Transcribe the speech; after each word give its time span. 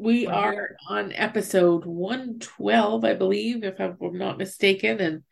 We 0.00 0.26
are 0.26 0.76
on 0.88 1.12
episode 1.12 1.84
112, 1.84 3.04
I 3.04 3.12
believe, 3.12 3.64
if 3.64 3.78
I'm 3.78 3.98
not 4.00 4.38
mistaken, 4.38 4.98
and 4.98 5.22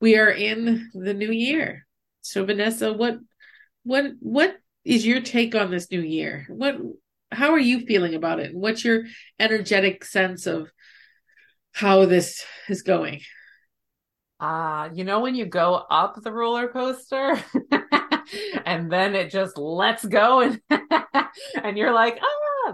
we 0.00 0.16
are 0.16 0.30
in 0.30 0.90
the 0.94 1.12
new 1.12 1.30
year. 1.30 1.86
So, 2.22 2.42
Vanessa, 2.46 2.94
what 2.94 3.18
what 3.82 4.12
what 4.20 4.56
is 4.82 5.06
your 5.06 5.20
take 5.20 5.54
on 5.54 5.70
this 5.70 5.90
new 5.90 6.00
year? 6.00 6.46
What 6.48 6.76
how 7.30 7.50
are 7.50 7.58
you 7.58 7.80
feeling 7.84 8.14
about 8.14 8.40
it? 8.40 8.54
What's 8.54 8.82
your 8.82 9.04
energetic 9.38 10.02
sense 10.06 10.46
of 10.46 10.70
how 11.72 12.06
this 12.06 12.42
is 12.70 12.80
going? 12.80 13.20
Uh, 14.40 14.88
you 14.94 15.04
know 15.04 15.20
when 15.20 15.34
you 15.34 15.44
go 15.44 15.74
up 15.74 16.16
the 16.22 16.32
roller 16.32 16.68
coaster 16.68 17.38
and 18.64 18.90
then 18.90 19.14
it 19.14 19.30
just 19.30 19.58
lets 19.58 20.04
go 20.06 20.40
and 20.40 20.60
and 21.62 21.76
you're 21.76 21.92
like, 21.92 22.18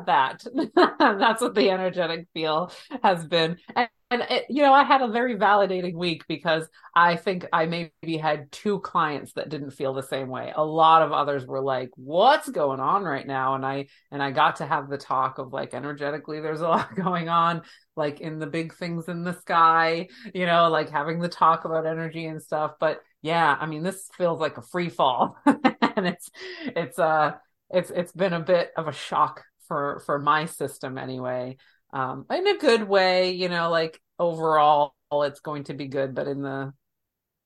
that. 0.07 0.45
That's 0.99 1.41
what 1.41 1.55
the 1.55 1.71
energetic 1.71 2.29
feel 2.35 2.73
has 3.03 3.25
been. 3.27 3.59
And, 3.75 3.89
and 4.11 4.23
it, 4.31 4.47
you 4.49 4.63
know, 4.63 4.73
I 4.73 4.85
had 4.85 5.03
a 5.03 5.09
very 5.09 5.37
validating 5.37 5.95
week 5.95 6.25
because 6.29 6.69
I 6.95 7.17
think 7.17 7.47
I 7.53 7.67
maybe 7.67 8.17
had 8.17 8.53
two 8.53 8.81
clients 8.81 9.33
that 9.33 9.49
didn't 9.49 9.73
feel 9.73 9.93
the 9.93 10.03
same 10.03 10.29
way. 10.29 10.53
A 10.55 10.65
lot 10.65 11.03
of 11.03 11.13
others 11.13 11.47
were 11.47 11.61
like, 11.61 11.91
"What's 11.97 12.49
going 12.49 12.81
on 12.81 13.03
right 13.03 13.27
now?" 13.27 13.55
And 13.55 13.67
I 13.67 13.87
and 14.13 14.23
I 14.23 14.31
got 14.31 14.57
to 14.57 14.67
have 14.67 14.89
the 14.89 14.99
talk 14.99 15.39
of 15.39 15.53
like 15.53 15.75
energetically, 15.75 16.41
there's 16.41 16.61
a 16.61 16.69
lot 16.69 16.95
going 16.95 17.29
on, 17.29 17.63
like 17.97 18.21
in 18.21 18.39
the 18.39 18.47
big 18.47 18.75
things 18.75 19.09
in 19.09 19.25
the 19.25 19.35
sky, 19.41 20.09
you 20.35 20.47
know, 20.47 20.69
like 20.69 20.91
having 20.91 21.19
the 21.19 21.29
talk 21.29 21.65
about 21.65 21.87
energy 21.87 22.27
and 22.27 22.41
stuff. 22.43 22.75
But 22.79 23.01
yeah, 23.23 23.57
I 23.59 23.67
mean, 23.67 23.83
this 23.83 24.09
feels 24.17 24.39
like 24.39 24.59
a 24.59 24.63
free 24.63 24.91
fall, 24.91 25.37
and 25.47 26.07
it's 26.07 26.31
it's 26.67 26.99
uh 26.99 27.33
it's 27.71 27.91
it's 27.91 28.13
been 28.13 28.33
a 28.33 28.41
bit 28.41 28.71
of 28.77 28.89
a 28.89 28.93
shock 28.93 29.43
for 29.69 30.01
for 30.07 30.19
my 30.19 30.47
system 30.47 30.99
anyway. 30.99 31.57
Um, 31.93 32.27
in 32.31 32.47
a 32.47 32.59
good 32.59 32.89
way, 32.89 33.33
you 33.33 33.49
know, 33.49 33.71
like 33.71 34.01
overall 34.19 34.95
it's 35.13 35.41
going 35.41 35.65
to 35.65 35.75
be 35.75 35.87
good, 35.87 36.15
but 36.15 36.27
in 36.27 36.43
the 36.43 36.73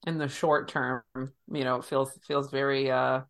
in 0.06 0.18
the 0.18 0.28
short 0.28 0.68
term, 0.68 1.02
you 1.14 1.64
know, 1.64 1.76
it 1.76 1.84
feels 1.84 2.12
feels 2.26 2.50
very 2.50 2.90
uh 2.90 3.22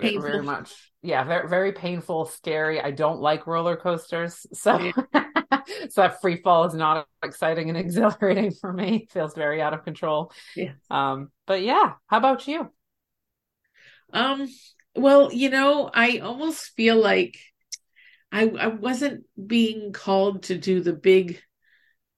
painful. 0.00 0.22
very 0.22 0.42
much 0.42 0.92
yeah, 1.02 1.24
very 1.24 1.48
very 1.48 1.72
painful, 1.72 2.26
scary. 2.26 2.80
I 2.80 2.90
don't 2.90 3.20
like 3.20 3.46
roller 3.46 3.76
coasters, 3.76 4.46
so. 4.52 4.78
Yeah. 4.78 4.92
so 5.90 6.02
that 6.02 6.20
free 6.20 6.40
fall 6.42 6.64
is 6.64 6.74
not 6.74 7.06
exciting 7.22 7.68
and 7.68 7.78
exhilarating 7.84 8.52
for 8.52 8.72
me. 8.72 8.96
It 9.04 9.12
feels 9.12 9.34
very 9.34 9.60
out 9.62 9.74
of 9.74 9.84
control. 9.84 10.32
Yeah. 10.56 10.72
Um, 10.90 11.30
but 11.46 11.62
yeah, 11.62 11.92
how 12.06 12.18
about 12.18 12.46
you? 12.48 12.70
Um, 14.12 14.48
well, 14.94 15.32
you 15.32 15.50
know, 15.50 15.90
I 15.92 16.18
almost 16.18 16.72
feel 16.76 16.96
like 16.96 17.36
I 18.34 18.48
I 18.48 18.66
wasn't 18.66 19.24
being 19.46 19.92
called 19.92 20.44
to 20.44 20.58
do 20.58 20.80
the 20.80 20.92
big 20.92 21.40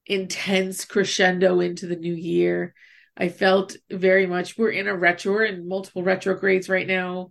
intense 0.06 0.86
crescendo 0.86 1.60
into 1.60 1.86
the 1.86 1.96
new 1.96 2.14
year. 2.14 2.74
I 3.16 3.28
felt 3.28 3.76
very 3.90 4.26
much 4.26 4.56
we're 4.56 4.70
in 4.70 4.88
a 4.88 4.96
retro, 4.96 5.34
we're 5.34 5.44
in 5.44 5.68
multiple 5.68 6.02
retrogrades 6.02 6.70
right 6.70 6.86
now. 6.86 7.28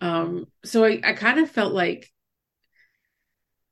Um, 0.00 0.46
so 0.64 0.84
I, 0.84 1.00
I 1.04 1.12
kind 1.12 1.38
of 1.38 1.50
felt 1.50 1.72
like 1.72 2.10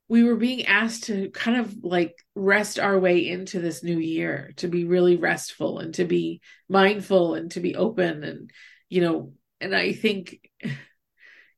we 0.08 0.22
were 0.22 0.36
being 0.36 0.66
asked 0.66 1.04
to 1.04 1.30
kind 1.30 1.58
of 1.58 1.82
like 1.82 2.14
rest 2.36 2.78
our 2.78 2.98
way 2.98 3.26
into 3.26 3.60
this 3.60 3.82
new 3.82 3.98
year 3.98 4.52
to 4.58 4.68
be 4.68 4.84
really 4.84 5.16
restful 5.16 5.80
and 5.80 5.92
to 5.94 6.04
be 6.04 6.40
mindful 6.68 7.34
and 7.34 7.50
to 7.52 7.60
be 7.60 7.74
open 7.74 8.22
and 8.22 8.50
you 8.88 9.00
know 9.00 9.32
and 9.60 9.74
i 9.74 9.92
think 9.92 10.38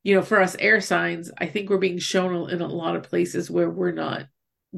you 0.04 0.14
know 0.14 0.22
for 0.22 0.40
us 0.40 0.54
air 0.60 0.80
signs 0.80 1.30
i 1.38 1.46
think 1.46 1.68
we're 1.68 1.78
being 1.78 1.98
shown 1.98 2.48
in 2.50 2.60
a 2.60 2.68
lot 2.68 2.94
of 2.94 3.02
places 3.02 3.50
where 3.50 3.68
we're 3.68 3.90
not 3.90 4.26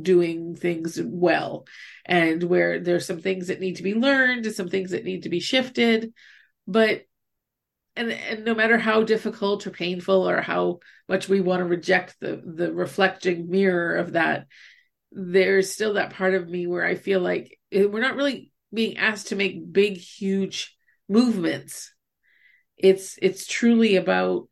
doing 0.01 0.55
things 0.55 1.01
well 1.03 1.67
and 2.05 2.43
where 2.43 2.81
there's 2.81 3.07
some 3.07 3.21
things 3.21 3.49
that 3.49 3.61
need 3.61 3.77
to 3.77 3.83
be 3.83 3.95
learned 3.95 4.47
and 4.47 4.55
some 4.55 4.69
things 4.69 4.91
that 4.91 5.05
need 5.05 5.23
to 5.23 5.31
be 5.31 5.41
shifted. 5.41 6.13
But 6.67 7.03
and 7.95 8.13
and 8.13 8.45
no 8.45 8.55
matter 8.55 8.77
how 8.77 9.05
difficult 9.05 9.67
or 9.67 9.71
painful 9.71 10.29
or 10.29 10.43
how 10.43 10.81
much 11.09 11.29
we 11.29 11.41
want 11.41 11.61
to 11.61 11.65
reject 11.65 12.17
the 12.21 12.43
the 12.45 12.73
reflecting 12.73 13.49
mirror 13.49 13.97
of 13.97 14.13
that 14.13 14.47
there's 15.13 15.73
still 15.73 15.95
that 15.95 16.13
part 16.13 16.35
of 16.35 16.47
me 16.47 16.67
where 16.67 16.85
i 16.85 16.95
feel 16.95 17.21
like 17.21 17.59
we're 17.73 18.01
not 18.01 18.17
really 18.17 18.53
being 18.73 18.99
asked 18.99 19.29
to 19.29 19.37
make 19.37 19.73
big 19.73 19.97
huge 19.97 20.77
movements. 21.09 21.93
It's 22.77 23.19
it's 23.23 23.47
truly 23.47 23.97
about 23.97 24.49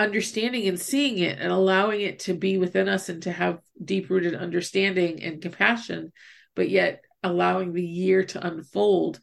understanding 0.00 0.66
and 0.66 0.80
seeing 0.80 1.18
it 1.18 1.38
and 1.38 1.52
allowing 1.52 2.00
it 2.00 2.20
to 2.20 2.34
be 2.34 2.58
within 2.58 2.88
us 2.88 3.08
and 3.08 3.22
to 3.22 3.32
have 3.32 3.60
deep 3.84 4.10
rooted 4.10 4.34
understanding 4.34 5.22
and 5.22 5.42
compassion 5.42 6.10
but 6.56 6.68
yet 6.68 7.02
allowing 7.22 7.72
the 7.72 7.84
year 7.84 8.24
to 8.24 8.44
unfold 8.46 9.20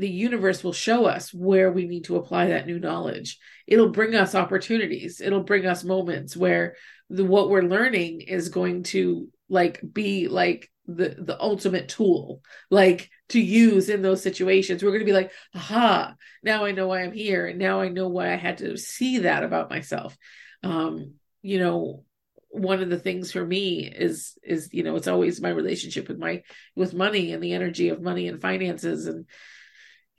the 0.00 0.08
universe 0.08 0.64
will 0.64 0.72
show 0.72 1.04
us 1.04 1.32
where 1.32 1.70
we 1.70 1.86
need 1.86 2.04
to 2.04 2.16
apply 2.16 2.46
that 2.46 2.66
new 2.66 2.78
knowledge. 2.78 3.38
It'll 3.66 3.90
bring 3.90 4.14
us 4.14 4.34
opportunities. 4.34 5.20
It'll 5.20 5.42
bring 5.42 5.66
us 5.66 5.84
moments 5.84 6.34
where 6.34 6.76
the 7.10 7.24
what 7.24 7.50
we're 7.50 7.62
learning 7.62 8.22
is 8.22 8.48
going 8.48 8.84
to 8.84 9.28
like 9.50 9.78
be 9.92 10.26
like 10.28 10.70
the 10.96 11.16
the 11.18 11.40
ultimate 11.40 11.88
tool 11.88 12.42
like 12.70 13.10
to 13.30 13.40
use 13.40 13.88
in 13.88 14.02
those 14.02 14.22
situations. 14.22 14.82
We're 14.82 14.90
going 14.90 15.00
to 15.00 15.06
be 15.06 15.12
like 15.12 15.32
aha 15.54 16.14
now 16.42 16.64
i 16.64 16.72
know 16.72 16.88
why 16.88 17.02
i'm 17.02 17.12
here 17.12 17.46
and 17.46 17.58
now 17.58 17.80
i 17.80 17.88
know 17.88 18.08
why 18.08 18.32
i 18.32 18.36
had 18.36 18.58
to 18.58 18.76
see 18.76 19.18
that 19.18 19.42
about 19.42 19.70
myself. 19.70 20.16
Um 20.62 21.14
you 21.42 21.58
know 21.58 22.04
one 22.52 22.82
of 22.82 22.90
the 22.90 22.98
things 22.98 23.30
for 23.30 23.44
me 23.44 23.86
is 23.86 24.36
is 24.42 24.70
you 24.72 24.82
know 24.82 24.96
it's 24.96 25.08
always 25.08 25.40
my 25.40 25.50
relationship 25.50 26.08
with 26.08 26.18
my 26.18 26.42
with 26.74 26.92
money 26.92 27.32
and 27.32 27.42
the 27.42 27.52
energy 27.52 27.90
of 27.90 28.02
money 28.02 28.26
and 28.28 28.40
finances 28.40 29.06
and 29.06 29.26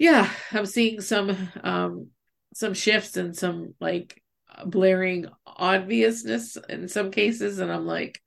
yeah, 0.02 0.28
I'm 0.52 0.66
seeing 0.66 1.00
some 1.00 1.38
um 1.64 2.08
some 2.56 2.74
shifts 2.74 3.18
and 3.18 3.38
some 3.38 3.76
like 3.80 4.20
blaring 4.66 5.28
obviousness 5.46 6.58
in 6.70 6.88
some 6.88 7.12
cases 7.12 7.60
and 7.60 7.72
I'm 7.72 7.86
like 7.86 8.20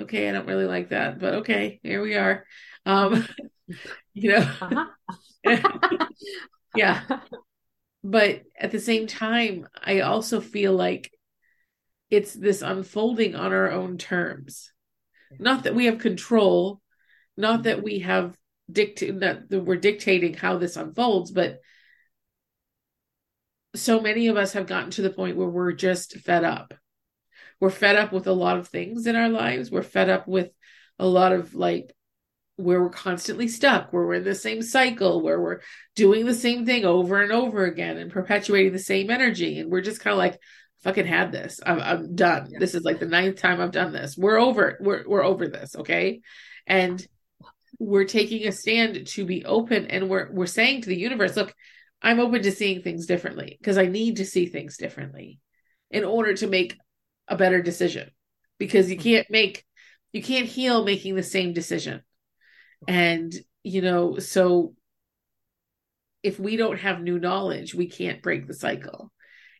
okay, 0.00 0.28
I 0.28 0.32
don't 0.32 0.46
really 0.46 0.66
like 0.66 0.90
that, 0.90 1.18
but 1.18 1.34
okay, 1.34 1.80
here 1.82 2.02
we 2.02 2.16
are. 2.16 2.44
Um 2.86 3.26
you 4.14 4.32
know. 4.32 4.50
Uh-huh. 4.60 4.86
yeah. 6.76 7.20
But 8.04 8.42
at 8.58 8.72
the 8.72 8.80
same 8.80 9.06
time, 9.06 9.68
I 9.82 10.00
also 10.00 10.40
feel 10.40 10.72
like 10.72 11.10
it's 12.10 12.34
this 12.34 12.62
unfolding 12.62 13.34
on 13.34 13.52
our 13.52 13.70
own 13.70 13.96
terms. 13.96 14.72
Not 15.38 15.64
that 15.64 15.74
we 15.74 15.86
have 15.86 15.98
control, 15.98 16.80
not 17.36 17.62
that 17.62 17.82
we 17.82 18.00
have 18.00 18.36
dictate 18.70 19.20
that 19.20 19.50
we're 19.50 19.76
dictating 19.76 20.34
how 20.34 20.58
this 20.58 20.76
unfolds, 20.76 21.30
but 21.30 21.60
so 23.74 24.00
many 24.00 24.28
of 24.28 24.36
us 24.36 24.52
have 24.52 24.66
gotten 24.66 24.90
to 24.90 25.02
the 25.02 25.10
point 25.10 25.36
where 25.36 25.48
we're 25.48 25.72
just 25.72 26.18
fed 26.18 26.44
up. 26.44 26.74
We're 27.62 27.70
fed 27.70 27.94
up 27.94 28.12
with 28.12 28.26
a 28.26 28.32
lot 28.32 28.58
of 28.58 28.66
things 28.66 29.06
in 29.06 29.14
our 29.14 29.28
lives. 29.28 29.70
We're 29.70 29.84
fed 29.84 30.10
up 30.10 30.26
with 30.26 30.50
a 30.98 31.06
lot 31.06 31.30
of 31.30 31.54
like 31.54 31.92
where 32.56 32.82
we're 32.82 32.90
constantly 32.90 33.46
stuck, 33.46 33.92
where 33.92 34.04
we're 34.04 34.14
in 34.14 34.24
the 34.24 34.34
same 34.34 34.62
cycle, 34.62 35.22
where 35.22 35.40
we're 35.40 35.60
doing 35.94 36.26
the 36.26 36.34
same 36.34 36.66
thing 36.66 36.84
over 36.84 37.22
and 37.22 37.30
over 37.30 37.64
again 37.64 37.98
and 37.98 38.10
perpetuating 38.10 38.72
the 38.72 38.80
same 38.80 39.10
energy. 39.10 39.60
And 39.60 39.70
we're 39.70 39.80
just 39.80 40.00
kind 40.00 40.10
of 40.10 40.18
like, 40.18 40.40
fucking 40.82 41.06
had 41.06 41.30
this. 41.30 41.60
I'm, 41.64 41.78
I'm 41.80 42.16
done. 42.16 42.48
Yeah. 42.50 42.58
This 42.58 42.74
is 42.74 42.82
like 42.82 42.98
the 42.98 43.06
ninth 43.06 43.36
time 43.36 43.60
I've 43.60 43.70
done 43.70 43.92
this. 43.92 44.18
We're 44.18 44.40
over. 44.40 44.76
We're 44.80 45.04
we're 45.06 45.24
over 45.24 45.46
this. 45.46 45.76
Okay. 45.76 46.22
And 46.66 47.06
we're 47.78 48.06
taking 48.06 48.48
a 48.48 48.50
stand 48.50 49.06
to 49.06 49.24
be 49.24 49.44
open 49.44 49.86
and 49.86 50.10
we're 50.10 50.32
we're 50.32 50.46
saying 50.46 50.82
to 50.82 50.88
the 50.88 50.98
universe 50.98 51.36
look 51.36 51.54
i'm 52.02 52.20
open 52.20 52.42
to 52.42 52.52
seeing 52.52 52.80
things 52.80 53.06
differently 53.06 53.56
because 53.58 53.76
i 53.76 53.86
need 53.86 54.16
to 54.16 54.26
see 54.26 54.46
things 54.46 54.76
differently 54.76 55.40
in 55.90 56.04
order 56.04 56.34
to 56.34 56.46
make 56.46 56.76
a 57.28 57.36
better 57.36 57.62
decision 57.62 58.10
because 58.58 58.90
you 58.90 58.96
can't 58.96 59.30
make 59.30 59.64
you 60.12 60.22
can't 60.22 60.46
heal 60.46 60.84
making 60.84 61.14
the 61.14 61.22
same 61.22 61.52
decision 61.52 62.02
and 62.88 63.32
you 63.62 63.80
know 63.80 64.18
so 64.18 64.74
if 66.22 66.38
we 66.38 66.56
don't 66.56 66.78
have 66.78 67.00
new 67.00 67.18
knowledge 67.18 67.74
we 67.74 67.88
can't 67.88 68.22
break 68.22 68.46
the 68.46 68.54
cycle 68.54 69.12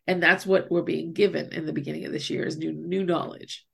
and 0.06 0.23
that's 0.23 0.44
what 0.44 0.70
we're 0.70 0.82
being 0.82 1.12
given 1.12 1.53
in 1.53 1.67
the 1.67 1.73
beginning 1.73 2.05
of 2.05 2.12
this 2.12 2.31
year 2.31 2.44
is 2.44 2.59
new 2.59 2.73
new 2.73 3.05
knowledge 3.05 3.65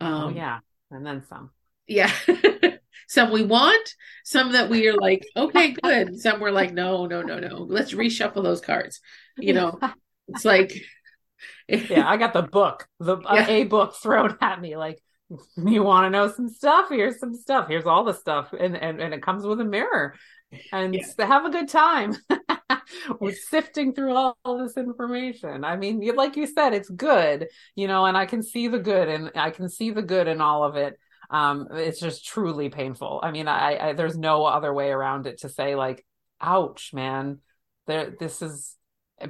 oh, 0.00 0.06
um, 0.06 0.24
oh 0.24 0.36
yeah 0.36 0.58
And 0.90 1.06
then 1.06 1.22
some. 1.28 1.50
Yeah. 1.86 2.12
some 3.08 3.30
we 3.32 3.42
want, 3.42 3.94
some 4.24 4.52
that 4.52 4.68
we 4.68 4.88
are 4.88 4.96
like, 4.96 5.24
okay, 5.36 5.72
good. 5.82 6.18
Some 6.20 6.40
we're 6.40 6.50
like, 6.50 6.72
no, 6.72 7.06
no, 7.06 7.22
no, 7.22 7.38
no. 7.38 7.66
Let's 7.68 7.92
reshuffle 7.92 8.42
those 8.42 8.60
cards. 8.60 9.00
You 9.36 9.52
know, 9.52 9.78
it's 10.28 10.44
like 10.44 10.72
yeah, 11.68 12.08
I 12.08 12.16
got 12.16 12.32
the 12.32 12.42
book, 12.42 12.86
the 12.98 13.18
yeah. 13.32 13.48
a 13.48 13.64
book 13.64 13.94
thrown 13.96 14.36
at 14.40 14.60
me. 14.60 14.76
Like, 14.76 15.02
you 15.56 15.82
want 15.82 16.06
to 16.06 16.10
know 16.10 16.30
some 16.30 16.48
stuff? 16.48 16.88
Here's 16.88 17.20
some 17.20 17.34
stuff. 17.34 17.68
Here's 17.68 17.86
all 17.86 18.04
the 18.04 18.14
stuff, 18.14 18.52
and 18.52 18.76
and, 18.76 19.00
and 19.00 19.14
it 19.14 19.22
comes 19.22 19.44
with 19.44 19.60
a 19.60 19.64
mirror, 19.64 20.14
and 20.72 20.94
yeah. 20.94 21.26
have 21.26 21.44
a 21.44 21.50
good 21.50 21.68
time. 21.68 22.16
We're 23.20 23.34
sifting 23.34 23.94
through 23.94 24.14
all, 24.14 24.36
all, 24.44 24.58
this 24.58 24.76
information. 24.76 25.64
I 25.64 25.76
mean, 25.76 26.04
like 26.16 26.36
you 26.36 26.46
said, 26.46 26.74
it's 26.74 26.88
good, 26.88 27.48
you 27.76 27.86
know, 27.86 28.04
and 28.06 28.16
I 28.16 28.26
can 28.26 28.42
see 28.42 28.68
the 28.68 28.78
good, 28.78 29.08
and 29.08 29.30
I 29.36 29.50
can 29.50 29.68
see 29.68 29.90
the 29.90 30.02
good 30.02 30.26
in 30.26 30.40
all 30.40 30.64
of 30.64 30.76
it. 30.76 30.98
Um, 31.30 31.68
it's 31.72 32.00
just 32.00 32.26
truly 32.26 32.68
painful. 32.68 33.20
I 33.22 33.30
mean, 33.30 33.46
I, 33.46 33.90
I 33.90 33.92
there's 33.92 34.18
no 34.18 34.44
other 34.44 34.74
way 34.74 34.90
around 34.90 35.26
it 35.26 35.40
to 35.40 35.48
say 35.48 35.76
like, 35.76 36.04
ouch, 36.40 36.92
man. 36.92 37.38
There, 37.86 38.14
this 38.18 38.42
is, 38.42 38.76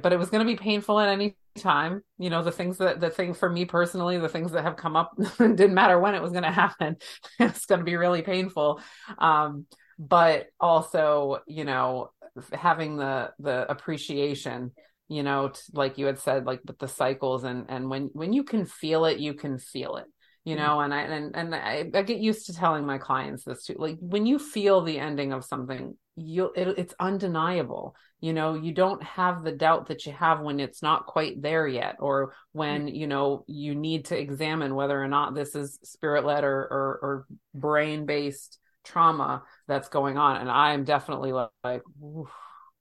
but 0.01 0.13
it 0.13 0.19
was 0.19 0.29
going 0.29 0.45
to 0.45 0.51
be 0.51 0.57
painful 0.57 0.99
at 0.99 1.09
any 1.09 1.35
time. 1.57 2.01
You 2.17 2.29
know 2.29 2.43
the 2.43 2.51
things 2.51 2.77
that 2.77 2.99
the 2.99 3.09
thing 3.09 3.33
for 3.33 3.49
me 3.49 3.65
personally 3.65 4.17
the 4.17 4.29
things 4.29 4.51
that 4.53 4.63
have 4.63 4.77
come 4.77 4.95
up 4.95 5.11
didn't 5.37 5.73
matter 5.73 5.99
when 5.99 6.15
it 6.15 6.21
was 6.21 6.31
going 6.31 6.43
to 6.51 6.51
happen. 6.51 6.97
It's 7.39 7.65
going 7.65 7.79
to 7.79 7.85
be 7.85 7.95
really 7.95 8.21
painful. 8.21 8.81
Um 9.17 9.65
but 9.99 10.47
also 10.59 11.39
you 11.47 11.63
know 11.63 12.09
having 12.53 12.97
the 12.97 13.31
the 13.39 13.69
appreciation 13.69 14.71
you 15.09 15.21
know 15.21 15.49
t- 15.49 15.59
like 15.73 15.97
you 15.97 16.05
had 16.05 16.17
said 16.17 16.45
like 16.45 16.61
with 16.65 16.79
the 16.79 16.87
cycles 16.87 17.43
and 17.43 17.65
and 17.69 17.89
when 17.89 18.09
when 18.13 18.33
you 18.33 18.43
can 18.43 18.65
feel 18.65 19.05
it 19.05 19.19
you 19.19 19.33
can 19.33 19.59
feel 19.59 19.97
it 19.97 20.05
you 20.43 20.55
mm-hmm. 20.55 20.65
know 20.65 20.79
and 20.79 20.93
i 20.93 21.01
and 21.01 21.35
and 21.35 21.55
I, 21.55 21.89
I 21.93 22.01
get 22.03 22.19
used 22.19 22.47
to 22.47 22.53
telling 22.53 22.85
my 22.85 22.97
clients 22.97 23.43
this 23.43 23.65
too 23.65 23.75
like 23.77 23.97
when 23.99 24.25
you 24.25 24.39
feel 24.39 24.81
the 24.81 24.99
ending 24.99 25.33
of 25.33 25.45
something 25.45 25.95
you 26.15 26.51
it, 26.55 26.67
it's 26.77 26.93
undeniable 26.99 27.95
you 28.19 28.33
know 28.33 28.55
you 28.55 28.73
don't 28.73 29.01
have 29.03 29.43
the 29.43 29.51
doubt 29.51 29.87
that 29.87 30.05
you 30.05 30.11
have 30.13 30.41
when 30.41 30.59
it's 30.59 30.81
not 30.81 31.05
quite 31.05 31.41
there 31.41 31.67
yet 31.67 31.97
or 31.99 32.33
when 32.51 32.87
mm-hmm. 32.87 32.95
you 32.95 33.07
know 33.07 33.43
you 33.47 33.75
need 33.75 34.05
to 34.05 34.19
examine 34.19 34.75
whether 34.75 35.01
or 35.01 35.07
not 35.07 35.33
this 35.35 35.55
is 35.55 35.79
spirit 35.83 36.25
led 36.25 36.43
or, 36.43 36.59
or, 36.59 36.99
or 37.01 37.25
brain 37.53 38.05
based 38.05 38.59
trauma 38.83 39.43
that's 39.67 39.89
going 39.89 40.17
on 40.17 40.37
and 40.37 40.49
i 40.49 40.73
am 40.73 40.83
definitely 40.83 41.31
like 41.31 41.49
like, 41.63 41.83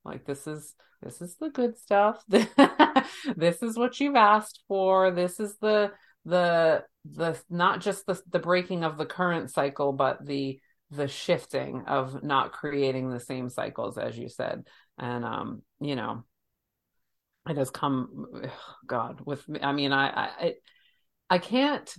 like 0.05 0.25
this 0.25 0.47
is 0.47 0.75
this 1.03 1.23
is 1.23 1.37
the 1.37 1.51
good 1.51 1.79
stuff 1.79 2.23
this 2.29 3.63
is 3.63 3.77
what 3.77 4.01
you've 4.01 4.17
asked 4.17 4.61
for 4.67 5.11
this 5.11 5.39
is 5.39 5.57
the 5.59 5.91
the 6.25 6.83
the 7.05 7.41
not 7.49 7.81
just 7.81 8.07
the 8.07 8.21
the 8.31 8.39
breaking 8.39 8.85
of 8.85 8.99
the 8.99 9.07
current 9.07 9.51
cycle 9.51 9.93
but 9.93 10.25
the 10.25 10.61
the 10.91 11.09
shifting 11.09 11.85
of 11.87 12.23
not 12.23 12.53
creating 12.53 13.11
the 13.11 13.21
same 13.21 13.49
cycles 13.49 13.97
as 13.97 14.19
you 14.19 14.29
said. 14.29 14.67
And 14.99 15.25
um 15.25 15.63
you 15.81 15.97
know 15.97 16.25
it 17.49 17.57
has 17.57 17.71
come 17.71 18.27
god 18.87 19.21
with 19.25 19.49
me 19.49 19.61
i 19.63 19.73
mean 19.73 19.93
i 19.93 20.09
i 20.09 20.55
i 21.31 21.39
can't 21.39 21.95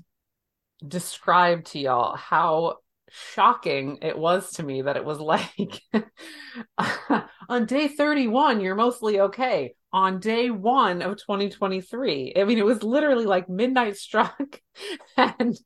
describe 0.88 1.66
to 1.66 1.80
y'all 1.80 2.16
how 2.16 2.78
shocking 3.10 3.98
it 4.02 4.18
was 4.18 4.52
to 4.54 4.64
me 4.64 4.84
that 4.84 4.98
it 4.98 5.06
was 5.06 5.20
like 5.20 5.82
on 7.50 7.66
day 7.66 7.88
31 7.88 8.62
you're 8.62 8.76
mostly 8.76 9.20
okay 9.20 9.74
on 9.94 10.20
day 10.20 10.50
1 10.50 11.02
of 11.02 11.18
2023 11.18 12.34
i 12.38 12.44
mean 12.44 12.58
it 12.58 12.66
was 12.66 12.84
literally 12.84 13.26
like 13.26 13.50
midnight 13.50 13.98
struck 13.98 14.62
and 15.18 15.58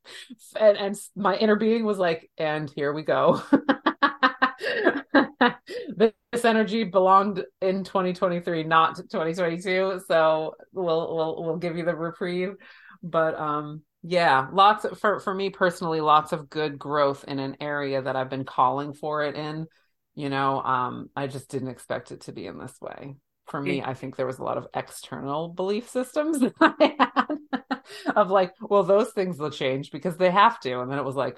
and, 0.60 0.78
and 0.78 0.96
my 1.16 1.36
inner 1.36 1.56
being 1.56 1.86
was 1.86 1.98
like 1.98 2.30
and 2.38 2.72
here 2.76 2.94
we 2.94 3.04
go. 3.04 3.42
This 5.98 6.44
energy 6.44 6.84
belonged 6.84 7.44
in 7.62 7.84
2023 7.86 8.64
not 8.64 8.98
2022 8.98 10.02
so 10.06 10.56
we'll 10.74 11.16
we'll 11.16 11.44
we'll 11.44 11.58
give 11.58 11.78
you 11.78 11.86
the 11.86 11.96
reprieve. 11.96 12.56
But 13.02 13.40
um 13.40 13.84
yeah 14.08 14.48
lots 14.52 14.86
of, 14.86 15.00
for 15.00 15.20
for 15.20 15.34
me 15.34 15.50
personally 15.50 16.02
lots 16.02 16.32
of 16.32 16.50
good 16.50 16.78
growth 16.78 17.26
in 17.28 17.40
an 17.40 17.58
area 17.60 18.02
that 18.02 18.16
i've 18.16 18.30
been 18.30 18.46
calling 18.46 18.94
for 18.94 19.24
it 19.24 19.36
in 19.36 19.66
you 20.14 20.30
know 20.30 20.62
um 20.62 21.10
i 21.16 21.26
just 21.26 21.50
didn't 21.50 21.70
expect 21.70 22.12
it 22.12 22.22
to 22.22 22.32
be 22.32 22.46
in 22.46 22.60
this 22.60 22.76
way 22.80 23.16
for 23.46 23.62
me 23.62 23.82
i 23.84 23.94
think 23.94 24.16
there 24.16 24.26
was 24.26 24.40
a 24.40 24.44
lot 24.44 24.58
of 24.58 24.68
external 24.74 25.50
belief 25.50 25.90
systems 25.90 26.40
that 26.40 26.54
i 26.62 26.96
had 26.98 27.38
of 28.16 28.30
like 28.30 28.54
well 28.62 28.84
those 28.84 29.12
things 29.12 29.38
will 29.38 29.50
change 29.50 29.92
because 29.92 30.18
they 30.18 30.32
have 30.32 30.60
to. 30.62 30.80
And 30.80 30.92
then 30.92 31.00
it 31.00 31.06
was 31.06 31.16
like 31.16 31.38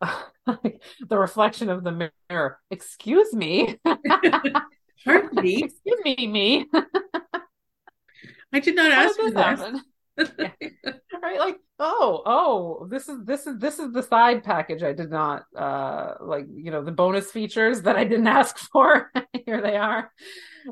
the 0.46 1.18
reflection 1.18 1.70
of 1.70 1.84
the 1.84 2.10
mirror 2.30 2.58
excuse 2.70 3.32
me. 3.32 3.78
Excuse 5.06 6.00
me 6.04 6.26
me. 6.26 6.66
I 8.52 8.60
did 8.60 8.74
not 8.74 8.90
ask 8.90 9.16
for 9.16 9.30
this 9.30 9.82
yeah. 10.38 10.50
right? 11.22 11.38
Like 11.38 11.58
oh 11.78 12.22
oh 12.24 12.86
this 12.90 13.08
is 13.08 13.18
this 13.24 13.46
is 13.46 13.58
this 13.58 13.78
is 13.78 13.92
the 13.92 14.02
side 14.02 14.42
package 14.42 14.82
i 14.82 14.92
did 14.92 15.10
not 15.10 15.44
uh 15.56 16.14
like 16.22 16.46
you 16.54 16.70
know 16.70 16.82
the 16.82 16.90
bonus 16.90 17.30
features 17.30 17.82
that 17.82 17.96
i 17.96 18.04
didn't 18.04 18.26
ask 18.40 18.56
for. 18.58 19.10
Here 19.46 19.60
they 19.60 19.76
are. 19.76 20.10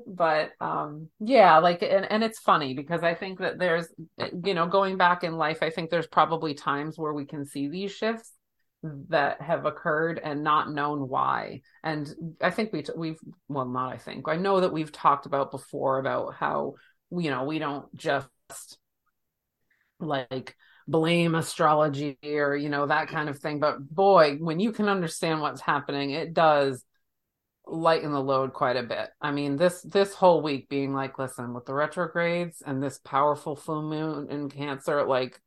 But 0.06 0.52
um 0.60 1.08
yeah 1.20 1.58
like 1.58 1.82
and, 1.82 2.10
and 2.10 2.24
it's 2.24 2.38
funny 2.38 2.74
because 2.74 3.04
i 3.04 3.14
think 3.14 3.38
that 3.38 3.58
there's 3.58 3.86
you 4.44 4.54
know 4.54 4.66
going 4.66 4.96
back 4.96 5.22
in 5.24 5.36
life 5.36 5.58
i 5.62 5.70
think 5.70 5.90
there's 5.90 6.06
probably 6.06 6.54
times 6.54 6.98
where 6.98 7.12
we 7.12 7.26
can 7.26 7.44
see 7.44 7.68
these 7.68 7.92
shifts 7.92 8.32
that 9.08 9.40
have 9.40 9.64
occurred 9.64 10.20
and 10.22 10.44
not 10.44 10.70
known 10.70 11.08
why. 11.08 11.62
And 11.82 12.36
i 12.40 12.50
think 12.50 12.72
we 12.72 12.82
t- 12.82 12.92
we've 12.96 13.20
well 13.48 13.66
not 13.66 13.92
i 13.92 13.98
think 13.98 14.26
i 14.28 14.36
know 14.36 14.60
that 14.60 14.72
we've 14.72 14.92
talked 14.92 15.26
about 15.26 15.50
before 15.50 15.98
about 15.98 16.34
how 16.34 16.74
you 17.10 17.30
know 17.30 17.44
we 17.44 17.58
don't 17.58 17.94
just 17.94 18.28
like 20.00 20.56
blame 20.86 21.34
astrology 21.34 22.18
or 22.24 22.54
you 22.56 22.68
know 22.68 22.86
that 22.86 23.08
kind 23.08 23.28
of 23.28 23.38
thing. 23.38 23.58
But 23.58 23.88
boy 23.88 24.36
when 24.36 24.60
you 24.60 24.72
can 24.72 24.88
understand 24.88 25.40
what's 25.40 25.60
happening 25.60 26.10
it 26.10 26.34
does 26.34 26.84
lighten 27.66 28.12
the 28.12 28.20
load 28.22 28.52
quite 28.52 28.76
a 28.76 28.82
bit. 28.82 29.10
I 29.20 29.30
mean 29.30 29.56
this 29.56 29.82
this 29.82 30.14
whole 30.14 30.42
week 30.42 30.68
being 30.68 30.92
like 30.92 31.18
listen 31.18 31.54
with 31.54 31.66
the 31.66 31.74
retrogrades 31.74 32.62
and 32.64 32.82
this 32.82 32.98
powerful 33.04 33.56
full 33.56 33.82
moon 33.82 34.28
in 34.30 34.50
cancer 34.50 35.04
like 35.04 35.40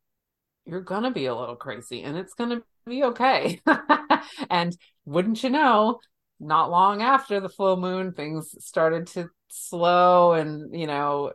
you're 0.65 0.81
gonna 0.81 1.11
be 1.11 1.27
a 1.27 1.35
little 1.35 1.55
crazy 1.55 2.03
and 2.03 2.17
it's 2.17 2.33
gonna 2.33 2.61
be 2.85 3.03
okay. 3.03 3.61
And 4.49 4.77
wouldn't 5.05 5.43
you 5.43 5.49
know 5.49 5.99
not 6.39 6.69
long 6.69 7.01
after 7.01 7.39
the 7.39 7.49
full 7.49 7.77
moon 7.77 8.11
things 8.11 8.53
started 8.63 9.07
to 9.07 9.29
slow 9.49 10.33
and 10.33 10.77
you 10.77 10.87
know 10.87 11.31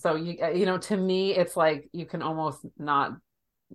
so 0.00 0.14
you 0.16 0.38
uh, 0.42 0.48
you 0.48 0.66
know 0.66 0.78
to 0.78 0.96
me 0.96 1.34
it's 1.34 1.56
like 1.56 1.88
you 1.92 2.06
can 2.06 2.22
almost 2.22 2.64
not 2.78 3.12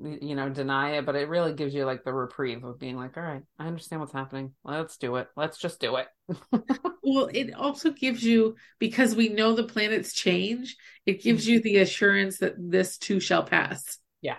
you 0.03 0.35
know 0.35 0.49
deny 0.49 0.97
it 0.97 1.05
but 1.05 1.15
it 1.15 1.29
really 1.29 1.53
gives 1.53 1.73
you 1.73 1.85
like 1.85 2.03
the 2.03 2.13
reprieve 2.13 2.63
of 2.65 2.77
being 2.77 2.97
like 2.97 3.15
all 3.15 3.23
right 3.23 3.43
i 3.59 3.65
understand 3.65 4.01
what's 4.01 4.11
happening. 4.11 4.51
Let's 4.63 4.97
do 4.97 5.15
it. 5.15 5.29
Let's 5.35 5.57
just 5.57 5.79
do 5.79 5.97
it. 5.97 6.07
Well 7.07 7.29
it 7.31 7.53
also 7.53 7.91
gives 7.91 8.23
you 8.23 8.55
because 8.79 9.15
we 9.15 9.29
know 9.29 9.53
the 9.53 9.63
planets 9.63 10.11
change 10.11 10.75
it 11.05 11.21
gives 11.21 11.43
mm-hmm. 11.43 11.53
you 11.53 11.61
the 11.61 11.77
assurance 11.77 12.39
that 12.39 12.55
this 12.57 12.97
too 12.97 13.19
shall 13.19 13.43
pass. 13.43 13.99
Yeah. 14.21 14.37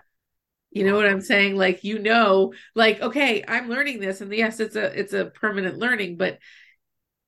You 0.72 0.82
know 0.82 0.96
what 0.96 1.06
i'm 1.06 1.20
saying? 1.20 1.56
Like 1.56 1.84
you 1.84 2.00
know 2.00 2.52
like 2.74 3.00
okay 3.00 3.44
i'm 3.46 3.68
learning 3.68 4.00
this 4.00 4.20
and 4.20 4.32
yes 4.32 4.58
it's 4.58 4.74
a 4.74 4.98
it's 4.98 5.12
a 5.12 5.26
permanent 5.26 5.78
learning 5.78 6.16
but 6.16 6.38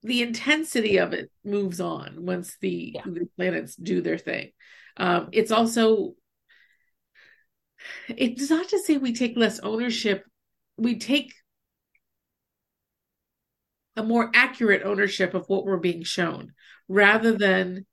the 0.08 0.22
intensity 0.22 0.98
of 0.98 1.12
it 1.12 1.30
moves 1.44 1.80
on 1.80 2.24
once 2.26 2.56
the, 2.60 2.92
yeah. 2.94 3.02
the 3.04 3.28
planets 3.36 3.76
do 3.76 4.00
their 4.00 4.18
thing. 4.18 4.50
Um, 4.96 5.28
it's 5.32 5.52
also 5.52 6.14
it's 8.08 8.50
not 8.50 8.68
to 8.70 8.78
say 8.80 8.96
we 8.96 9.12
take 9.12 9.36
less 9.36 9.60
ownership. 9.60 10.24
We 10.76 10.98
take 10.98 11.32
a 13.96 14.02
more 14.02 14.30
accurate 14.34 14.82
ownership 14.84 15.34
of 15.34 15.48
what 15.48 15.64
we're 15.64 15.76
being 15.76 16.02
shown 16.02 16.52
rather 16.88 17.32
than 17.32 17.84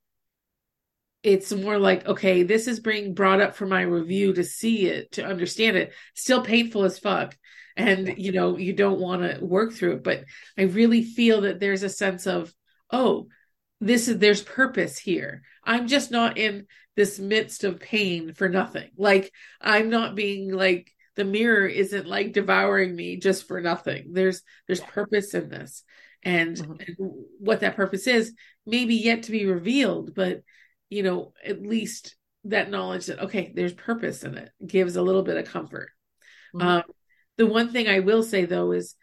it's 1.24 1.51
more 1.51 1.79
like 1.79 2.05
okay 2.05 2.43
this 2.43 2.67
is 2.67 2.79
being 2.79 3.15
brought 3.15 3.41
up 3.41 3.55
for 3.55 3.65
my 3.65 3.81
review 3.81 4.31
to 4.31 4.43
see 4.43 4.86
it 4.86 5.12
to 5.13 5.25
understand 5.25 5.75
it 5.75 5.91
still 6.13 6.43
painful 6.43 6.84
as 6.84 7.00
fuck 7.00 7.36
and 7.77 8.15
you 8.17 8.32
know 8.32 8.58
you 8.58 8.74
don't 8.74 9.00
want 9.00 9.22
to 9.22 9.44
work 9.44 9.74
through 9.74 9.94
it. 9.94 10.03
But 10.03 10.24
i 10.58 10.63
really 10.63 11.03
feel 11.03 11.41
that 11.41 11.60
there's 11.60 11.84
a 11.84 11.89
sense 11.89 12.27
of 12.27 12.53
oh 12.91 13.27
this 13.82 14.08
is 14.08 14.17
there's 14.17 14.41
purpose 14.41 14.98
here. 14.98 15.44
I'm 15.63 15.88
just 15.88 16.12
not 16.12 16.38
in 16.38 16.67
this 16.96 17.20
midst 17.20 17.63
of 17.63 17.79
pain 17.79 18.34
for 18.34 18.50
nothing. 18.50 18.89
Like 18.98 19.32
i'm 19.62 19.89
not 19.89 20.15
being 20.15 20.51
like 20.51 20.91
the 21.15 21.25
mirror 21.25 21.65
isn't 21.65 22.08
like 22.08 22.34
devouring 22.34 22.96
me 22.96 23.17
just 23.17 23.48
for 23.48 23.62
nothing. 23.62 24.12
There's 24.13 24.41
there's 24.67 24.82
purpose 24.82 25.34
in 25.34 25.50
this. 25.50 25.84
And, 26.24 26.58
mm-hmm. 26.58 26.72
and 26.72 27.12
what 27.39 27.60
that 27.60 27.75
purpose 27.75 28.08
is 28.08 28.34
maybe 28.65 28.96
yet 28.96 29.24
to 29.24 29.32
be 29.32 29.46
revealed 29.46 30.15
but 30.15 30.41
you 30.89 31.03
know 31.03 31.34
at 31.46 31.62
least 31.62 32.15
that 32.46 32.72
knowledge 32.72 33.08
that 33.08 33.20
okay 33.20 33.51
there's 33.55 33.74
purpose 33.74 34.24
in 34.24 34.36
it 34.36 34.50
gives 34.65 34.96
a 34.96 35.01
little 35.01 35.24
bit 35.24 35.38
of 35.38 35.46
comfort. 35.46 35.89
Mhm. 36.55 36.63
Um, 36.63 36.84
the 37.38 37.46
one 37.46 37.72
thing 37.72 37.88
I 37.88 38.00
will 38.00 38.24
say 38.24 38.46
though 38.46 38.72
is 38.72 38.96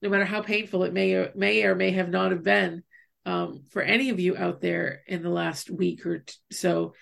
no 0.00 0.08
matter 0.08 0.24
how 0.24 0.42
painful 0.42 0.84
it 0.84 0.92
may 0.92 1.14
or 1.14 1.32
may 1.34 1.64
or 1.64 1.74
may 1.74 1.92
have 1.92 2.08
not 2.08 2.32
have 2.32 2.42
been 2.42 2.82
um, 3.24 3.64
for 3.70 3.82
any 3.82 4.10
of 4.10 4.18
you 4.18 4.36
out 4.36 4.60
there 4.60 5.02
in 5.06 5.22
the 5.22 5.30
last 5.30 5.70
week 5.70 6.04
or 6.06 6.20
t- 6.20 6.34
so, 6.50 6.94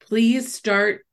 please 0.00 0.52
start 0.52 1.04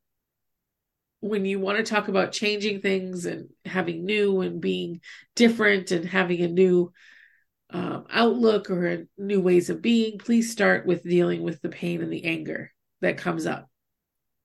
when 1.21 1.45
you 1.45 1.59
want 1.59 1.77
to 1.77 1.83
talk 1.83 2.07
about 2.07 2.31
changing 2.31 2.81
things 2.81 3.25
and 3.25 3.49
having 3.65 4.05
new 4.05 4.41
and 4.41 4.61
being 4.61 5.01
different 5.35 5.91
and 5.91 6.05
having 6.05 6.41
a 6.41 6.47
new 6.47 6.91
um, 7.71 8.05
outlook 8.09 8.69
or 8.69 9.05
new 9.17 9.41
ways 9.41 9.69
of 9.69 9.81
being, 9.81 10.17
please 10.17 10.51
start 10.51 10.85
with 10.85 11.03
dealing 11.03 11.43
with 11.43 11.61
the 11.61 11.69
pain 11.69 12.01
and 12.01 12.11
the 12.11 12.25
anger 12.25 12.71
that 13.01 13.17
comes 13.17 13.45
up. 13.45 13.68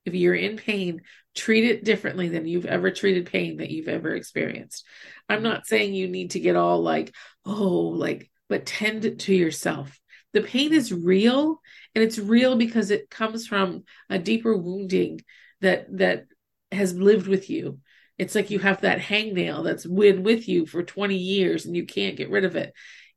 If 0.04 0.14
you're 0.14 0.34
in 0.34 0.56
pain, 0.56 1.02
treat 1.34 1.64
it 1.64 1.84
differently 1.84 2.28
than 2.28 2.46
you've 2.46 2.66
ever 2.66 2.90
treated 2.90 3.26
pain 3.26 3.58
that 3.58 3.70
you've 3.70 3.88
ever 3.88 4.14
experienced. 4.14 4.84
I'm 5.28 5.38
mm-hmm. 5.38 5.44
not 5.44 5.66
saying 5.66 5.94
you 5.94 6.08
need 6.08 6.32
to 6.32 6.40
get 6.40 6.56
all 6.56 6.82
like, 6.82 7.14
oh, 7.44 7.52
like, 7.52 8.30
but 8.48 8.66
tend 8.66 9.18
to 9.20 9.34
yourself. 9.34 9.98
The 10.32 10.42
pain 10.42 10.72
is 10.72 10.92
real 10.92 11.60
and 11.94 12.02
it's 12.02 12.18
real 12.18 12.56
because 12.56 12.90
it 12.90 13.08
comes 13.08 13.46
from 13.46 13.84
a 14.10 14.18
deeper 14.18 14.56
wounding 14.56 15.20
that 15.60 15.86
that 15.98 16.26
has 16.72 16.94
lived 16.94 17.26
with 17.26 17.48
you. 17.48 17.78
It's 18.18 18.34
like 18.34 18.50
you 18.50 18.58
have 18.58 18.82
that 18.82 19.00
hangnail 19.00 19.64
that's 19.64 19.86
been 19.86 20.22
with 20.22 20.48
you 20.48 20.66
for 20.66 20.82
20 20.82 21.16
years 21.16 21.66
and 21.66 21.76
you 21.76 21.86
can't 21.86 22.16
get 22.16 22.30
rid 22.30 22.44
of 22.44 22.56
it. 22.56 22.72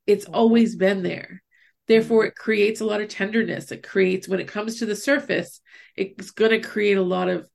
It's 0.05 0.25
mm-hmm. 0.25 0.35
always 0.35 0.75
been 0.75 1.03
there. 1.03 1.43
Therefore, 1.87 2.25
it 2.25 2.35
creates 2.35 2.81
a 2.81 2.85
lot 2.85 3.01
of 3.01 3.07
tenderness. 3.07 3.71
It 3.71 3.81
creates, 3.83 4.27
when 4.27 4.39
it 4.39 4.47
comes 4.47 4.79
to 4.79 4.85
the 4.85 4.95
surface, 4.95 5.61
it's 5.95 6.31
going 6.31 6.51
to 6.51 6.59
create 6.59 6.97
a 6.97 7.01
lot 7.01 7.29
of 7.29 7.47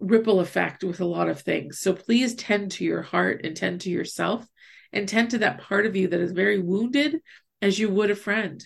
ripple 0.00 0.40
effect 0.40 0.82
with 0.82 1.00
a 1.00 1.06
lot 1.06 1.28
of 1.28 1.40
things. 1.40 1.78
So 1.78 1.92
please 1.92 2.34
tend 2.34 2.72
to 2.72 2.84
your 2.84 3.02
heart 3.02 3.44
and 3.44 3.56
tend 3.56 3.82
to 3.82 3.90
yourself 3.90 4.46
and 4.92 5.08
tend 5.08 5.30
to 5.30 5.38
that 5.38 5.60
part 5.60 5.86
of 5.86 5.94
you 5.94 6.08
that 6.08 6.20
is 6.20 6.32
very 6.32 6.58
wounded 6.58 7.18
as 7.62 7.78
you 7.78 7.88
would 7.90 8.10
a 8.10 8.16
friend, 8.16 8.64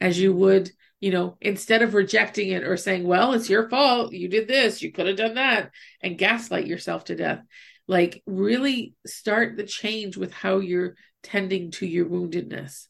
as 0.00 0.20
you 0.20 0.32
would, 0.32 0.70
you 1.00 1.10
know, 1.10 1.36
instead 1.40 1.82
of 1.82 1.94
rejecting 1.94 2.50
it 2.50 2.62
or 2.62 2.76
saying, 2.76 3.06
well, 3.06 3.32
it's 3.32 3.50
your 3.50 3.68
fault. 3.68 4.12
You 4.12 4.28
did 4.28 4.48
this, 4.48 4.82
you 4.82 4.92
could 4.92 5.06
have 5.06 5.16
done 5.16 5.34
that, 5.34 5.70
and 6.02 6.18
gaslight 6.18 6.66
yourself 6.66 7.04
to 7.04 7.16
death. 7.16 7.42
Like, 7.88 8.22
really 8.26 8.94
start 9.06 9.56
the 9.56 9.64
change 9.64 10.16
with 10.16 10.32
how 10.32 10.58
you're 10.58 10.94
tending 11.22 11.70
to 11.72 11.86
your 11.86 12.06
woundedness. 12.06 12.86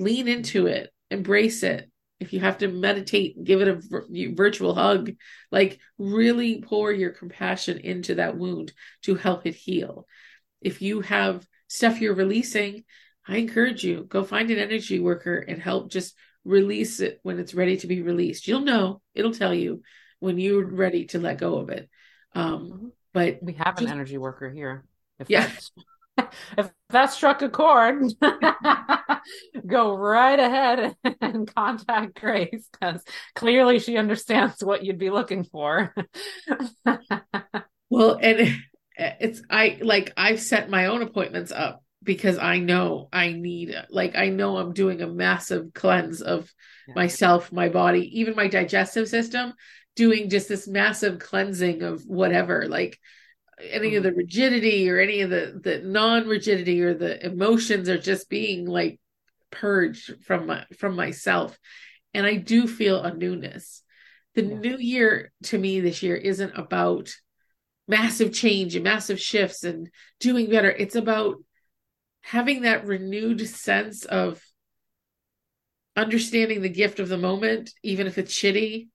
Lean 0.00 0.28
into 0.28 0.66
it, 0.66 0.90
embrace 1.10 1.62
it. 1.62 1.90
If 2.18 2.32
you 2.32 2.40
have 2.40 2.58
to 2.58 2.68
meditate, 2.68 3.42
give 3.42 3.60
it 3.60 3.68
a 3.68 3.74
vir- 3.74 4.06
virtual 4.34 4.74
hug. 4.74 5.12
Like, 5.50 5.78
really 5.98 6.60
pour 6.62 6.90
your 6.92 7.10
compassion 7.10 7.78
into 7.78 8.16
that 8.16 8.36
wound 8.36 8.72
to 9.02 9.14
help 9.14 9.46
it 9.46 9.54
heal. 9.54 10.06
If 10.60 10.82
you 10.82 11.00
have 11.02 11.46
stuff 11.68 12.00
you're 12.00 12.14
releasing, 12.14 12.84
I 13.28 13.36
encourage 13.36 13.84
you 13.84 14.04
go 14.04 14.24
find 14.24 14.50
an 14.50 14.58
energy 14.58 14.98
worker 15.00 15.36
and 15.36 15.60
help 15.62 15.90
just 15.90 16.14
release 16.44 17.00
it 17.00 17.20
when 17.22 17.38
it's 17.38 17.54
ready 17.54 17.76
to 17.78 17.86
be 17.86 18.02
released. 18.02 18.48
You'll 18.48 18.60
know, 18.60 19.02
it'll 19.14 19.32
tell 19.34 19.54
you 19.54 19.82
when 20.18 20.38
you're 20.38 20.64
ready 20.64 21.06
to 21.06 21.18
let 21.18 21.38
go 21.38 21.58
of 21.58 21.68
it. 21.70 21.88
Um, 22.34 22.92
but 23.12 23.42
We 23.42 23.52
have 23.54 23.78
an 23.78 23.84
Just- 23.84 23.92
energy 23.92 24.18
worker 24.18 24.50
here. 24.50 24.84
If 25.18 25.28
Yeah. 25.28 25.50
If 26.58 26.70
that 26.90 27.12
struck 27.12 27.42
a 27.42 27.48
chord, 27.48 28.02
go 29.66 29.94
right 29.96 30.38
ahead 30.38 30.96
and 31.20 31.52
contact 31.54 32.20
Grace 32.20 32.68
because 32.72 33.02
clearly 33.34 33.78
she 33.78 33.96
understands 33.96 34.62
what 34.64 34.84
you'd 34.84 34.98
be 34.98 35.10
looking 35.10 35.44
for. 35.44 35.94
Well, 37.88 38.18
and 38.20 38.56
it's 38.96 39.42
I 39.50 39.78
like 39.80 40.12
I've 40.16 40.40
set 40.40 40.70
my 40.70 40.86
own 40.86 41.02
appointments 41.02 41.52
up 41.52 41.82
because 42.02 42.38
I 42.38 42.58
know 42.58 43.08
I 43.12 43.32
need 43.32 43.74
like 43.90 44.16
I 44.16 44.28
know 44.28 44.56
I'm 44.56 44.72
doing 44.72 45.02
a 45.02 45.06
massive 45.06 45.72
cleanse 45.74 46.22
of 46.22 46.52
Yeah. 46.88 46.94
myself, 46.94 47.52
my 47.52 47.68
body, 47.68 48.20
even 48.20 48.36
my 48.36 48.48
digestive 48.48 49.08
system, 49.08 49.54
doing 49.96 50.30
just 50.30 50.48
this 50.48 50.68
massive 50.68 51.18
cleansing 51.18 51.82
of 51.82 52.02
whatever, 52.06 52.66
like 52.68 52.98
any 53.62 53.96
of 53.96 54.04
mm-hmm. 54.04 54.10
the 54.10 54.16
rigidity 54.16 54.90
or 54.90 54.98
any 54.98 55.20
of 55.20 55.30
the 55.30 55.60
the 55.62 55.78
non-rigidity 55.78 56.82
or 56.82 56.94
the 56.94 57.24
emotions 57.24 57.88
are 57.88 57.98
just 57.98 58.28
being 58.28 58.66
like 58.66 59.00
purged 59.50 60.24
from 60.24 60.46
my 60.46 60.64
from 60.78 60.96
myself. 60.96 61.58
And 62.14 62.26
I 62.26 62.36
do 62.36 62.66
feel 62.66 63.02
a 63.02 63.14
newness. 63.14 63.82
The 64.34 64.42
Yeah. 64.42 64.54
new 64.54 64.78
year 64.78 65.32
to 65.44 65.58
me 65.58 65.80
this 65.80 66.02
year 66.02 66.16
isn't 66.16 66.56
about 66.56 67.14
massive 67.88 68.32
change 68.32 68.74
and 68.76 68.84
massive 68.84 69.20
shifts 69.20 69.64
and 69.64 69.90
doing 70.20 70.48
better. 70.48 70.70
It's 70.70 70.94
about 70.94 71.42
having 72.22 72.62
that 72.62 72.86
renewed 72.86 73.46
sense 73.48 74.04
of 74.04 74.42
understanding 75.96 76.62
the 76.62 76.68
gift 76.68 77.00
of 77.00 77.08
the 77.08 77.18
moment, 77.18 77.72
even 77.82 78.06
if 78.06 78.18
it's 78.18 78.32
shitty, 78.32 78.88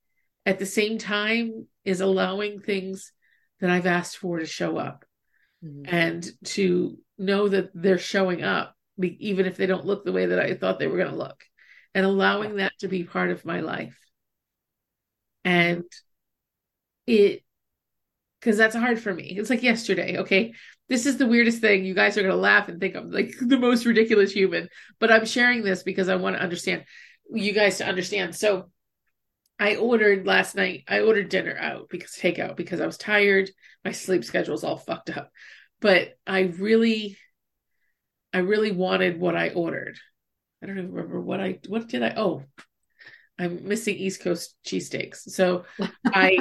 at 0.45 0.60
the 0.60 0.65
same 0.65 0.98
time, 0.98 1.67
is 1.84 2.01
allowing 2.01 2.62
things 2.62 3.12
that 3.59 3.69
I've 3.69 3.85
asked 3.85 4.17
for 4.17 4.39
to 4.39 4.45
show 4.45 4.77
up 4.77 5.05
Mhm. 5.63 5.85
and 5.85 6.31
to 6.45 6.97
know 7.17 7.47
that 7.47 7.71
they're 7.74 7.97
showing 7.97 8.43
up, 8.43 8.75
even 9.01 9.45
if 9.45 9.57
they 9.57 9.65
don't 9.65 9.85
look 9.85 10.03
the 10.03 10.12
way 10.12 10.27
that 10.27 10.39
I 10.39 10.53
thought 10.55 10.79
they 10.79 10.88
were 10.88 10.97
going 10.97 11.12
to 11.12 11.15
look, 11.15 11.43
and 11.93 12.05
allowing 12.05 12.57
that 12.57 12.74
to 12.79 12.88
be 12.88 13.03
part 13.03 13.31
of 13.31 13.45
my 13.45 13.62
life. 13.62 13.97
And 15.43 15.83
it, 17.07 17.43
because 18.39 18.57
that's 18.57 18.75
hard 18.75 19.00
for 19.00 19.13
me. 19.13 19.35
It's 19.38 19.50
like 19.50 19.63
yesterday, 19.63 20.19
okay? 20.19 20.53
This 20.88 21.05
is 21.05 21.17
the 21.17 21.25
weirdest 21.25 21.62
thing. 21.62 21.83
You 21.83 21.95
guys 21.95 22.17
are 22.17 22.21
going 22.21 22.33
to 22.33 22.39
laugh 22.39 22.67
and 22.69 22.79
think 22.79 22.95
I'm 22.95 23.09
like 23.09 23.33
the 23.41 23.57
most 23.57 23.85
ridiculous 23.85 24.31
human, 24.31 24.69
but 25.00 25.12
I'm 25.12 25.25
sharing 25.25 25.63
this 25.63 25.83
because 25.83 26.09
I 26.09 26.15
want 26.15 26.35
to 26.35 26.41
understand 26.41 26.83
you 27.33 27.53
guys 27.53 27.79
to 27.79 27.88
understand. 27.88 28.35
So, 28.35 28.69
I 29.59 29.75
ordered 29.77 30.27
last 30.27 30.55
night, 30.55 30.83
I 30.88 31.01
ordered 31.01 31.29
dinner 31.29 31.55
out 31.57 31.88
because 31.89 32.12
takeout 32.12 32.55
because 32.57 32.81
I 32.81 32.85
was 32.85 32.97
tired. 32.97 33.50
My 33.83 33.91
sleep 33.91 34.24
schedule's 34.24 34.63
all 34.63 34.77
fucked 34.77 35.15
up. 35.15 35.31
But 35.79 36.17
I 36.27 36.41
really 36.41 37.17
I 38.33 38.39
really 38.39 38.71
wanted 38.71 39.19
what 39.19 39.35
I 39.35 39.50
ordered. 39.50 39.97
I 40.62 40.65
don't 40.65 40.77
even 40.77 40.91
remember 40.91 41.21
what 41.21 41.39
I 41.39 41.59
what 41.67 41.88
did 41.88 42.03
I 42.03 42.13
oh 42.17 42.43
I'm 43.39 43.67
missing 43.67 43.95
East 43.95 44.21
Coast 44.21 44.55
cheesesteaks. 44.65 45.29
So 45.29 45.63
I 46.05 46.38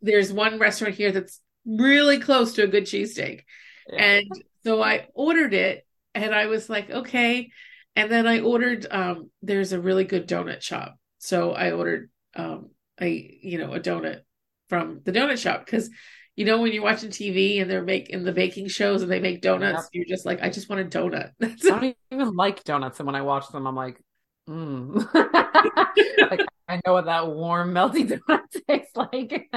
there's 0.00 0.32
one 0.32 0.58
restaurant 0.58 0.94
here 0.94 1.12
that's 1.12 1.40
really 1.66 2.20
close 2.20 2.54
to 2.54 2.64
a 2.64 2.68
good 2.68 2.84
cheesesteak. 2.84 3.42
Yeah. 3.88 4.02
And 4.02 4.26
so 4.64 4.82
I 4.82 5.08
ordered 5.14 5.54
it 5.54 5.84
and 6.14 6.34
I 6.34 6.46
was 6.46 6.68
like, 6.70 6.90
okay. 6.90 7.50
And 7.96 8.10
then 8.10 8.26
I 8.28 8.40
ordered 8.40 8.86
um 8.88 9.30
there's 9.42 9.72
a 9.72 9.80
really 9.80 10.04
good 10.04 10.28
donut 10.28 10.62
shop. 10.62 10.96
So 11.18 11.52
I 11.52 11.72
ordered 11.72 12.10
um 12.34 12.70
a 13.00 13.38
you 13.42 13.58
know 13.58 13.72
a 13.74 13.80
donut 13.80 14.20
from 14.68 15.00
the 15.04 15.12
donut 15.12 15.38
shop 15.38 15.64
because 15.64 15.90
you 16.36 16.44
know 16.44 16.60
when 16.60 16.72
you're 16.72 16.82
watching 16.82 17.10
TV 17.10 17.60
and 17.60 17.70
they're 17.70 17.82
making 17.82 18.24
the 18.24 18.32
baking 18.32 18.68
shows 18.68 19.02
and 19.02 19.10
they 19.10 19.20
make 19.20 19.42
donuts, 19.42 19.82
Yep. 19.84 19.88
you're 19.92 20.16
just 20.16 20.24
like, 20.24 20.42
I 20.42 20.48
just 20.48 20.68
want 20.70 20.80
a 20.80 20.98
donut. 20.98 21.32
I 21.42 21.54
don't 21.68 21.96
even 22.10 22.34
like 22.34 22.64
donuts, 22.64 22.98
and 23.00 23.06
when 23.06 23.14
I 23.14 23.22
watch 23.22 23.48
them, 23.50 23.66
I'm 23.66 23.76
like, 23.76 24.00
mm. 24.48 24.94
like 26.30 26.40
I 26.68 26.80
know 26.86 26.94
what 26.94 27.04
that 27.04 27.28
warm, 27.28 27.74
melty 27.74 28.08
donut 28.28 28.42
tastes 28.66 28.96
like. 28.96 29.50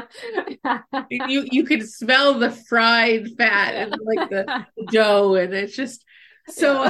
you 1.29 1.47
you 1.49 1.63
could 1.63 1.87
smell 1.87 2.33
the 2.39 2.51
fried 2.51 3.29
fat 3.37 3.73
and 3.75 3.95
like 4.03 4.29
the 4.29 4.65
dough 4.91 5.35
and 5.35 5.53
it's 5.53 5.75
just 5.75 6.03
so 6.49 6.89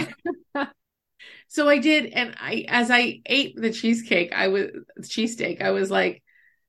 so 1.48 1.70
I 1.70 1.78
did 1.78 2.08
and 2.08 2.36
I 2.40 2.66
as 2.68 2.92
I 2.92 3.22
ate 3.25 3.56
the 3.56 3.72
cheesecake 3.72 4.34
I 4.34 4.50
was 4.50 4.72
cheesesteak 5.02 5.62
I 5.62 5.72
was 5.72 5.90
like 5.92 6.24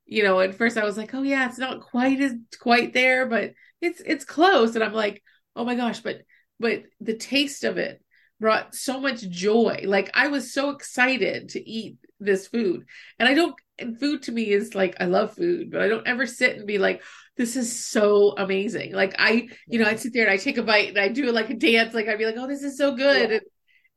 you 0.06 0.22
know 0.22 0.40
at 0.40 0.54
first 0.54 0.76
I 0.76 0.84
was 0.84 0.96
like 0.96 1.14
oh 1.14 1.22
yeah 1.22 1.48
it's 1.48 1.58
not 1.58 1.80
quite 1.80 2.20
as 2.20 2.34
quite 2.60 2.92
there 2.92 3.26
but 3.26 3.52
it's 3.80 4.00
it's 4.04 4.24
close. 4.24 4.74
And 4.74 4.84
I'm 4.84 4.92
like 4.94 5.22
oh 5.54 5.64
my 5.64 5.74
gosh 5.74 6.00
but 6.00 6.22
but 6.58 6.84
the 7.00 7.14
taste 7.14 7.64
of 7.64 7.78
it 7.78 8.02
brought 8.40 8.74
so 8.74 9.00
much 9.00 9.28
joy. 9.28 9.82
Like 9.84 10.10
I 10.14 10.28
was 10.28 10.52
so 10.52 10.70
excited 10.70 11.50
to 11.50 11.68
eat 11.68 11.96
this 12.20 12.46
food. 12.48 12.84
And 13.18 13.28
I 13.28 13.34
don't 13.34 13.54
and 13.78 13.98
food 13.98 14.22
to 14.22 14.32
me 14.32 14.44
is 14.50 14.74
like 14.74 14.96
I 15.00 15.04
love 15.04 15.34
food 15.34 15.70
but 15.70 15.82
I 15.82 15.88
don't 15.88 16.06
ever 16.06 16.26
sit 16.26 16.56
and 16.56 16.66
be 16.66 16.78
like 16.78 17.02
this 17.36 17.56
is 17.56 17.84
so 17.84 18.34
amazing. 18.36 18.92
Like 18.92 19.14
I 19.18 19.48
you 19.66 19.78
know 19.78 19.86
I'd 19.86 20.00
sit 20.00 20.12
there 20.12 20.24
and 20.24 20.32
I 20.32 20.36
take 20.36 20.58
a 20.58 20.62
bite 20.62 20.90
and 20.90 20.98
I 20.98 21.08
do 21.08 21.30
like 21.32 21.50
a 21.50 21.54
dance. 21.54 21.94
Like 21.94 22.08
I'd 22.08 22.18
be 22.18 22.26
like 22.26 22.36
oh 22.38 22.46
this 22.46 22.62
is 22.62 22.78
so 22.78 22.94
good. 22.94 23.30
Yeah. 23.30 23.36
and 23.36 23.42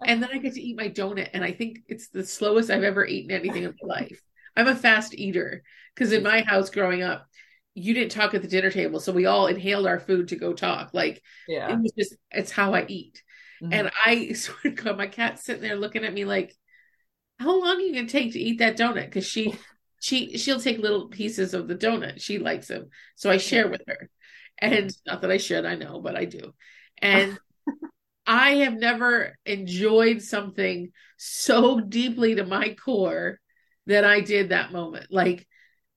and 0.06 0.22
then 0.22 0.30
I 0.32 0.38
get 0.38 0.54
to 0.54 0.62
eat 0.62 0.78
my 0.78 0.90
donut, 0.90 1.30
and 1.34 1.44
I 1.44 1.52
think 1.52 1.80
it's 1.88 2.10
the 2.10 2.26
slowest 2.26 2.70
I've 2.70 2.84
ever 2.84 3.06
eaten 3.06 3.32
anything 3.32 3.64
in 3.64 3.76
my 3.82 3.88
life. 3.96 4.22
I'm 4.56 4.68
a 4.68 4.76
fast 4.76 5.14
eater 5.14 5.64
because 5.96 6.12
in 6.12 6.24
my 6.24 6.42
house 6.42 6.70
growing 6.70 7.02
up, 7.04 7.28
you 7.74 7.94
didn't 7.94 8.12
talk 8.12 8.34
at 8.34 8.42
the 8.42 8.48
dinner 8.48 8.72
table, 8.72 9.00
so 9.00 9.14
we 9.14 9.26
all 9.26 9.48
inhaled 9.48 9.88
our 9.88 10.00
food 10.00 10.30
to 10.30 10.36
go 10.36 10.54
talk. 10.54 10.94
Like 10.94 11.22
yeah. 11.48 11.72
it 11.72 11.80
was 11.80 11.92
just, 11.98 12.16
it's 12.32 12.52
how 12.52 12.74
I 12.74 12.86
eat. 12.88 13.22
Mhm. 13.62 13.74
And 13.74 13.92
I 14.06 14.34
sort 14.34 14.66
of 14.66 14.76
got 14.76 14.98
my 14.98 15.08
cat 15.08 15.40
sitting 15.40 15.62
there 15.62 15.76
looking 15.76 16.04
at 16.04 16.14
me 16.14 16.26
like, 16.26 16.56
"How 17.40 17.60
long 17.60 17.78
are 17.78 17.82
you 17.82 17.94
gonna 17.94 18.08
take 18.08 18.34
to 18.34 18.40
eat 18.40 18.60
that 18.60 18.78
donut?" 18.78 19.06
Because 19.06 19.26
she, 19.26 19.54
she, 20.02 20.38
she'll 20.38 20.60
take 20.60 20.80
little 20.80 21.08
pieces 21.10 21.54
of 21.54 21.68
the 21.68 21.76
donut. 21.76 22.22
She 22.22 22.40
likes 22.40 22.68
them, 22.68 22.90
so 23.16 23.30
I 23.30 23.38
share 23.38 23.68
with 23.68 23.82
her. 23.88 24.10
And 24.58 24.94
not 25.06 25.22
that 25.22 25.32
I 25.32 25.38
should, 25.38 25.66
I 25.66 25.76
know, 25.76 26.02
but 26.02 26.16
I 26.16 26.26
do. 26.26 26.54
And 27.02 27.38
I 28.30 28.58
have 28.58 28.76
never 28.76 29.36
enjoyed 29.44 30.22
something 30.22 30.92
so 31.18 31.80
deeply 31.80 32.36
to 32.36 32.46
my 32.46 32.76
core 32.76 33.40
that 33.88 34.06
I 34.06 34.22
did 34.22 34.50
that 34.50 34.72
moment. 34.72 35.08
Like 35.10 35.48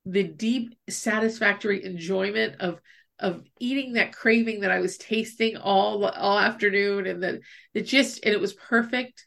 the 0.07 0.23
deep 0.25 0.75
satisfactory 0.89 1.85
enjoyment 1.85 2.61
of 2.61 2.81
of 3.19 3.45
eating 3.61 3.93
that 3.93 4.15
craving 4.15 4.61
that 4.61 4.71
I 4.71 4.81
was 4.81 4.97
tasting 4.97 5.59
all 5.59 6.07
all 6.07 6.39
afternoon 6.39 7.07
and 7.07 7.23
that 7.23 7.41
it 7.75 7.83
just 7.83 8.25
and 8.25 8.35
it 8.35 8.41
was 8.41 8.55
perfect. 8.55 9.27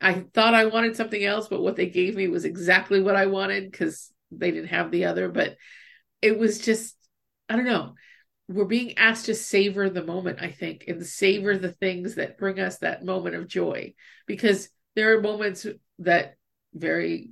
I 0.00 0.24
thought 0.32 0.54
I 0.54 0.66
wanted 0.66 0.94
something 0.94 1.24
else, 1.24 1.48
but 1.48 1.60
what 1.60 1.74
they 1.74 1.86
gave 1.86 2.14
me 2.14 2.28
was 2.28 2.44
exactly 2.44 3.02
what 3.02 3.16
I 3.16 3.26
wanted 3.26 3.68
because 3.68 4.12
they 4.30 4.52
didn't 4.52 4.68
have 4.68 4.92
the 4.92 5.06
other. 5.06 5.28
But 5.28 5.56
it 6.22 6.38
was 6.38 6.58
just, 6.58 6.94
I 7.48 7.56
don't 7.56 7.64
know. 7.64 7.94
We're 8.48 8.64
being 8.64 8.98
asked 8.98 9.26
to 9.26 9.34
savor 9.34 9.88
the 9.88 10.04
moment, 10.04 10.40
I 10.42 10.50
think, 10.50 10.84
and 10.86 11.04
savor 11.04 11.56
the 11.56 11.72
things 11.72 12.16
that 12.16 12.38
bring 12.38 12.60
us 12.60 12.78
that 12.78 13.04
moment 13.04 13.36
of 13.36 13.48
joy. 13.48 13.94
Because 14.26 14.68
there 14.94 15.16
are 15.16 15.22
moments 15.22 15.66
that 16.00 16.36
very 16.74 17.30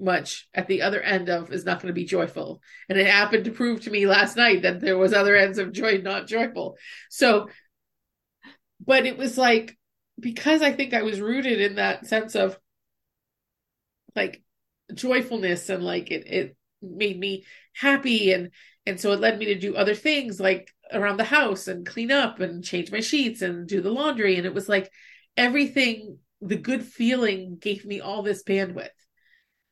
much 0.00 0.48
at 0.54 0.66
the 0.66 0.82
other 0.82 1.00
end 1.00 1.28
of 1.28 1.52
is 1.52 1.64
not 1.64 1.80
going 1.80 1.92
to 1.92 2.00
be 2.00 2.06
joyful. 2.06 2.62
And 2.88 2.98
it 2.98 3.06
happened 3.06 3.44
to 3.44 3.52
prove 3.52 3.82
to 3.82 3.90
me 3.90 4.06
last 4.06 4.36
night 4.36 4.62
that 4.62 4.80
there 4.80 4.98
was 4.98 5.12
other 5.12 5.36
ends 5.36 5.58
of 5.58 5.72
joy 5.72 5.98
not 5.98 6.26
joyful. 6.26 6.76
So 7.10 7.48
but 8.84 9.06
it 9.06 9.16
was 9.16 9.36
like 9.36 9.76
because 10.18 10.62
i 10.62 10.72
think 10.72 10.94
i 10.94 11.02
was 11.02 11.20
rooted 11.20 11.60
in 11.60 11.76
that 11.76 12.06
sense 12.06 12.34
of 12.34 12.58
like 14.16 14.42
joyfulness 14.92 15.68
and 15.68 15.84
like 15.84 16.10
it 16.10 16.26
it 16.26 16.56
made 16.82 17.18
me 17.18 17.44
happy 17.74 18.32
and 18.32 18.50
and 18.86 18.98
so 18.98 19.12
it 19.12 19.20
led 19.20 19.38
me 19.38 19.46
to 19.46 19.54
do 19.54 19.76
other 19.76 19.94
things 19.94 20.40
like 20.40 20.70
around 20.92 21.16
the 21.18 21.24
house 21.24 21.68
and 21.68 21.86
clean 21.86 22.10
up 22.10 22.40
and 22.40 22.64
change 22.64 22.90
my 22.90 23.00
sheets 23.00 23.42
and 23.42 23.68
do 23.68 23.80
the 23.80 23.90
laundry 23.90 24.36
and 24.36 24.46
it 24.46 24.54
was 24.54 24.68
like 24.68 24.90
everything 25.36 26.18
the 26.40 26.56
good 26.56 26.82
feeling 26.82 27.56
gave 27.60 27.84
me 27.84 28.00
all 28.00 28.22
this 28.22 28.42
bandwidth 28.42 28.88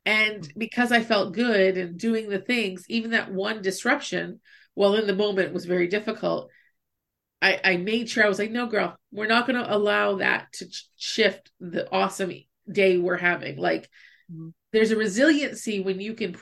and 0.08 0.50
because 0.56 0.90
I 0.90 1.02
felt 1.02 1.34
good 1.34 1.76
and 1.76 1.98
doing 1.98 2.30
the 2.30 2.38
things, 2.38 2.86
even 2.88 3.10
that 3.10 3.30
one 3.30 3.60
disruption, 3.60 4.40
while 4.72 4.94
in 4.94 5.06
the 5.06 5.14
moment 5.14 5.52
was 5.52 5.66
very 5.66 5.86
difficult. 5.86 6.50
I, 7.42 7.60
I 7.62 7.76
made 7.76 8.08
sure 8.08 8.24
I 8.24 8.28
was 8.28 8.38
like, 8.38 8.50
no, 8.50 8.68
girl, 8.68 8.96
we're 9.12 9.26
not 9.26 9.46
going 9.46 9.62
to 9.62 9.70
allow 9.70 10.16
that 10.16 10.50
to 10.54 10.66
shift 10.96 11.50
the 11.60 11.92
awesome 11.92 12.32
day 12.72 12.96
we're 12.96 13.18
having. 13.18 13.58
Like, 13.58 13.90
mm-hmm. 14.32 14.48
there's 14.72 14.92
a 14.92 14.96
resiliency 14.96 15.80
when 15.80 16.00
you 16.00 16.14
can 16.14 16.34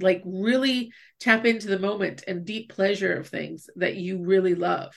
like 0.00 0.22
really 0.24 0.92
tap 1.20 1.44
into 1.44 1.68
the 1.68 1.78
moment 1.78 2.24
and 2.26 2.44
deep 2.44 2.72
pleasure 2.72 3.14
of 3.14 3.28
things 3.28 3.68
that 3.76 3.96
you 3.96 4.24
really 4.24 4.54
love 4.54 4.94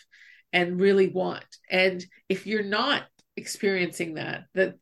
and 0.53 0.79
really 0.79 1.07
want. 1.07 1.45
And 1.69 2.03
if 2.29 2.45
you're 2.45 2.63
not 2.63 3.03
experiencing 3.35 4.15
that, 4.15 4.45
that 4.53 4.75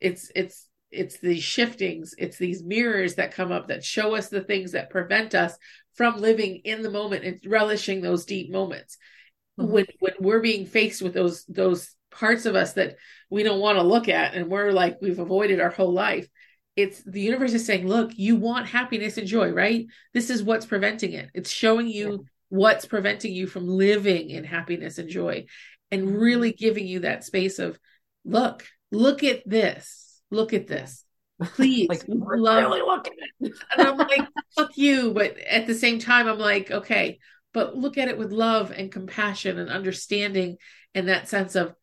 it's 0.00 0.30
it's 0.34 0.68
it's 0.90 1.18
these 1.18 1.42
shiftings 1.42 2.14
it's 2.18 2.36
these 2.36 2.62
mirrors 2.62 3.16
that 3.16 3.34
come 3.34 3.50
up 3.50 3.68
that 3.68 3.84
show 3.84 4.14
us 4.14 4.28
the 4.28 4.42
things 4.42 4.72
that 4.72 4.90
prevent 4.90 5.34
us 5.34 5.56
from 5.94 6.20
living 6.20 6.60
in 6.64 6.82
the 6.82 6.90
moment 6.90 7.24
and 7.24 7.40
relishing 7.46 8.00
those 8.00 8.24
deep 8.24 8.50
moments 8.50 8.96
mm-hmm. 9.58 9.70
when 9.70 9.86
when 9.98 10.12
we're 10.20 10.40
being 10.40 10.66
faced 10.66 11.02
with 11.02 11.14
those 11.14 11.44
those 11.46 11.94
parts 12.10 12.46
of 12.46 12.54
us 12.54 12.74
that 12.74 12.96
we 13.28 13.42
don't 13.42 13.60
want 13.60 13.76
to 13.76 13.82
look 13.82 14.08
at 14.08 14.34
and 14.34 14.48
we're 14.48 14.70
like 14.70 14.98
we've 15.02 15.18
avoided 15.18 15.60
our 15.60 15.70
whole 15.70 15.92
life 15.92 16.28
it's 16.76 17.02
the 17.04 17.20
universe 17.20 17.52
is 17.52 17.64
saying 17.64 17.86
look 17.86 18.10
you 18.16 18.36
want 18.36 18.66
happiness 18.66 19.16
and 19.16 19.26
joy 19.26 19.50
right 19.50 19.86
this 20.12 20.30
is 20.30 20.42
what's 20.42 20.66
preventing 20.66 21.12
it 21.12 21.30
it's 21.34 21.50
showing 21.50 21.86
you 21.86 22.10
yeah. 22.10 22.16
what's 22.48 22.84
preventing 22.84 23.32
you 23.32 23.46
from 23.46 23.66
living 23.66 24.30
in 24.30 24.44
happiness 24.44 24.98
and 24.98 25.08
joy 25.08 25.44
and 25.90 26.02
mm-hmm. 26.02 26.16
really 26.16 26.52
giving 26.52 26.86
you 26.86 27.00
that 27.00 27.24
space 27.24 27.58
of 27.58 27.78
look 28.24 28.66
look 28.90 29.22
at 29.22 29.48
this 29.48 30.04
look 30.34 30.52
at 30.52 30.66
this. 30.66 31.04
Please, 31.42 31.88
like, 31.88 32.04
love 32.06 32.64
really 32.64 32.80
look 32.80 33.06
at 33.06 33.14
it. 33.40 33.52
and 33.76 33.88
I'm 33.88 33.96
like, 33.96 34.28
fuck 34.54 34.76
you. 34.76 35.12
But 35.12 35.38
at 35.38 35.66
the 35.66 35.74
same 35.74 35.98
time, 35.98 36.28
I'm 36.28 36.38
like, 36.38 36.70
okay, 36.70 37.18
but 37.52 37.76
look 37.76 37.98
at 37.98 38.08
it 38.08 38.18
with 38.18 38.32
love 38.32 38.70
and 38.70 38.92
compassion 38.92 39.58
and 39.58 39.70
understanding 39.70 40.58
and 40.94 41.08
that 41.08 41.28
sense 41.28 41.56
of, 41.56 41.74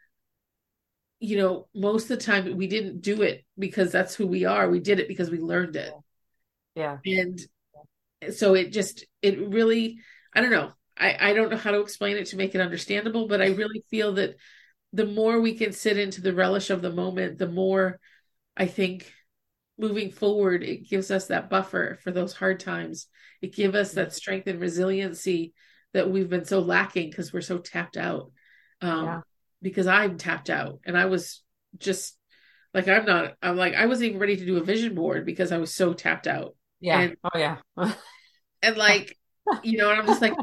you 1.21 1.37
know, 1.37 1.67
most 1.73 2.09
of 2.09 2.17
the 2.17 2.25
time 2.25 2.57
we 2.57 2.65
didn't 2.65 3.01
do 3.01 3.21
it 3.21 3.45
because 3.57 3.91
that's 3.91 4.15
who 4.15 4.25
we 4.25 4.45
are. 4.45 4.69
We 4.69 4.79
did 4.79 4.99
it 4.99 5.07
because 5.07 5.29
we 5.29 5.37
learned 5.37 5.75
it. 5.75 5.93
Yeah. 6.75 6.97
And 7.05 7.39
so 8.33 8.55
it 8.55 8.71
just, 8.71 9.05
it 9.21 9.39
really, 9.39 9.99
I 10.33 10.41
don't 10.41 10.49
know. 10.49 10.71
I, 10.97 11.29
I 11.29 11.33
don't 11.33 11.51
know 11.51 11.57
how 11.57 11.71
to 11.71 11.81
explain 11.81 12.17
it 12.17 12.25
to 12.27 12.37
make 12.37 12.55
it 12.55 12.61
understandable, 12.61 13.27
but 13.27 13.39
I 13.39 13.49
really 13.49 13.83
feel 13.91 14.13
that 14.13 14.35
the 14.93 15.05
more 15.05 15.39
we 15.39 15.53
can 15.53 15.71
sit 15.73 15.97
into 15.97 16.21
the 16.21 16.33
relish 16.33 16.71
of 16.71 16.81
the 16.81 16.91
moment, 16.91 17.37
the 17.37 17.47
more 17.47 17.99
I 18.57 18.65
think 18.65 19.13
moving 19.77 20.09
forward, 20.11 20.63
it 20.63 20.89
gives 20.89 21.11
us 21.11 21.27
that 21.27 21.51
buffer 21.51 21.99
for 22.03 22.11
those 22.11 22.33
hard 22.33 22.59
times. 22.59 23.07
It 23.43 23.53
gives 23.53 23.75
us 23.75 23.93
that 23.93 24.13
strength 24.13 24.47
and 24.47 24.59
resiliency 24.59 25.53
that 25.93 26.09
we've 26.09 26.29
been 26.29 26.45
so 26.45 26.59
lacking 26.59 27.11
because 27.11 27.31
we're 27.31 27.41
so 27.41 27.59
tapped 27.59 27.97
out. 27.97 28.31
Um, 28.81 29.05
yeah. 29.05 29.21
Because 29.61 29.87
I'm 29.87 30.17
tapped 30.17 30.49
out 30.49 30.79
and 30.85 30.97
I 30.97 31.05
was 31.05 31.41
just 31.77 32.17
like, 32.73 32.87
I'm 32.87 33.05
not, 33.05 33.33
I'm 33.41 33.57
like, 33.57 33.75
I 33.75 33.85
wasn't 33.85 34.09
even 34.09 34.19
ready 34.19 34.37
to 34.37 34.45
do 34.45 34.57
a 34.57 34.63
vision 34.63 34.95
board 34.95 35.25
because 35.25 35.51
I 35.51 35.57
was 35.57 35.73
so 35.73 35.93
tapped 35.93 36.27
out. 36.27 36.55
Yeah. 36.79 37.01
And, 37.01 37.15
oh, 37.23 37.37
yeah. 37.37 37.57
and 38.61 38.77
like, 38.77 39.17
you 39.63 39.77
know, 39.77 39.91
and 39.91 39.99
I'm 39.99 40.07
just 40.07 40.21
like, 40.21 40.33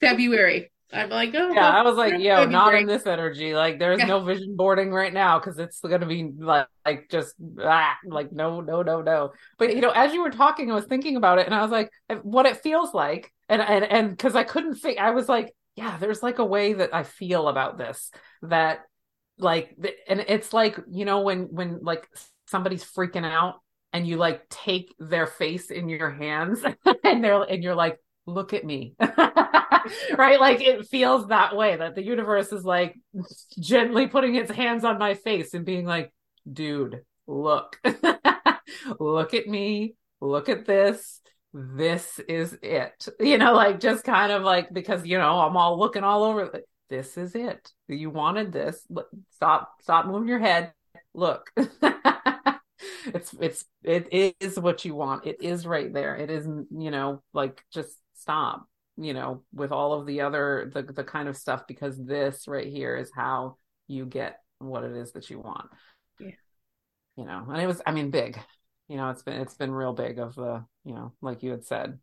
February, 0.00 0.70
I'm 0.94 1.10
like, 1.10 1.34
oh, 1.34 1.52
yeah. 1.52 1.68
I 1.68 1.82
was 1.82 1.96
like, 1.96 2.20
yo, 2.20 2.44
not 2.44 2.74
in 2.74 2.86
this 2.86 3.06
energy. 3.06 3.54
Like, 3.54 3.78
there's 3.78 3.98
yeah. 3.98 4.06
no 4.06 4.22
vision 4.22 4.54
boarding 4.54 4.92
right 4.92 5.12
now 5.12 5.38
because 5.38 5.58
it's 5.58 5.80
going 5.80 6.00
to 6.00 6.06
be 6.06 6.30
like, 6.38 6.66
like 6.84 7.08
just 7.10 7.34
ah, 7.60 7.96
like 8.06 8.32
no, 8.32 8.60
no, 8.60 8.82
no, 8.82 9.02
no. 9.02 9.32
But 9.58 9.74
you 9.74 9.80
know, 9.80 9.90
as 9.90 10.12
you 10.12 10.22
were 10.22 10.30
talking, 10.30 10.70
I 10.70 10.74
was 10.74 10.84
thinking 10.84 11.16
about 11.16 11.38
it, 11.38 11.46
and 11.46 11.54
I 11.54 11.62
was 11.62 11.70
like, 11.70 11.90
what 12.22 12.46
it 12.46 12.58
feels 12.58 12.94
like, 12.94 13.32
and 13.48 13.60
and 13.60 13.84
and 13.84 14.10
because 14.10 14.36
I 14.36 14.44
couldn't 14.44 14.76
think, 14.76 14.98
I 14.98 15.10
was 15.10 15.28
like, 15.28 15.52
yeah, 15.76 15.96
there's 15.98 16.22
like 16.22 16.38
a 16.38 16.44
way 16.44 16.74
that 16.74 16.94
I 16.94 17.02
feel 17.02 17.48
about 17.48 17.78
this 17.78 18.10
that, 18.42 18.80
like, 19.38 19.76
and 20.08 20.24
it's 20.28 20.52
like 20.52 20.78
you 20.90 21.04
know 21.04 21.22
when 21.22 21.44
when 21.50 21.80
like 21.82 22.08
somebody's 22.46 22.84
freaking 22.84 23.24
out 23.24 23.54
and 23.92 24.06
you 24.06 24.16
like 24.16 24.48
take 24.48 24.94
their 24.98 25.26
face 25.26 25.70
in 25.70 25.88
your 25.88 26.10
hands 26.10 26.62
and 27.04 27.24
they're 27.24 27.42
and 27.42 27.62
you're 27.62 27.74
like 27.74 27.98
look 28.26 28.52
at 28.52 28.64
me. 28.64 28.94
Right? 30.16 30.40
Like 30.40 30.62
it 30.62 30.86
feels 30.86 31.28
that 31.28 31.54
way 31.54 31.76
that 31.76 31.94
the 31.94 32.02
universe 32.02 32.52
is 32.52 32.64
like 32.64 32.98
gently 33.60 34.06
putting 34.06 34.34
its 34.34 34.50
hands 34.50 34.82
on 34.82 34.98
my 34.98 35.12
face 35.12 35.52
and 35.52 35.62
being 35.62 35.84
like 35.84 36.10
dude 36.50 37.02
look. 37.26 37.78
Look 38.98 39.34
at 39.34 39.46
me. 39.46 39.94
Look 40.20 40.48
at 40.48 40.66
this 40.66 41.20
this 41.54 42.18
is 42.28 42.58
it 42.62 43.08
you 43.20 43.38
know 43.38 43.54
like 43.54 43.78
just 43.78 44.04
kind 44.04 44.32
of 44.32 44.42
like 44.42 44.72
because 44.72 45.06
you 45.06 45.16
know 45.16 45.38
i'm 45.40 45.56
all 45.56 45.78
looking 45.78 46.02
all 46.02 46.24
over 46.24 46.50
this 46.90 47.16
is 47.16 47.34
it. 47.34 47.70
You 47.88 48.10
wanted 48.10 48.52
this. 48.52 48.86
Stop 49.30 49.72
stop 49.80 50.06
moving 50.06 50.28
your 50.28 50.38
head. 50.38 50.72
Look. 51.14 51.50
It's 53.06 53.34
it's 53.38 53.64
it 53.82 54.34
is 54.40 54.58
what 54.58 54.84
you 54.84 54.94
want. 54.94 55.26
It 55.26 55.42
is 55.42 55.66
right 55.66 55.92
there. 55.92 56.16
It 56.16 56.30
isn't 56.30 56.68
you 56.70 56.90
know 56.90 57.22
like 57.34 57.62
just 57.72 57.96
stop 58.14 58.66
you 58.96 59.12
know 59.14 59.42
with 59.52 59.72
all 59.72 59.92
of 59.92 60.06
the 60.06 60.22
other 60.22 60.70
the 60.72 60.82
the 60.82 61.04
kind 61.04 61.28
of 61.28 61.36
stuff 61.36 61.66
because 61.66 62.02
this 62.02 62.48
right 62.48 62.66
here 62.66 62.96
is 62.96 63.10
how 63.14 63.56
you 63.88 64.06
get 64.06 64.40
what 64.58 64.84
it 64.84 64.96
is 64.96 65.12
that 65.12 65.30
you 65.30 65.38
want. 65.38 65.66
Yeah. 66.18 66.30
You 67.16 67.24
know 67.26 67.46
and 67.48 67.60
it 67.60 67.66
was 67.66 67.80
i 67.86 67.92
mean 67.92 68.10
big. 68.10 68.38
You 68.88 68.96
know 68.96 69.10
it's 69.10 69.22
been 69.22 69.40
it's 69.40 69.54
been 69.54 69.72
real 69.72 69.92
big 69.92 70.18
of 70.18 70.34
the 70.34 70.64
you 70.84 70.94
know 70.94 71.12
like 71.20 71.42
you 71.42 71.50
had 71.50 71.64
said 71.64 71.98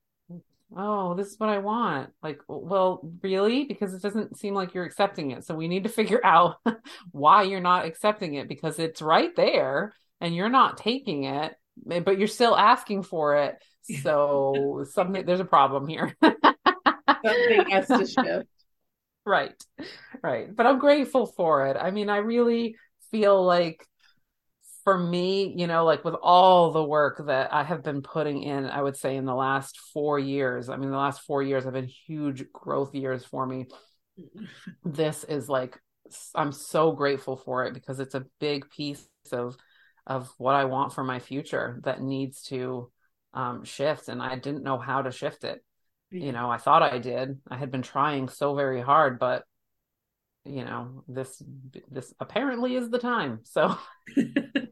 oh 0.76 1.14
this 1.16 1.28
is 1.28 1.40
what 1.40 1.50
i 1.50 1.58
want 1.58 2.10
like 2.24 2.40
well 2.48 3.02
really 3.22 3.66
because 3.66 3.94
it 3.94 4.02
doesn't 4.02 4.38
seem 4.38 4.54
like 4.54 4.74
you're 4.74 4.86
accepting 4.86 5.32
it 5.32 5.46
so 5.46 5.54
we 5.54 5.68
need 5.68 5.84
to 5.84 5.90
figure 6.00 6.22
out 6.24 6.56
why 7.12 7.44
you're 7.44 7.60
not 7.60 7.86
accepting 7.86 8.36
it 8.36 8.48
because 8.48 8.80
it's 8.80 9.02
right 9.02 9.36
there 9.36 9.94
and 10.20 10.36
you're 10.36 10.50
not 10.50 10.78
taking 10.78 11.26
it 11.26 11.54
eh, 11.90 12.00
but 12.00 12.18
you're 12.18 12.28
still 12.28 12.56
asking 12.56 13.04
for 13.04 13.36
it 13.36 13.56
so 14.04 14.86
something 14.90 15.26
there's 15.26 15.40
a 15.40 15.46
problem 15.46 15.88
here. 15.88 16.16
something 16.22 17.70
has 17.70 17.88
to 17.88 18.06
shift. 18.06 18.48
Right. 19.26 19.64
Right. 20.24 20.56
But 20.56 20.66
I'm 20.66 20.80
grateful 20.80 21.26
for 21.26 21.68
it. 21.68 21.78
I 21.78 21.92
mean, 21.92 22.10
I 22.10 22.18
really 22.18 22.76
feel 23.12 23.44
like 23.44 23.86
for 24.84 24.98
me, 24.98 25.54
you 25.56 25.68
know, 25.68 25.86
like 25.86 26.04
with 26.04 26.16
all 26.16 26.72
the 26.72 26.84
work 26.84 27.26
that 27.28 27.54
I 27.54 27.64
have 27.64 27.84
been 27.84 28.02
putting 28.02 28.44
in, 28.44 28.66
I 28.66 28.82
would 28.82 28.98
say 28.98 29.16
in 29.16 29.26
the 29.26 29.36
last 29.36 29.80
four 29.94 30.18
years, 30.18 30.70
I 30.70 30.78
mean, 30.78 30.90
the 30.90 30.98
last 30.98 31.22
four 31.22 31.44
years 31.44 31.66
have 31.66 31.74
been 31.74 31.88
huge 31.88 32.52
growth 32.52 32.96
years 32.96 33.24
for 33.24 33.46
me. 33.46 33.68
This 34.84 35.24
is 35.24 35.50
like, 35.50 35.80
I'm 36.36 36.52
so 36.52 36.92
grateful 36.92 37.38
for 37.38 37.66
it 37.66 37.74
because 37.74 38.00
it's 38.00 38.16
a 38.16 38.26
big 38.40 38.70
piece 38.70 39.08
of 39.32 39.56
of 40.08 40.34
what 40.38 40.56
I 40.56 40.66
want 40.66 40.94
for 40.94 41.04
my 41.04 41.20
future 41.20 41.80
that 41.84 42.02
needs 42.02 42.42
to 42.46 42.92
um, 43.36 43.64
shift, 43.64 44.10
and 44.10 44.22
I 44.22 44.36
didn't 44.36 44.64
know 44.64 44.80
how 44.80 45.04
to 45.04 45.12
shift 45.12 45.44
it. 45.44 45.64
you 46.10 46.32
know, 46.32 46.50
I 46.50 46.58
thought 46.58 46.84
I 46.84 46.98
did. 46.98 47.40
I 47.50 47.56
had 47.56 47.72
been 47.72 47.84
trying 47.84 48.28
so 48.28 48.56
very 48.56 48.82
hard, 48.82 49.20
but 49.20 49.44
you 50.44 50.66
know, 50.66 51.04
this 51.08 51.42
this 51.90 52.14
apparently 52.20 52.76
is 52.76 52.90
the 52.90 52.98
time. 53.00 53.42
So 53.44 53.78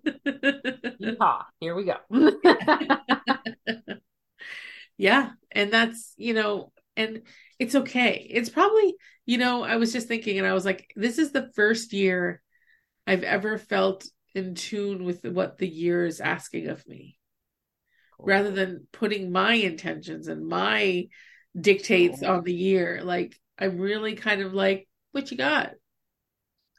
Yeehaw, 1.16 1.44
here 1.60 1.76
we 1.76 1.86
go. 1.86 1.98
yeah, 4.98 5.32
and 5.52 5.72
that's, 5.72 6.14
you 6.18 6.34
know, 6.34 6.72
and 6.96 7.22
it's 7.58 7.76
okay. 7.76 8.28
It's 8.30 8.50
probably, 8.50 8.96
you 9.26 9.38
know, 9.38 9.64
I 9.64 9.78
was 9.78 9.94
just 9.94 10.08
thinking 10.08 10.38
and 10.38 10.48
I 10.48 10.54
was 10.54 10.66
like, 10.66 10.92
this 10.96 11.18
is 11.18 11.32
the 11.32 11.50
first 11.56 11.94
year 11.94 12.42
I've 13.08 13.24
ever 13.24 13.58
felt 13.58 14.08
in 14.36 14.56
tune 14.56 15.04
with 15.04 15.26
what 15.26 15.58
the 15.58 15.68
year 15.68 16.06
is 16.06 16.22
asking 16.22 16.68
of 16.68 16.86
me. 16.88 17.18
Cool. 18.18 18.28
Rather 18.28 18.52
than 18.52 18.88
putting 18.92 19.32
my 19.32 19.54
intentions 19.54 20.28
and 20.28 20.48
my 20.48 21.08
dictates 21.60 22.20
cool. 22.20 22.30
on 22.30 22.44
the 22.44 22.54
year, 22.54 23.02
like 23.04 23.36
I'm 23.58 23.78
really 23.78 24.16
kind 24.16 24.42
of 24.42 24.54
like, 24.54 24.88
what 25.12 25.32
you 25.32 25.38
got? 25.38 25.72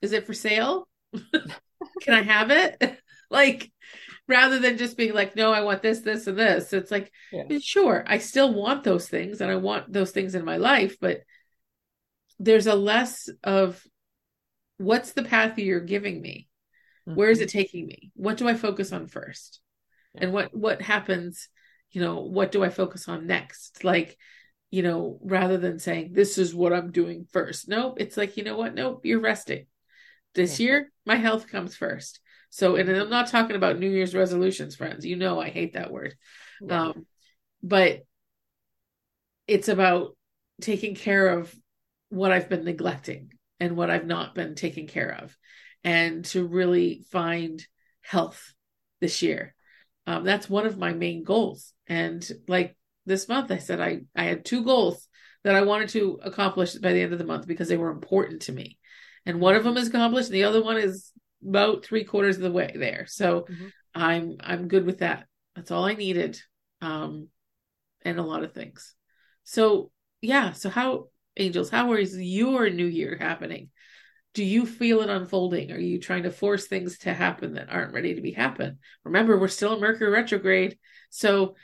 Is 0.02 0.12
it 0.12 0.26
for 0.26 0.34
sale? 0.34 0.88
Can 2.02 2.14
I 2.14 2.22
have 2.22 2.50
it? 2.50 2.98
like 3.30 3.70
rather 4.28 4.58
than 4.58 4.78
just 4.78 4.96
being 4.96 5.12
like, 5.12 5.36
no, 5.36 5.52
I 5.52 5.62
want 5.62 5.82
this, 5.82 6.00
this, 6.00 6.26
and 6.26 6.38
this. 6.38 6.72
It's 6.72 6.90
like, 6.90 7.12
yeah. 7.32 7.58
sure, 7.60 8.04
I 8.06 8.18
still 8.18 8.54
want 8.54 8.84
those 8.84 9.08
things 9.08 9.40
and 9.40 9.50
I 9.50 9.56
want 9.56 9.92
those 9.92 10.12
things 10.12 10.34
in 10.34 10.44
my 10.44 10.56
life, 10.56 10.96
but 11.00 11.20
there's 12.38 12.66
a 12.66 12.74
less 12.74 13.28
of 13.44 13.84
what's 14.78 15.12
the 15.12 15.22
path 15.22 15.58
you're 15.58 15.80
giving 15.80 16.20
me? 16.20 16.48
Mm-hmm. 17.06 17.16
Where 17.16 17.30
is 17.30 17.40
it 17.40 17.50
taking 17.50 17.86
me? 17.86 18.10
What 18.14 18.38
do 18.38 18.48
I 18.48 18.54
focus 18.54 18.92
on 18.92 19.06
first? 19.06 19.60
Yeah. 20.14 20.24
And 20.24 20.32
what 20.32 20.54
what 20.56 20.80
happens, 20.80 21.48
you 21.90 22.00
know, 22.00 22.20
what 22.20 22.50
do 22.50 22.64
I 22.64 22.70
focus 22.70 23.08
on 23.08 23.26
next? 23.26 23.84
Like, 23.84 24.16
you 24.70 24.82
know, 24.82 25.18
rather 25.22 25.58
than 25.58 25.78
saying 25.78 26.12
this 26.12 26.38
is 26.38 26.54
what 26.54 26.72
I'm 26.72 26.92
doing 26.92 27.26
first. 27.32 27.68
Nope, 27.68 27.96
it's 28.00 28.16
like, 28.16 28.36
you 28.36 28.44
know 28.44 28.56
what? 28.56 28.74
Nope, 28.74 29.04
you're 29.04 29.20
resting. 29.20 29.66
This 30.34 30.58
yeah. 30.58 30.66
year, 30.66 30.92
my 31.04 31.16
health 31.16 31.48
comes 31.48 31.76
first. 31.76 32.20
So, 32.50 32.76
and 32.76 32.90
I'm 32.90 33.10
not 33.10 33.28
talking 33.28 33.56
about 33.56 33.78
New 33.78 33.88
Year's 33.88 34.14
resolutions, 34.14 34.76
friends. 34.76 35.06
You 35.06 35.16
know, 35.16 35.40
I 35.40 35.48
hate 35.50 35.74
that 35.74 35.90
word. 35.90 36.14
Yeah. 36.60 36.82
Um, 36.82 37.06
but 37.62 38.00
it's 39.46 39.68
about 39.68 40.16
taking 40.60 40.94
care 40.94 41.28
of 41.38 41.54
what 42.08 42.32
I've 42.32 42.48
been 42.48 42.64
neglecting 42.64 43.32
and 43.58 43.76
what 43.76 43.90
I've 43.90 44.06
not 44.06 44.34
been 44.34 44.54
taking 44.54 44.86
care 44.86 45.18
of, 45.22 45.36
and 45.84 46.24
to 46.26 46.44
really 46.44 47.04
find 47.10 47.64
health 48.02 48.52
this 49.00 49.22
year. 49.22 49.54
Um, 50.06 50.24
that's 50.24 50.50
one 50.50 50.66
of 50.66 50.78
my 50.78 50.92
main 50.92 51.22
goals. 51.22 51.72
And 51.86 52.28
like 52.48 52.76
this 53.06 53.28
month, 53.28 53.50
I 53.50 53.58
said 53.58 53.80
I 53.80 54.00
I 54.16 54.24
had 54.24 54.44
two 54.44 54.64
goals 54.64 55.06
that 55.44 55.54
I 55.54 55.62
wanted 55.62 55.90
to 55.90 56.20
accomplish 56.22 56.74
by 56.74 56.92
the 56.92 57.00
end 57.00 57.12
of 57.12 57.18
the 57.18 57.24
month 57.24 57.46
because 57.46 57.68
they 57.68 57.76
were 57.76 57.90
important 57.90 58.42
to 58.42 58.52
me. 58.52 58.78
And 59.24 59.40
one 59.40 59.54
of 59.54 59.64
them 59.64 59.76
is 59.76 59.88
accomplished, 59.88 60.28
and 60.28 60.34
the 60.34 60.44
other 60.44 60.62
one 60.62 60.78
is 60.78 61.12
about 61.46 61.84
three 61.84 62.04
quarters 62.04 62.36
of 62.36 62.42
the 62.42 62.52
way 62.52 62.72
there. 62.74 63.06
So 63.08 63.42
mm-hmm. 63.42 63.66
I'm 63.94 64.36
I'm 64.40 64.68
good 64.68 64.86
with 64.86 64.98
that. 64.98 65.26
That's 65.56 65.70
all 65.70 65.84
I 65.84 65.94
needed. 65.94 66.40
Um 66.80 67.28
and 68.02 68.18
a 68.18 68.22
lot 68.22 68.44
of 68.44 68.52
things. 68.52 68.94
So 69.44 69.90
yeah, 70.20 70.52
so 70.52 70.70
how 70.70 71.08
angels, 71.36 71.70
how 71.70 71.92
is 71.94 72.16
your 72.16 72.70
new 72.70 72.86
year 72.86 73.16
happening? 73.18 73.70
Do 74.32 74.44
you 74.44 74.64
feel 74.64 75.00
it 75.00 75.10
unfolding? 75.10 75.72
Are 75.72 75.78
you 75.78 75.98
trying 75.98 76.22
to 76.22 76.30
force 76.30 76.66
things 76.66 76.98
to 76.98 77.12
happen 77.12 77.54
that 77.54 77.68
aren't 77.68 77.92
ready 77.92 78.14
to 78.14 78.20
be 78.20 78.32
happen? 78.32 78.78
Remember, 79.04 79.38
we're 79.38 79.48
still 79.48 79.74
in 79.74 79.80
Mercury 79.80 80.10
retrograde. 80.10 80.78
So 81.10 81.56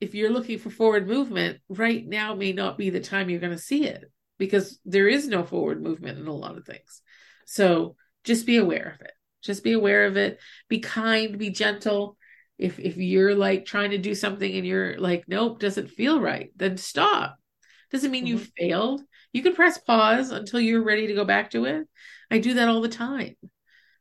if 0.00 0.14
you're 0.14 0.30
looking 0.30 0.58
for 0.58 0.70
forward 0.70 1.08
movement, 1.08 1.60
right 1.68 2.06
now 2.06 2.34
may 2.34 2.52
not 2.52 2.76
be 2.76 2.90
the 2.90 3.00
time 3.00 3.30
you're 3.30 3.40
going 3.40 3.56
to 3.56 3.58
see 3.58 3.84
it 3.84 4.04
because 4.38 4.78
there 4.84 5.08
is 5.08 5.28
no 5.28 5.44
forward 5.44 5.82
movement 5.82 6.18
in 6.18 6.26
a 6.26 6.32
lot 6.32 6.58
of 6.58 6.66
things. 6.66 7.02
So 7.46 7.96
just 8.24 8.46
be 8.46 8.56
aware 8.56 8.96
of 8.98 9.00
it. 9.04 9.12
Just 9.42 9.64
be 9.64 9.72
aware 9.72 10.06
of 10.06 10.16
it. 10.16 10.38
Be 10.68 10.80
kind, 10.80 11.38
be 11.38 11.50
gentle. 11.50 12.16
If 12.58 12.78
if 12.78 12.96
you're 12.96 13.34
like 13.34 13.64
trying 13.64 13.90
to 13.90 13.98
do 13.98 14.14
something 14.14 14.52
and 14.52 14.66
you're 14.66 14.98
like, 14.98 15.24
nope, 15.26 15.60
doesn't 15.60 15.90
feel 15.90 16.20
right, 16.20 16.50
then 16.56 16.76
stop. 16.76 17.36
Doesn't 17.90 18.10
mean 18.10 18.26
mm-hmm. 18.26 18.38
you 18.38 18.46
failed. 18.56 19.02
You 19.32 19.42
can 19.42 19.54
press 19.54 19.78
pause 19.78 20.30
until 20.30 20.60
you're 20.60 20.84
ready 20.84 21.06
to 21.08 21.14
go 21.14 21.24
back 21.24 21.50
to 21.50 21.64
it. 21.64 21.88
I 22.30 22.38
do 22.38 22.54
that 22.54 22.68
all 22.68 22.80
the 22.80 22.88
time. 22.88 23.36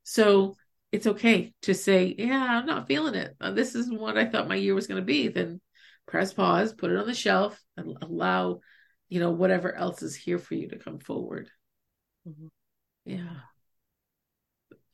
So 0.04 0.56
it's 0.92 1.08
okay 1.08 1.54
to 1.64 1.74
say, 1.74 2.16
yeah, 2.18 2.60
I'm 2.60 2.66
not 2.66 2.88
feeling 2.88 3.16
it. 3.16 3.36
Uh, 3.40 3.52
this 3.52 3.76
is 3.76 3.92
what 3.92 4.18
I 4.18 4.26
thought 4.26 4.48
my 4.48 4.56
year 4.56 4.74
was 4.74 4.88
going 4.88 5.00
to 5.00 5.06
be. 5.06 5.28
Then 5.28 5.62
press 6.08 6.34
pause, 6.34 6.74
put 6.74 6.92
it 6.92 6.98
on 6.98 7.06
the 7.06 7.14
shelf, 7.14 7.60
and 7.78 7.96
allow, 8.02 8.60
you 9.08 9.20
know, 9.20 9.32
whatever 9.32 9.74
else 9.74 10.02
is 10.02 10.16
here 10.16 10.40
for 10.40 10.56
you 10.56 10.70
to 10.70 10.80
come 10.80 11.00
forward. 11.00 11.50
Mm-hmm. 12.28 12.48
Yeah. 13.06 13.36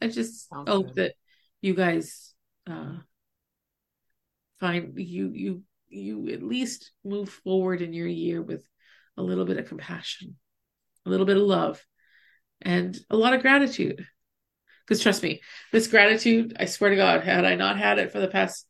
I 0.02 0.08
just 0.08 0.50
Sounds 0.50 0.70
hope 0.70 0.88
good. 0.88 0.96
that 0.96 1.14
you 1.62 1.74
guys 1.74 2.34
uh, 2.70 2.98
find 4.60 4.94
you 4.98 5.32
you 5.34 5.64
you 5.88 6.30
at 6.30 6.44
least 6.44 6.92
move 7.04 7.30
forward 7.30 7.82
in 7.82 7.94
your 7.94 8.08
year 8.08 8.42
with 8.42 8.64
a 9.18 9.24
little 9.24 9.46
bit 9.46 9.58
of 9.58 9.68
compassion, 9.68 10.36
a 11.06 11.10
little 11.10 11.26
bit 11.26 11.38
of 11.38 11.44
love, 11.44 11.84
and 12.62 12.98
a 13.10 13.16
lot 13.16 13.34
of 13.34 13.42
gratitude. 13.42 14.06
Because 14.86 15.02
trust 15.02 15.24
me, 15.24 15.42
this 15.72 15.88
gratitude, 15.88 16.56
I 16.60 16.66
swear 16.66 16.92
to 16.92 16.96
God, 16.96 17.24
had 17.24 17.46
I 17.46 17.56
not 17.56 17.78
had 17.80 17.98
it 17.98 18.12
for 18.12 18.20
the 18.20 18.28
past 18.28 18.68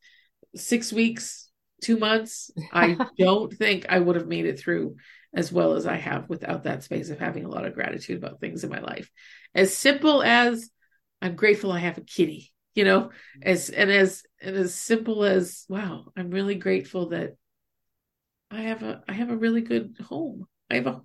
six 0.54 0.92
weeks, 0.92 1.50
two 1.82 1.98
months, 1.98 2.50
I 2.72 2.96
don't 3.18 3.52
think 3.52 3.86
I 3.88 3.98
would 3.98 4.16
have 4.16 4.28
made 4.28 4.46
it 4.46 4.58
through 4.58 4.96
as 5.34 5.52
well 5.52 5.74
as 5.74 5.86
I 5.86 5.96
have 5.96 6.30
without 6.30 6.64
that 6.64 6.82
space 6.82 7.10
of 7.10 7.18
having 7.18 7.44
a 7.44 7.50
lot 7.50 7.66
of 7.66 7.74
gratitude 7.74 8.16
about 8.16 8.40
things 8.40 8.64
in 8.64 8.70
my 8.70 8.80
life. 8.80 9.10
As 9.54 9.76
simple 9.76 10.22
as 10.22 10.70
I'm 11.22 11.36
grateful 11.36 11.72
I 11.72 11.80
have 11.80 11.98
a 11.98 12.02
kitty, 12.02 12.52
you 12.74 12.84
know, 12.84 13.10
as 13.42 13.70
and 13.70 13.90
as 13.90 14.22
and 14.40 14.56
as 14.56 14.74
simple 14.74 15.24
as 15.24 15.64
wow, 15.68 16.06
I'm 16.16 16.30
really 16.30 16.54
grateful 16.56 17.10
that 17.10 17.36
I 18.50 18.62
have 18.62 18.82
a 18.82 19.02
I 19.08 19.12
have 19.12 19.30
a 19.30 19.36
really 19.36 19.60
good 19.60 19.96
home. 20.08 20.46
I 20.70 20.76
have 20.76 20.86
a 20.86 21.02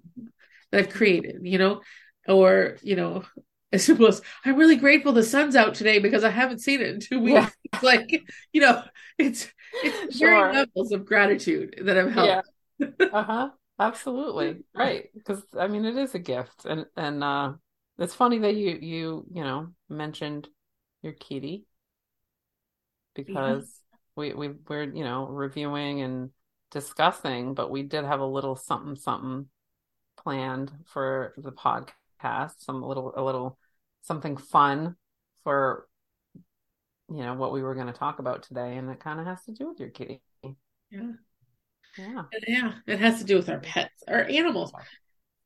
that 0.71 0.80
I've 0.80 0.89
created, 0.89 1.41
you 1.43 1.58
know, 1.58 1.82
or 2.28 2.78
you 2.82 2.95
know, 2.95 3.24
as 3.71 3.84
simple 3.84 4.08
as 4.08 4.21
I'm 4.45 4.58
really 4.58 4.76
grateful 4.76 5.13
the 5.13 5.24
sun's 5.24 5.56
out 5.56 5.76
today 5.76 6.00
because 6.00 6.24
I 6.24 6.30
haven't 6.30 6.60
seen 6.60 6.82
it 6.82 6.89
in 6.89 7.00
two 7.00 7.19
weeks. 7.19 7.52
Yeah. 7.74 7.80
like, 7.82 8.21
you 8.52 8.62
know, 8.62 8.84
it's 9.17 9.47
it's 9.84 10.17
sure. 10.17 10.54
levels 10.54 10.91
of 10.91 11.06
gratitude 11.06 11.82
that 11.84 11.95
have 11.95 12.12
helped. 12.12 12.50
Yeah. 12.80 12.88
uh-huh. 13.12 13.50
Absolutely. 13.80 14.63
Right. 14.76 15.10
Because 15.13 15.43
I 15.58 15.67
mean 15.67 15.86
it 15.86 15.97
is 15.97 16.13
a 16.13 16.19
gift. 16.19 16.65
And 16.65 16.86
and 16.95 17.24
uh 17.24 17.54
it's 17.97 18.15
funny 18.15 18.39
that 18.39 18.56
you 18.56 18.77
you 18.82 19.25
you 19.32 19.43
know 19.43 19.69
mentioned 19.89 20.47
your 21.01 21.13
kitty 21.13 21.65
because 23.13 23.82
we 24.15 24.34
we 24.34 24.49
we're 24.67 24.84
you 24.84 25.04
know 25.04 25.25
reviewing 25.27 26.01
and 26.01 26.30
discussing, 26.71 27.54
but 27.54 27.69
we 27.69 27.84
did 27.84 28.06
have 28.06 28.19
a 28.19 28.25
little 28.25 28.56
something 28.56 28.95
something 28.95 29.47
planned 30.17 30.71
for 30.86 31.34
the 31.38 31.51
podcast, 31.51 32.54
some 32.60 32.82
little 32.82 33.13
a 33.15 33.23
little 33.23 33.58
something 34.01 34.38
fun 34.38 34.95
for 35.43 35.88
you 37.10 37.23
know 37.23 37.34
what 37.34 37.51
we 37.51 37.62
were 37.62 37.75
going 37.75 37.88
to 37.88 37.93
talk 37.93 38.19
about 38.19 38.43
today, 38.43 38.77
and 38.77 38.89
it 38.89 38.99
kind 38.99 39.19
of 39.19 39.25
has 39.25 39.43
to 39.45 39.51
do 39.51 39.67
with 39.67 39.80
your 39.80 39.89
kitty. 39.89 40.21
Yeah. 40.89 41.12
Yeah. 41.97 42.23
Yeah. 42.47 42.71
It 42.88 42.99
has 42.99 43.19
to 43.19 43.25
do 43.25 43.36
with 43.36 43.49
our 43.49 43.60
pets, 43.60 44.04
our 44.08 44.23
animals. 44.23 44.71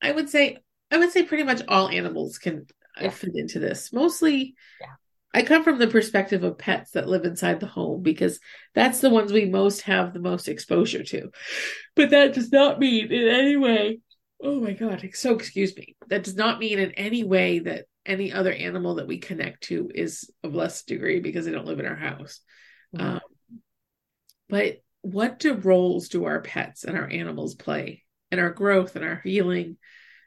I 0.02 0.12
would 0.12 0.30
say 0.30 0.60
I 0.92 0.98
would 0.98 1.12
say 1.12 1.24
pretty 1.24 1.44
much 1.44 1.62
all 1.68 1.90
animals 1.90 2.38
can 2.38 2.68
uh, 3.00 3.06
yeah. 3.06 3.10
fit 3.10 3.36
into 3.36 3.60
this. 3.60 3.92
Mostly, 3.92 4.56
yeah. 4.80 4.88
I 5.34 5.42
come 5.42 5.64
from 5.64 5.80
the 5.80 5.88
perspective 5.88 6.44
of 6.44 6.58
pets 6.58 6.92
that 6.92 7.10
live 7.10 7.26
inside 7.26 7.60
the 7.60 7.66
home 7.66 8.02
because 8.02 8.40
that's 8.74 9.02
the 9.02 9.10
ones 9.10 9.34
we 9.34 9.46
most 9.46 9.82
have 9.82 10.14
the 10.14 10.20
most 10.20 10.48
exposure 10.48 11.04
to. 11.04 11.30
But 11.96 12.12
that 12.12 12.34
does 12.34 12.52
not 12.52 12.80
mean 12.80 13.12
in 13.12 13.28
any 13.28 13.58
way, 13.58 14.00
oh 14.42 14.62
my 14.62 14.72
God, 14.72 15.08
so 15.14 15.36
excuse 15.36 15.76
me, 15.76 15.98
that 16.08 16.24
does 16.24 16.36
not 16.36 16.60
mean 16.60 16.80
in 16.80 16.92
any 16.92 17.24
way 17.24 17.60
that 17.60 17.86
any 18.06 18.32
other 18.32 18.54
animal 18.54 18.96
that 18.96 19.08
we 19.08 19.18
connect 19.18 19.64
to 19.64 19.90
is 19.94 20.30
of 20.44 20.56
less 20.56 20.84
degree 20.84 21.20
because 21.20 21.46
they 21.46 21.52
don't 21.52 21.66
live 21.66 21.80
in 21.80 21.86
our 21.86 21.96
house. 21.96 22.40
Mm-hmm. 22.96 23.06
Um, 23.06 23.22
but 24.48 24.78
what 25.02 25.40
do 25.40 25.54
roles 25.54 26.10
do 26.10 26.26
our 26.26 26.42
pets 26.42 26.84
and 26.84 26.98
our 26.98 27.10
animals 27.10 27.56
play 27.56 28.04
in 28.32 28.40
our 28.40 28.52
growth 28.52 28.96
and 28.96 29.04
our 29.04 29.22
healing 29.24 29.78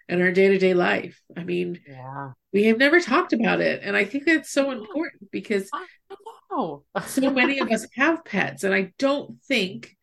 in 0.09 0.23
our 0.23 0.33
day-to-day 0.33 0.75
life. 0.75 1.21
I 1.37 1.45
mean 1.45 1.79
yeah. 1.87 2.33
we 2.53 2.65
have 2.65 2.79
never 2.79 3.01
talked 3.01 3.33
about 3.33 3.61
it. 3.61 3.83
And 3.83 3.97
i 3.97 4.05
think 4.05 4.25
that's 4.25 4.51
so 4.51 4.71
important 4.71 5.31
because 5.31 5.71
so 7.07 7.31
many 7.31 7.59
of 7.59 7.71
us 7.71 7.87
have 7.95 8.25
pets 8.25 8.65
and 8.65 8.75
i 8.75 8.93
don't 8.99 9.41
think 9.45 9.97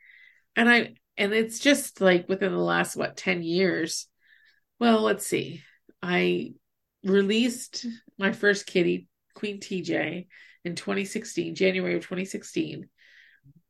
and 0.56 0.70
i 0.70 0.94
and 1.18 1.34
it's 1.34 1.60
just 1.60 2.02
like 2.02 2.30
within 2.30 2.52
the 2.52 2.58
last 2.58 2.96
what 2.96 3.18
10 3.18 3.44
years 3.44 4.08
well 4.80 5.02
let's 5.02 5.26
see. 5.26 5.64
I 6.04 6.54
released 7.04 7.86
my 8.18 8.32
first 8.32 8.66
kitty 8.68 9.08
queen 9.34 9.60
tj 9.60 10.28
in 10.64 10.76
2016 10.76 11.56
january 11.56 11.96
of 11.96 12.02
2016 12.02 12.88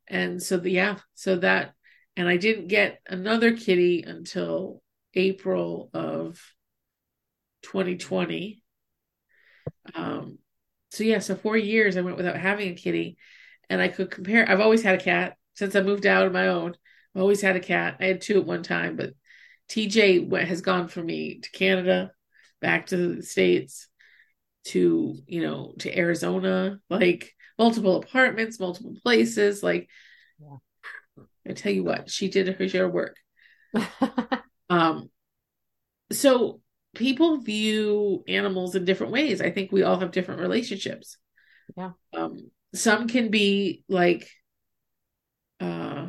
and 0.08 0.42
so 0.42 0.58
the, 0.58 0.72
yeah 0.72 0.98
so 1.16 1.38
that 1.38 1.74
and 2.18 2.28
I 2.28 2.38
didn't 2.38 2.68
get 2.68 3.02
another 3.08 3.56
kitty 3.56 4.04
until 4.04 4.82
April 5.16 5.90
of 5.94 6.42
2020. 7.64 8.62
Um, 9.94 10.40
so 10.92 11.04
yeah, 11.04 11.20
so 11.20 11.36
four 11.36 11.58
years 11.58 11.98
I 11.98 12.02
went 12.02 12.18
without 12.18 12.38
having 12.38 12.72
a 12.72 12.76
kitty, 12.76 13.18
and 13.70 13.82
I 13.82 13.88
could 13.88 14.12
compare. 14.12 14.50
I've 14.50 14.62
always 14.62 14.84
had 14.84 15.00
a 15.00 15.04
cat 15.04 15.36
since 15.54 15.76
I 15.76 15.82
moved 15.82 16.06
out 16.06 16.26
on 16.26 16.34
my 16.34 16.48
own. 16.48 16.76
I've 17.16 17.22
always 17.22 17.42
had 17.42 17.56
a 17.56 17.62
cat. 17.62 17.98
I 18.00 18.06
had 18.06 18.22
two 18.22 18.40
at 18.40 18.46
one 18.46 18.64
time, 18.64 18.96
but 18.96 19.14
TJ 19.70 20.28
went, 20.28 20.48
has 20.48 20.62
gone 20.62 20.88
from 20.88 21.08
me 21.08 21.40
to 21.40 21.52
Canada, 21.52 22.12
back 22.62 22.88
to 22.88 23.16
the 23.16 23.24
states, 23.24 23.88
to 24.66 25.18
you 25.28 25.42
know 25.42 25.74
to 25.80 25.98
Arizona, 25.98 26.80
like 26.90 27.34
multiple 27.58 27.98
apartments, 27.98 28.60
multiple 28.60 28.96
places. 29.04 29.64
Like 29.64 29.90
yeah. 30.40 30.58
I 31.48 31.54
tell 31.54 31.72
you 31.72 31.84
what, 31.84 32.10
she 32.10 32.30
did 32.30 32.48
her 32.48 32.70
share 32.70 32.86
of 32.86 32.94
work. 32.94 33.18
um, 34.70 35.10
so 36.12 36.62
people 36.96 37.38
view 37.42 38.24
animals 38.28 38.76
in 38.76 38.86
different 38.86 39.14
ways. 39.14 39.42
I 39.42 39.52
think 39.52 39.72
we 39.72 39.84
all 39.84 40.00
have 40.00 40.12
different 40.12 40.42
relationships. 40.42 41.18
Yeah. 41.76 41.92
Um, 42.14 42.52
some 42.74 43.08
can 43.08 43.30
be 43.30 43.84
like, 43.88 44.30
uh, 45.60 46.08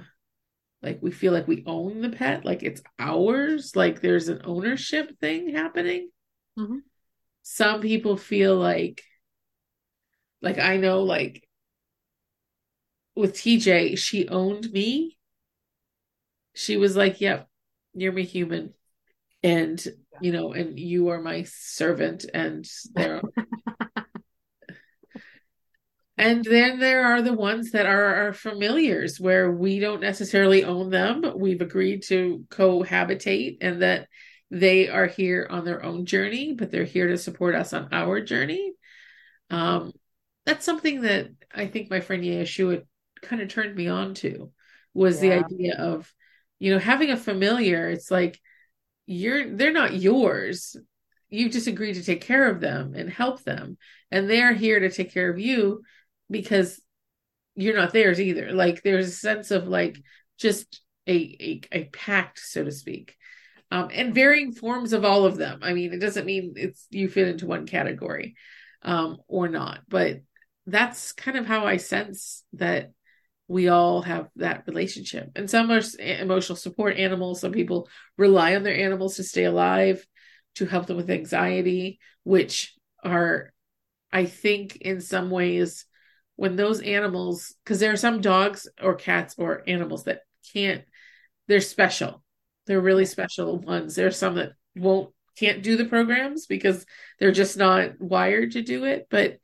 like 0.82 0.98
we 1.02 1.10
feel 1.10 1.32
like 1.32 1.48
we 1.48 1.64
own 1.66 2.00
the 2.00 2.10
pet, 2.10 2.44
like 2.44 2.62
it's 2.62 2.82
ours, 2.98 3.74
like 3.74 4.00
there's 4.00 4.28
an 4.28 4.42
ownership 4.44 5.18
thing 5.20 5.54
happening. 5.54 6.10
Mm-hmm. 6.58 6.78
Some 7.42 7.80
people 7.80 8.16
feel 8.16 8.56
like, 8.56 9.02
like 10.42 10.58
I 10.58 10.76
know, 10.76 11.02
like 11.02 11.46
with 13.14 13.34
TJ, 13.34 13.96
she 13.98 14.28
owned 14.28 14.70
me. 14.70 15.16
She 16.54 16.76
was 16.76 16.96
like, 16.96 17.20
"Yep, 17.20 17.48
you're 17.96 18.12
my 18.12 18.22
human." 18.22 18.72
and 19.42 19.86
you 20.20 20.32
know 20.32 20.52
and 20.52 20.78
you 20.78 21.08
are 21.08 21.20
my 21.20 21.44
servant 21.44 22.24
and 22.32 22.66
there 22.94 23.20
are... 23.22 24.04
and 26.18 26.44
then 26.44 26.80
there 26.80 27.04
are 27.04 27.22
the 27.22 27.32
ones 27.32 27.72
that 27.72 27.86
are 27.86 28.14
our 28.14 28.32
familiars 28.32 29.20
where 29.20 29.52
we 29.52 29.78
don't 29.78 30.00
necessarily 30.00 30.64
own 30.64 30.90
them 30.90 31.24
we've 31.36 31.60
agreed 31.60 32.02
to 32.02 32.44
cohabitate 32.48 33.58
and 33.60 33.82
that 33.82 34.08
they 34.50 34.88
are 34.88 35.06
here 35.06 35.46
on 35.48 35.64
their 35.64 35.84
own 35.84 36.06
journey 36.06 36.54
but 36.54 36.70
they're 36.70 36.84
here 36.84 37.08
to 37.08 37.18
support 37.18 37.54
us 37.54 37.72
on 37.72 37.88
our 37.92 38.20
journey 38.20 38.72
um 39.50 39.92
that's 40.44 40.64
something 40.64 41.02
that 41.02 41.28
i 41.54 41.66
think 41.66 41.90
my 41.90 42.00
friend 42.00 42.24
yeshua 42.24 42.82
kind 43.22 43.42
of 43.42 43.48
turned 43.48 43.76
me 43.76 43.86
on 43.86 44.14
to 44.14 44.50
was 44.94 45.22
yeah. 45.22 45.40
the 45.40 45.44
idea 45.44 45.76
of 45.78 46.12
you 46.58 46.72
know 46.72 46.78
having 46.78 47.10
a 47.10 47.16
familiar 47.16 47.88
it's 47.88 48.10
like 48.10 48.40
you're 49.06 49.56
they're 49.56 49.72
not 49.72 49.94
yours. 49.94 50.76
You 51.28 51.48
just 51.48 51.66
agreed 51.66 51.94
to 51.94 52.04
take 52.04 52.20
care 52.20 52.50
of 52.50 52.60
them 52.60 52.94
and 52.94 53.10
help 53.10 53.42
them. 53.42 53.78
And 54.10 54.28
they're 54.28 54.52
here 54.54 54.80
to 54.80 54.90
take 54.90 55.12
care 55.12 55.30
of 55.30 55.38
you 55.38 55.82
because 56.30 56.80
you're 57.54 57.76
not 57.76 57.92
theirs 57.92 58.20
either. 58.20 58.52
Like 58.52 58.82
there's 58.82 59.08
a 59.08 59.12
sense 59.12 59.50
of 59.50 59.68
like 59.68 59.98
just 60.38 60.82
a 61.06 61.62
a, 61.72 61.78
a 61.80 61.84
pact 61.84 62.40
so 62.40 62.64
to 62.64 62.72
speak. 62.72 63.16
Um, 63.72 63.88
and 63.92 64.14
varying 64.14 64.52
forms 64.52 64.92
of 64.92 65.04
all 65.04 65.24
of 65.24 65.36
them. 65.36 65.60
I 65.62 65.72
mean 65.72 65.92
it 65.92 66.00
doesn't 66.00 66.26
mean 66.26 66.54
it's 66.56 66.86
you 66.90 67.08
fit 67.08 67.28
into 67.28 67.46
one 67.46 67.66
category 67.66 68.34
um, 68.82 69.18
or 69.28 69.48
not 69.48 69.80
but 69.88 70.20
that's 70.66 71.12
kind 71.12 71.36
of 71.36 71.46
how 71.46 71.64
i 71.64 71.76
sense 71.76 72.42
that 72.54 72.90
we 73.48 73.68
all 73.68 74.02
have 74.02 74.28
that 74.36 74.64
relationship. 74.66 75.30
And 75.36 75.48
some 75.48 75.70
are 75.70 75.80
emotional 75.98 76.56
support 76.56 76.96
animals. 76.96 77.40
Some 77.40 77.52
people 77.52 77.88
rely 78.18 78.56
on 78.56 78.62
their 78.62 78.76
animals 78.76 79.16
to 79.16 79.24
stay 79.24 79.44
alive, 79.44 80.04
to 80.56 80.66
help 80.66 80.86
them 80.86 80.96
with 80.96 81.10
anxiety, 81.10 82.00
which 82.24 82.74
are, 83.04 83.52
I 84.12 84.24
think, 84.24 84.76
in 84.76 85.00
some 85.00 85.30
ways, 85.30 85.84
when 86.34 86.56
those 86.56 86.82
animals, 86.82 87.54
because 87.64 87.80
there 87.80 87.92
are 87.92 87.96
some 87.96 88.20
dogs 88.20 88.68
or 88.82 88.94
cats 88.94 89.36
or 89.38 89.62
animals 89.66 90.04
that 90.04 90.20
can't, 90.52 90.84
they're 91.46 91.60
special. 91.60 92.22
They're 92.66 92.80
really 92.80 93.06
special 93.06 93.58
ones. 93.58 93.94
There 93.94 94.08
are 94.08 94.10
some 94.10 94.34
that 94.34 94.52
won't, 94.74 95.12
can't 95.38 95.62
do 95.62 95.76
the 95.76 95.84
programs 95.84 96.46
because 96.46 96.84
they're 97.20 97.30
just 97.30 97.56
not 97.56 98.00
wired 98.00 98.52
to 98.52 98.62
do 98.62 98.84
it. 98.84 99.06
But 99.08 99.38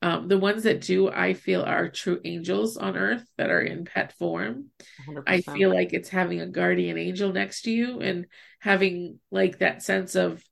um, 0.00 0.28
the 0.28 0.38
ones 0.38 0.62
that 0.62 0.80
do, 0.80 1.10
I 1.10 1.34
feel, 1.34 1.62
are 1.62 1.88
true 1.88 2.20
angels 2.24 2.76
on 2.76 2.96
earth 2.96 3.24
that 3.36 3.50
are 3.50 3.60
in 3.60 3.84
pet 3.84 4.12
form. 4.16 4.66
100%. 5.08 5.24
I 5.26 5.40
feel 5.40 5.74
like 5.74 5.92
it's 5.92 6.08
having 6.08 6.40
a 6.40 6.46
guardian 6.46 6.96
angel 6.96 7.32
next 7.32 7.62
to 7.62 7.72
you 7.72 8.00
and 8.00 8.26
having 8.60 9.18
like 9.32 9.58
that 9.58 9.82
sense 9.82 10.14
of, 10.14 10.42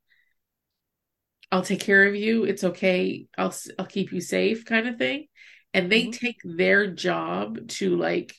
I'll 1.52 1.62
take 1.62 1.80
care 1.80 2.08
of 2.08 2.16
you. 2.16 2.42
It's 2.42 2.64
okay. 2.64 3.26
I'll 3.38 3.54
I'll 3.78 3.86
keep 3.86 4.12
you 4.12 4.20
safe, 4.20 4.64
kind 4.64 4.88
of 4.88 4.96
thing. 4.96 5.28
And 5.72 5.92
they 5.92 6.02
mm-hmm. 6.02 6.10
take 6.10 6.38
their 6.42 6.88
job 6.90 7.68
to 7.68 7.96
like 7.96 8.34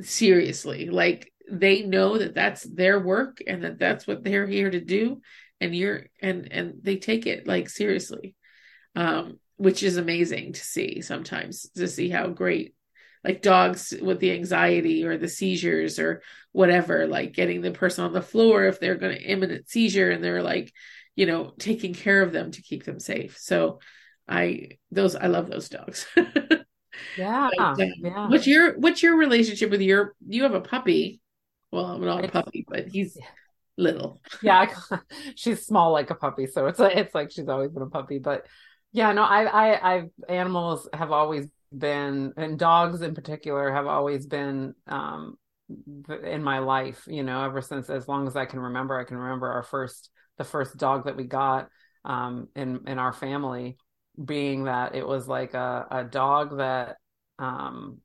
seriously, 0.00 0.88
like 0.88 1.32
they 1.50 1.82
know 1.82 2.16
that 2.16 2.34
that's 2.34 2.62
their 2.62 3.00
work 3.00 3.38
and 3.44 3.64
that 3.64 3.80
that's 3.80 4.06
what 4.06 4.22
they're 4.22 4.46
here 4.46 4.70
to 4.70 4.80
do. 4.80 5.20
And 5.60 5.74
you're 5.74 6.06
and 6.22 6.52
and 6.52 6.74
they 6.80 6.96
take 6.98 7.26
it 7.26 7.48
like 7.48 7.68
seriously. 7.68 8.36
Um, 8.94 9.40
which 9.58 9.82
is 9.82 9.96
amazing 9.96 10.54
to 10.54 10.60
see 10.60 11.02
sometimes 11.02 11.68
to 11.70 11.86
see 11.86 12.08
how 12.08 12.28
great 12.28 12.74
like 13.24 13.42
dogs 13.42 13.92
with 14.00 14.20
the 14.20 14.32
anxiety 14.32 15.04
or 15.04 15.18
the 15.18 15.28
seizures 15.28 15.98
or 15.98 16.22
whatever 16.52 17.06
like 17.06 17.34
getting 17.34 17.60
the 17.60 17.70
person 17.70 18.04
on 18.04 18.12
the 18.12 18.22
floor 18.22 18.64
if 18.64 18.80
they're 18.80 18.94
going 18.94 19.14
to 19.14 19.22
imminent 19.22 19.68
seizure 19.68 20.10
and 20.10 20.24
they're 20.24 20.42
like 20.42 20.72
you 21.16 21.26
know 21.26 21.52
taking 21.58 21.92
care 21.92 22.22
of 22.22 22.32
them 22.32 22.50
to 22.52 22.62
keep 22.62 22.84
them 22.84 22.98
safe. 22.98 23.36
So 23.38 23.80
i 24.28 24.70
those 24.90 25.16
i 25.16 25.26
love 25.26 25.50
those 25.50 25.68
dogs. 25.68 26.06
Yeah, 27.16 27.48
but, 27.56 27.64
um, 27.64 27.76
yeah. 27.98 28.28
what's 28.28 28.46
your 28.46 28.76
what's 28.76 29.04
your 29.04 29.16
relationship 29.16 29.70
with 29.70 29.80
your 29.80 30.16
you 30.26 30.42
have 30.42 30.54
a 30.54 30.60
puppy. 30.60 31.20
Well 31.70 31.84
i'm 31.86 32.04
not 32.04 32.24
a 32.24 32.28
puppy 32.28 32.64
but 32.68 32.88
he's 32.88 33.16
little. 33.76 34.20
Yeah 34.42 34.68
she's 35.36 35.64
small 35.64 35.92
like 35.92 36.10
a 36.10 36.16
puppy 36.16 36.46
so 36.46 36.66
it's 36.66 36.80
it's 36.80 37.14
like 37.14 37.30
she's 37.30 37.48
always 37.48 37.70
been 37.70 37.82
a 37.82 37.86
puppy 37.86 38.18
but 38.18 38.46
yeah, 38.92 39.12
no, 39.12 39.22
I, 39.22 39.44
I, 39.44 39.94
I've 39.94 40.10
animals 40.28 40.88
have 40.92 41.12
always 41.12 41.46
been, 41.76 42.32
and 42.36 42.58
dogs 42.58 43.02
in 43.02 43.14
particular 43.14 43.72
have 43.72 43.86
always 43.86 44.26
been 44.26 44.74
um, 44.86 45.36
in 46.24 46.42
my 46.42 46.60
life. 46.60 47.04
You 47.06 47.22
know, 47.22 47.44
ever 47.44 47.60
since 47.60 47.90
as 47.90 48.08
long 48.08 48.26
as 48.26 48.36
I 48.36 48.46
can 48.46 48.60
remember, 48.60 48.98
I 48.98 49.04
can 49.04 49.18
remember 49.18 49.48
our 49.48 49.62
first, 49.62 50.10
the 50.38 50.44
first 50.44 50.76
dog 50.78 51.04
that 51.04 51.16
we 51.16 51.24
got 51.24 51.68
um, 52.04 52.48
in 52.56 52.80
in 52.86 52.98
our 52.98 53.12
family, 53.12 53.76
being 54.22 54.64
that 54.64 54.94
it 54.94 55.06
was 55.06 55.28
like 55.28 55.54
a, 55.54 55.86
a 55.90 56.04
dog 56.04 56.58
that 56.58 56.96
um, 57.38 57.98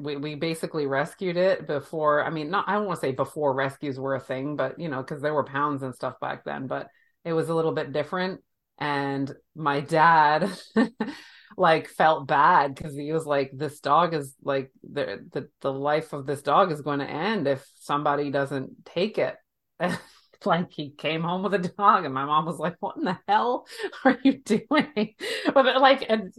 we 0.00 0.16
we 0.16 0.34
basically 0.34 0.86
rescued 0.86 1.36
it 1.36 1.66
before. 1.66 2.24
I 2.24 2.30
mean, 2.30 2.50
not 2.50 2.66
I 2.66 2.74
don't 2.74 2.86
want 2.86 3.00
to 3.00 3.06
say 3.06 3.12
before 3.12 3.54
rescues 3.54 4.00
were 4.00 4.14
a 4.14 4.20
thing, 4.20 4.56
but 4.56 4.78
you 4.80 4.88
know, 4.88 5.02
because 5.02 5.20
there 5.20 5.34
were 5.34 5.44
pounds 5.44 5.82
and 5.82 5.94
stuff 5.94 6.18
back 6.18 6.44
then, 6.44 6.66
but 6.66 6.88
it 7.26 7.34
was 7.34 7.50
a 7.50 7.54
little 7.54 7.72
bit 7.72 7.92
different 7.92 8.40
and 8.78 9.32
my 9.54 9.80
dad 9.80 10.50
like 11.56 11.88
felt 11.88 12.26
bad 12.26 12.74
because 12.74 12.94
he 12.94 13.12
was 13.12 13.26
like 13.26 13.50
this 13.52 13.80
dog 13.80 14.14
is 14.14 14.34
like 14.42 14.72
the, 14.82 15.24
the 15.32 15.48
the 15.60 15.72
life 15.72 16.12
of 16.12 16.26
this 16.26 16.42
dog 16.42 16.72
is 16.72 16.80
going 16.80 16.98
to 16.98 17.08
end 17.08 17.46
if 17.46 17.64
somebody 17.76 18.30
doesn't 18.30 18.84
take 18.84 19.18
it. 19.18 19.36
Like 20.46 20.72
he 20.72 20.90
came 20.90 21.22
home 21.22 21.42
with 21.42 21.54
a 21.54 21.58
dog 21.58 22.04
and 22.04 22.12
my 22.12 22.24
mom 22.24 22.44
was 22.46 22.58
like 22.58 22.76
what 22.80 22.96
in 22.96 23.04
the 23.04 23.18
hell 23.26 23.66
are 24.04 24.18
you 24.22 24.38
doing? 24.38 25.14
But 25.46 25.66
uh, 25.66 25.80
like 25.80 26.04
and 26.08 26.32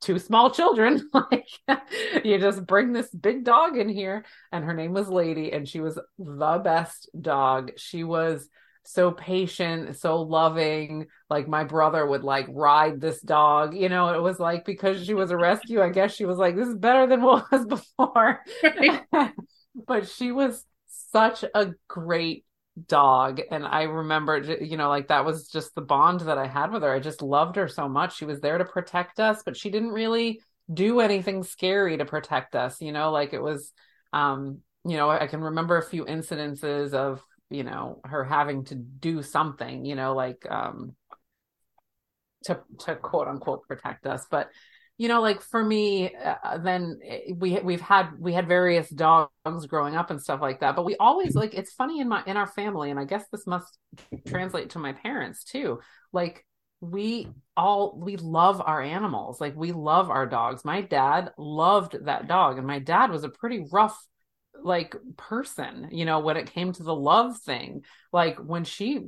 two 0.00 0.18
small 0.18 0.50
children 0.50 1.10
like 1.12 1.46
you 2.24 2.38
just 2.38 2.64
bring 2.66 2.92
this 2.92 3.10
big 3.10 3.44
dog 3.44 3.76
in 3.76 3.88
here 3.88 4.24
and 4.52 4.64
her 4.64 4.72
name 4.72 4.92
was 4.92 5.08
lady 5.08 5.52
and 5.52 5.68
she 5.68 5.80
was 5.80 5.98
the 6.18 6.60
best 6.62 7.10
dog. 7.20 7.72
She 7.76 8.04
was 8.04 8.48
so 8.88 9.10
patient, 9.10 9.96
so 9.98 10.22
loving. 10.22 11.08
Like 11.28 11.46
my 11.46 11.64
brother 11.64 12.06
would 12.06 12.24
like 12.24 12.46
ride 12.48 13.00
this 13.00 13.20
dog. 13.20 13.76
You 13.76 13.90
know, 13.90 14.14
it 14.14 14.22
was 14.22 14.40
like 14.40 14.64
because 14.64 15.04
she 15.04 15.12
was 15.12 15.30
a 15.30 15.36
rescue, 15.36 15.82
I 15.82 15.90
guess 15.90 16.14
she 16.14 16.24
was 16.24 16.38
like, 16.38 16.56
this 16.56 16.68
is 16.68 16.74
better 16.74 17.06
than 17.06 17.20
what 17.22 17.50
was 17.52 17.66
before. 17.98 18.40
but 19.86 20.08
she 20.08 20.32
was 20.32 20.64
such 21.12 21.44
a 21.54 21.72
great 21.86 22.46
dog. 22.86 23.42
And 23.50 23.66
I 23.66 23.82
remember, 23.82 24.38
you 24.38 24.78
know, 24.78 24.88
like 24.88 25.08
that 25.08 25.26
was 25.26 25.48
just 25.48 25.74
the 25.74 25.82
bond 25.82 26.20
that 26.20 26.38
I 26.38 26.46
had 26.46 26.72
with 26.72 26.82
her. 26.82 26.90
I 26.90 26.98
just 26.98 27.20
loved 27.20 27.56
her 27.56 27.68
so 27.68 27.90
much. 27.90 28.16
She 28.16 28.24
was 28.24 28.40
there 28.40 28.56
to 28.56 28.64
protect 28.64 29.20
us, 29.20 29.42
but 29.44 29.56
she 29.56 29.68
didn't 29.68 29.90
really 29.90 30.40
do 30.72 31.00
anything 31.00 31.42
scary 31.42 31.98
to 31.98 32.06
protect 32.06 32.54
us, 32.54 32.80
you 32.80 32.92
know, 32.92 33.10
like 33.10 33.34
it 33.34 33.42
was 33.42 33.70
um 34.14 34.60
you 34.86 34.96
know, 34.96 35.10
I 35.10 35.26
can 35.26 35.42
remember 35.42 35.76
a 35.76 35.82
few 35.82 36.06
incidences 36.06 36.94
of 36.94 37.22
you 37.50 37.64
know 37.64 38.00
her 38.04 38.24
having 38.24 38.64
to 38.64 38.74
do 38.74 39.22
something 39.22 39.84
you 39.84 39.94
know 39.94 40.14
like 40.14 40.44
um 40.50 40.94
to 42.44 42.60
to 42.80 42.94
quote 42.96 43.28
unquote 43.28 43.66
protect 43.66 44.06
us. 44.06 44.26
But 44.30 44.48
you 44.96 45.08
know 45.08 45.20
like 45.20 45.42
for 45.42 45.62
me 45.62 46.14
uh, 46.14 46.58
then 46.58 46.98
eh, 47.04 47.32
we 47.34 47.58
we've 47.60 47.80
had 47.80 48.10
we 48.18 48.32
had 48.32 48.48
various 48.48 48.88
dogs 48.90 49.66
growing 49.66 49.96
up 49.96 50.10
and 50.10 50.20
stuff 50.20 50.40
like 50.40 50.60
that. 50.60 50.76
But 50.76 50.84
we 50.84 50.96
always 50.96 51.34
like 51.34 51.54
it's 51.54 51.72
funny 51.72 52.00
in 52.00 52.08
my 52.08 52.22
in 52.26 52.36
our 52.36 52.46
family 52.46 52.90
and 52.90 52.98
i 52.98 53.04
guess 53.04 53.24
this 53.30 53.46
must 53.46 53.78
translate 54.26 54.70
to 54.70 54.78
my 54.78 54.92
parents 54.92 55.44
too 55.44 55.80
like 56.12 56.44
we 56.80 57.28
all 57.56 57.98
we 57.98 58.16
love 58.16 58.62
our 58.64 58.80
animals. 58.80 59.40
Like 59.40 59.56
we 59.56 59.72
love 59.72 60.10
our 60.10 60.26
dogs. 60.26 60.64
My 60.64 60.80
dad 60.80 61.32
loved 61.36 62.04
that 62.04 62.28
dog 62.28 62.58
and 62.58 62.66
my 62.66 62.78
dad 62.78 63.10
was 63.10 63.24
a 63.24 63.28
pretty 63.28 63.66
rough 63.72 63.98
like 64.62 64.94
person 65.16 65.88
you 65.92 66.04
know 66.04 66.20
when 66.20 66.36
it 66.36 66.50
came 66.52 66.72
to 66.72 66.82
the 66.82 66.94
love 66.94 67.38
thing 67.38 67.84
like 68.12 68.38
when 68.38 68.64
she 68.64 69.00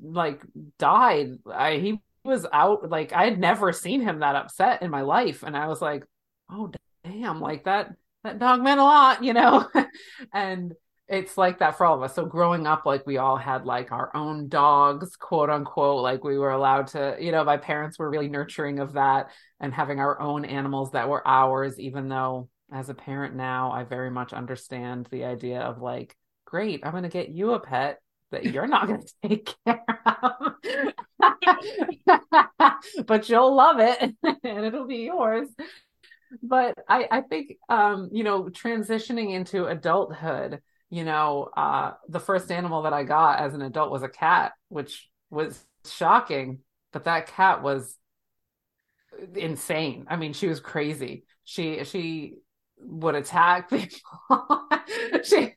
like 0.00 0.42
died 0.78 1.38
i 1.52 1.76
he 1.76 1.98
was 2.24 2.46
out 2.52 2.88
like 2.88 3.12
i 3.12 3.24
had 3.24 3.38
never 3.38 3.72
seen 3.72 4.00
him 4.00 4.20
that 4.20 4.36
upset 4.36 4.82
in 4.82 4.90
my 4.90 5.02
life 5.02 5.42
and 5.42 5.56
i 5.56 5.66
was 5.66 5.82
like 5.82 6.04
oh 6.50 6.70
damn 7.04 7.40
like 7.40 7.64
that 7.64 7.90
that 8.22 8.38
dog 8.38 8.62
meant 8.62 8.80
a 8.80 8.84
lot 8.84 9.22
you 9.24 9.32
know? 9.32 9.68
And 10.32 10.74
it's 11.08 11.36
like 11.36 11.58
that 11.58 11.76
for 11.76 11.84
all 11.84 11.96
of 11.96 12.02
us. 12.02 12.14
So 12.14 12.24
growing 12.24 12.66
up 12.66 12.86
like 12.86 13.06
we 13.06 13.18
all 13.18 13.36
had 13.36 13.66
like 13.66 13.92
our 13.92 14.14
own 14.16 14.48
dogs 14.48 15.14
quote 15.16 15.50
unquote 15.50 16.02
like 16.02 16.24
we 16.24 16.38
were 16.38 16.52
allowed 16.52 16.86
to 16.88 17.16
you 17.20 17.32
know 17.32 17.44
my 17.44 17.58
parents 17.58 17.98
were 17.98 18.08
really 18.08 18.28
nurturing 18.28 18.78
of 18.78 18.94
that 18.94 19.30
and 19.60 19.74
having 19.74 20.00
our 20.00 20.18
own 20.20 20.44
animals 20.44 20.92
that 20.92 21.08
were 21.08 21.26
ours 21.26 21.78
even 21.78 22.08
though 22.08 22.48
as 22.72 22.88
a 22.88 22.94
parent 22.94 23.34
now 23.34 23.70
i 23.70 23.84
very 23.84 24.10
much 24.10 24.32
understand 24.32 25.06
the 25.10 25.24
idea 25.24 25.60
of 25.60 25.80
like 25.80 26.16
great 26.44 26.80
i'm 26.84 26.92
going 26.92 27.02
to 27.02 27.08
get 27.08 27.28
you 27.28 27.52
a 27.52 27.60
pet 27.60 28.00
that 28.32 28.46
you're 28.46 28.66
not 28.66 28.88
going 28.88 29.02
to 29.22 29.28
take 29.28 29.54
care 29.64 29.84
of. 30.06 30.54
But 33.06 33.28
you'll 33.28 33.54
love 33.54 33.78
it 33.78 34.14
and 34.22 34.64
it'll 34.64 34.86
be 34.86 35.04
yours. 35.04 35.48
But 36.42 36.76
i 36.88 37.06
i 37.10 37.20
think 37.20 37.58
um 37.68 38.08
you 38.10 38.24
know 38.24 38.44
transitioning 38.44 39.34
into 39.34 39.66
adulthood 39.66 40.60
you 40.88 41.04
know 41.04 41.50
uh 41.56 41.92
the 42.08 42.18
first 42.18 42.50
animal 42.50 42.82
that 42.82 42.94
i 42.94 43.04
got 43.04 43.38
as 43.38 43.54
an 43.54 43.60
adult 43.60 43.90
was 43.90 44.02
a 44.02 44.08
cat 44.08 44.52
which 44.68 45.10
was 45.28 45.62
shocking 45.84 46.60
but 46.90 47.04
that 47.04 47.26
cat 47.26 47.62
was 47.62 47.98
insane. 49.36 50.06
I 50.08 50.16
mean 50.16 50.32
she 50.32 50.48
was 50.48 50.60
crazy. 50.60 51.24
She 51.44 51.84
she 51.84 52.38
would 52.84 53.14
attack 53.14 53.70
people. 53.70 53.92
She 55.24 55.54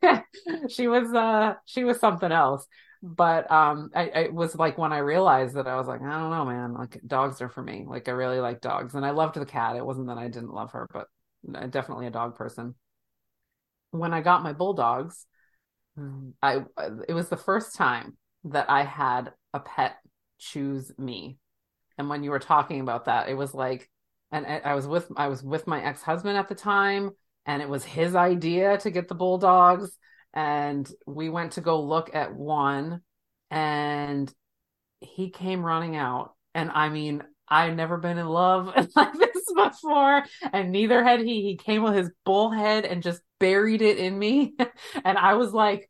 she 0.69 0.87
was 0.87 1.13
uh 1.13 1.55
she 1.65 1.83
was 1.83 1.99
something 1.99 2.31
else. 2.31 2.65
But 3.01 3.49
um 3.51 3.89
I, 3.95 4.09
I 4.09 4.29
was 4.31 4.55
like 4.55 4.77
when 4.77 4.93
i 4.93 4.99
realized 4.99 5.55
that 5.55 5.67
i 5.67 5.75
was 5.75 5.87
like 5.87 6.01
i 6.01 6.19
don't 6.19 6.29
know 6.29 6.45
man. 6.45 6.73
Like 6.73 6.99
dogs 7.05 7.41
are 7.41 7.49
for 7.49 7.63
me. 7.63 7.85
Like 7.87 8.07
i 8.07 8.11
really 8.11 8.39
like 8.39 8.61
dogs. 8.61 8.95
And 8.95 9.05
i 9.05 9.11
loved 9.11 9.35
the 9.35 9.45
cat. 9.45 9.75
It 9.75 9.85
wasn't 9.85 10.07
that 10.07 10.17
i 10.17 10.27
didn't 10.27 10.53
love 10.53 10.71
her 10.71 10.87
but 10.91 11.07
definitely 11.71 12.07
a 12.07 12.11
dog 12.11 12.35
person. 12.35 12.75
When 13.91 14.13
i 14.13 14.21
got 14.21 14.43
my 14.43 14.53
bulldogs 14.53 15.25
i 16.43 16.61
it 17.07 17.13
was 17.13 17.29
the 17.29 17.37
first 17.37 17.75
time 17.75 18.17
that 18.43 18.69
i 18.69 18.83
had 18.83 19.31
a 19.53 19.59
pet 19.59 19.95
choose 20.37 20.91
me. 20.97 21.37
And 21.97 22.09
when 22.09 22.23
you 22.23 22.31
were 22.31 22.39
talking 22.39 22.81
about 22.81 23.05
that 23.05 23.29
it 23.29 23.35
was 23.35 23.53
like 23.53 23.89
and 24.31 24.45
i 24.45 24.75
was 24.75 24.87
with 24.87 25.09
i 25.17 25.27
was 25.27 25.43
with 25.43 25.67
my 25.67 25.83
ex-husband 25.83 26.37
at 26.37 26.47
the 26.47 26.55
time 26.55 27.11
and 27.45 27.61
it 27.61 27.69
was 27.69 27.83
his 27.83 28.15
idea 28.15 28.77
to 28.79 28.91
get 28.91 29.07
the 29.07 29.15
bulldogs. 29.15 29.97
And 30.33 30.89
we 31.05 31.29
went 31.29 31.53
to 31.53 31.61
go 31.61 31.81
look 31.81 32.13
at 32.13 32.35
one 32.35 33.01
and 33.49 34.33
he 34.99 35.29
came 35.29 35.63
running 35.63 35.95
out. 35.95 36.33
And 36.53 36.71
i 36.71 36.89
mean 36.89 37.23
i've 37.47 37.75
never 37.75 37.97
been 37.97 38.17
in 38.17 38.25
love 38.25 38.73
like 38.95 39.13
this 39.13 39.45
before 39.55 40.23
and 40.51 40.71
neither 40.71 41.03
had 41.03 41.19
he. 41.19 41.43
He 41.43 41.57
came 41.57 41.83
with 41.83 41.93
his 41.93 42.09
bullhead 42.25 42.85
and 42.85 43.03
just 43.03 43.21
buried 43.39 43.81
it 43.81 43.97
in 43.97 44.17
me. 44.17 44.55
And 45.03 45.17
i 45.17 45.35
was 45.35 45.53
like 45.53 45.89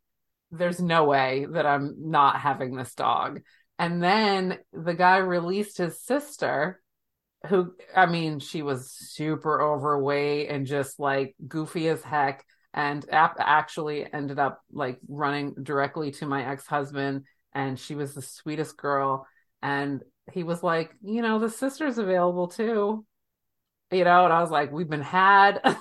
there's 0.51 0.81
no 0.81 1.05
way 1.05 1.47
that 1.51 1.65
i'm 1.65 1.95
not 2.09 2.39
having 2.39 2.75
this 2.75 2.93
dog. 2.93 3.41
And 3.77 4.01
then 4.01 4.57
the 4.73 4.93
guy 4.93 5.17
released 5.17 5.77
his 5.77 6.01
sister 6.01 6.81
who 7.45 7.73
i 7.95 8.05
mean 8.05 8.39
she 8.39 8.61
was 8.61 8.91
super 8.91 9.61
overweight 9.61 10.49
and 10.49 10.65
just 10.65 10.99
like 10.99 11.35
goofy 11.47 11.87
as 11.87 12.01
heck 12.03 12.45
and 12.75 13.05
actually 13.09 14.05
ended 14.13 14.37
up 14.37 14.61
like 14.71 14.99
running 15.07 15.55
directly 15.63 16.11
to 16.11 16.25
my 16.25 16.45
ex-husband 16.45 17.23
and 17.53 17.79
she 17.79 17.95
was 17.95 18.13
the 18.13 18.21
sweetest 18.21 18.75
girl. 18.75 19.25
And 19.61 20.01
he 20.33 20.43
was 20.43 20.61
like 20.61 20.93
you 21.01 21.21
know 21.21 21.39
the 21.39 21.49
sister's 21.49 21.97
available 21.97 22.49
too. 22.49 23.05
You 23.91 24.03
know 24.03 24.25
and 24.25 24.33
i 24.33 24.41
was 24.41 24.51
like 24.51 24.71
we've 24.71 24.89
been 24.89 25.01
had. 25.01 25.61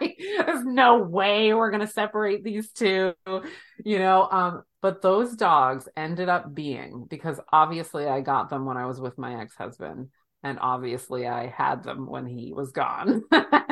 There's 0.00 0.64
no 0.64 0.98
way 0.98 1.54
we're 1.54 1.70
going 1.70 1.86
to 1.86 1.86
separate 1.86 2.42
these 2.42 2.72
two 2.72 3.14
you 3.84 3.98
know 3.98 4.28
um 4.30 4.62
but 4.80 5.00
those 5.00 5.36
dogs 5.36 5.88
ended 5.96 6.28
up 6.28 6.52
being 6.52 7.06
because 7.08 7.38
obviously 7.52 8.06
i 8.06 8.20
got 8.20 8.50
them 8.50 8.64
when 8.64 8.76
i 8.76 8.86
was 8.86 9.00
with 9.00 9.16
my 9.16 9.40
ex-husband 9.40 10.08
and 10.42 10.58
obviously 10.60 11.26
I 11.26 11.46
had 11.46 11.82
them 11.84 12.06
when 12.06 12.26
he 12.26 12.52
was 12.52 12.72
gone. 12.72 13.22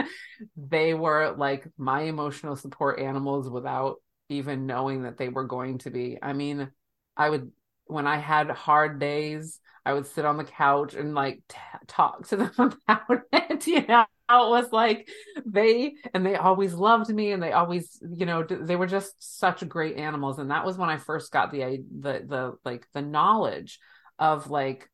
they 0.56 0.94
were 0.94 1.34
like 1.36 1.66
my 1.76 2.02
emotional 2.02 2.56
support 2.56 3.00
animals 3.00 3.48
without 3.48 3.96
even 4.28 4.66
knowing 4.66 5.02
that 5.02 5.18
they 5.18 5.28
were 5.28 5.44
going 5.44 5.78
to 5.78 5.90
be. 5.90 6.18
I 6.22 6.32
mean, 6.32 6.70
I 7.16 7.28
would 7.30 7.50
when 7.86 8.06
I 8.06 8.18
had 8.18 8.48
hard 8.50 9.00
days, 9.00 9.58
I 9.84 9.92
would 9.92 10.06
sit 10.06 10.24
on 10.24 10.36
the 10.36 10.44
couch 10.44 10.94
and 10.94 11.14
like 11.14 11.42
t- 11.48 11.56
talk 11.88 12.28
to 12.28 12.36
them 12.36 12.52
about 12.56 13.22
it. 13.32 13.66
You 13.66 13.84
know, 13.86 14.02
it 14.02 14.06
was 14.28 14.70
like 14.72 15.08
they 15.44 15.94
and 16.14 16.24
they 16.24 16.36
always 16.36 16.72
loved 16.72 17.10
me, 17.10 17.32
and 17.32 17.42
they 17.42 17.52
always, 17.52 18.00
you 18.14 18.26
know, 18.26 18.44
they 18.44 18.76
were 18.76 18.86
just 18.86 19.14
such 19.18 19.68
great 19.68 19.96
animals. 19.96 20.38
And 20.38 20.50
that 20.50 20.64
was 20.64 20.78
when 20.78 20.88
I 20.88 20.98
first 20.98 21.32
got 21.32 21.50
the 21.50 21.82
the 22.00 22.24
the 22.26 22.54
like 22.64 22.86
the 22.92 23.02
knowledge 23.02 23.80
of 24.18 24.48
like 24.50 24.88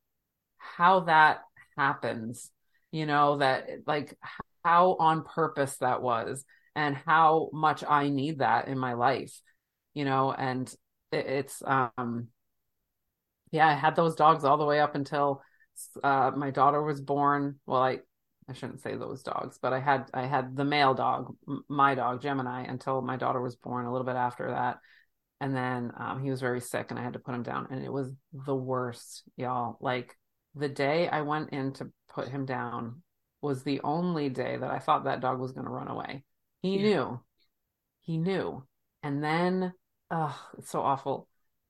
how 0.57 1.01
that 1.01 1.41
happens 1.77 2.51
you 2.91 3.05
know 3.05 3.37
that 3.37 3.67
like 3.85 4.17
how 4.63 4.95
on 4.99 5.23
purpose 5.23 5.77
that 5.77 6.01
was 6.01 6.43
and 6.75 6.95
how 6.95 7.49
much 7.53 7.83
i 7.87 8.09
need 8.09 8.39
that 8.39 8.67
in 8.67 8.77
my 8.77 8.93
life 8.93 9.39
you 9.93 10.05
know 10.05 10.31
and 10.31 10.73
it, 11.11 11.25
it's 11.25 11.63
um 11.65 12.27
yeah 13.51 13.67
i 13.67 13.73
had 13.73 13.95
those 13.95 14.15
dogs 14.15 14.43
all 14.43 14.57
the 14.57 14.65
way 14.65 14.79
up 14.79 14.95
until 14.95 15.41
uh 16.03 16.31
my 16.35 16.49
daughter 16.49 16.81
was 16.81 17.01
born. 17.01 17.59
Well 17.65 17.81
i 17.81 17.99
i 18.49 18.53
shouldn't 18.53 18.81
say 18.81 18.95
those 18.95 19.21
dogs 19.23 19.59
but 19.61 19.73
i 19.73 19.79
had 19.79 20.09
i 20.13 20.25
had 20.25 20.55
the 20.55 20.63
male 20.65 20.93
dog 20.93 21.35
my 21.67 21.95
dog 21.95 22.21
gemini 22.21 22.63
until 22.63 23.01
my 23.01 23.17
daughter 23.17 23.41
was 23.41 23.55
born 23.55 23.85
a 23.85 23.91
little 23.91 24.05
bit 24.05 24.15
after 24.15 24.51
that. 24.51 24.77
And 25.39 25.55
then 25.55 25.91
um, 25.99 26.23
he 26.23 26.31
was 26.31 26.41
very 26.41 26.61
sick 26.61 26.87
and 26.89 26.99
i 26.99 27.03
had 27.03 27.13
to 27.13 27.19
put 27.19 27.35
him 27.35 27.43
down 27.43 27.67
and 27.69 27.83
it 27.83 27.91
was 27.91 28.11
the 28.33 28.55
worst 28.55 29.23
y'all. 29.35 29.77
Like 29.79 30.15
the 30.57 30.69
day 30.69 31.07
I 31.07 31.21
went 31.21 31.49
in 31.51 31.73
to 31.73 31.91
put 32.09 32.27
him 32.27 32.45
down 32.45 33.01
was 33.41 33.63
the 33.63 33.81
only 33.83 34.29
day 34.29 34.57
that 34.57 34.71
I 34.71 34.79
thought 34.79 35.03
that 35.03 35.21
dog 35.21 35.39
was 35.39 35.51
going 35.51 35.65
to 35.65 35.71
run 35.71 35.87
away. 35.87 36.23
He 36.61 36.77
yeah. 36.77 36.81
knew. 36.81 37.19
He 38.01 38.17
knew. 38.17 38.63
And 39.03 39.23
then, 39.23 39.73
oh, 40.09 40.39
it's 40.57 40.71
so 40.71 40.81
awful. 40.81 41.27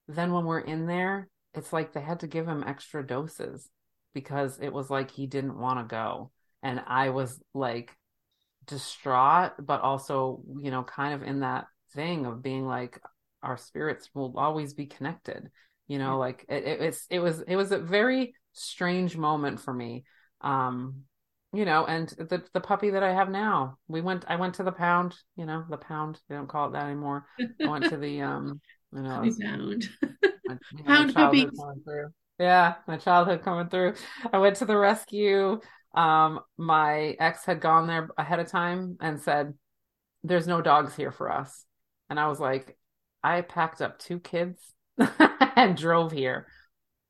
Then 0.08 0.32
when 0.32 0.46
we're 0.46 0.60
in 0.60 0.88
there, 0.88 1.28
it's 1.54 1.74
like 1.74 1.92
they 1.92 2.02
had 2.02 2.22
to 2.22 2.28
give 2.28 2.48
him 2.48 2.64
extra 2.66 3.06
doses 3.06 3.70
because 4.14 4.60
it 4.60 4.72
was 4.72 4.90
like 4.90 5.12
he 5.12 5.28
didn't 5.28 5.60
want 5.60 5.80
to 5.80 5.94
go. 5.94 6.32
And 6.64 6.82
I 6.88 7.10
was 7.10 7.40
like 7.54 7.92
distraught, 8.66 9.54
but 9.60 9.82
also, 9.82 10.42
you 10.62 10.72
know, 10.72 10.84
kind 10.84 11.14
of 11.14 11.24
in 11.24 11.42
that 11.42 11.66
thing 11.94 12.26
of 12.26 12.42
being 12.42 12.66
like, 12.66 13.02
our 13.44 13.58
spirits 13.58 14.10
will 14.14 14.34
always 14.38 14.74
be 14.74 14.88
connected 14.88 15.52
you 15.88 15.98
know 15.98 16.18
like 16.18 16.46
it, 16.50 16.64
it, 16.64 16.82
it's 16.82 17.08
it 17.10 17.20
was 17.20 17.42
it 17.42 17.56
was 17.56 17.72
a 17.72 17.78
very 17.78 18.34
strange 18.58 19.18
moment 19.18 19.60
for 19.60 19.74
me. 19.74 20.04
Um, 20.42 21.04
you 21.54 21.66
know, 21.66 21.86
and 21.86 22.10
the 22.10 22.44
the 22.54 22.60
puppy 22.60 22.92
that 22.92 23.04
I 23.04 23.14
have 23.14 23.30
now, 23.30 23.78
we 23.88 24.02
went. 24.02 24.26
I 24.28 24.36
went 24.36 24.56
to 24.56 24.64
the 24.64 24.72
pound. 24.72 25.16
You 25.36 25.46
know, 25.46 25.64
the 25.70 25.78
pound. 25.78 26.20
They 26.28 26.36
don't 26.36 26.50
call 26.50 26.68
it 26.68 26.74
that 26.74 26.86
anymore. 26.86 27.26
I 27.40 27.68
went 27.68 27.86
to 27.90 27.98
the 27.98 28.22
um. 28.22 28.62
You 28.94 29.02
know, 29.02 29.30
pound. 29.42 29.90
My, 30.46 30.58
pound 30.86 31.14
puppy. 31.14 31.48
Yeah, 32.40 32.76
my 32.88 32.98
childhood 32.98 33.44
coming 33.44 33.70
through. 33.70 33.96
I 34.32 34.38
went 34.38 34.58
to 34.58 34.66
the 34.66 34.78
rescue. 34.78 35.60
Um, 35.96 36.42
my 36.58 37.16
ex 37.20 37.46
had 37.46 37.60
gone 37.60 37.88
there 37.88 38.10
ahead 38.18 38.40
of 38.40 38.48
time 38.48 38.98
and 39.02 39.20
said, 39.20 39.54
"There's 40.24 40.48
no 40.48 40.62
dogs 40.62 40.96
here 40.96 41.12
for 41.12 41.32
us," 41.32 41.66
and 42.10 42.20
I 42.20 42.28
was 42.28 42.40
like, 42.40 42.78
I 43.24 43.42
packed 43.42 43.82
up 43.82 44.00
two 44.00 44.20
kids 44.20 44.62
and 45.56 45.76
drove 45.76 46.12
here. 46.12 46.48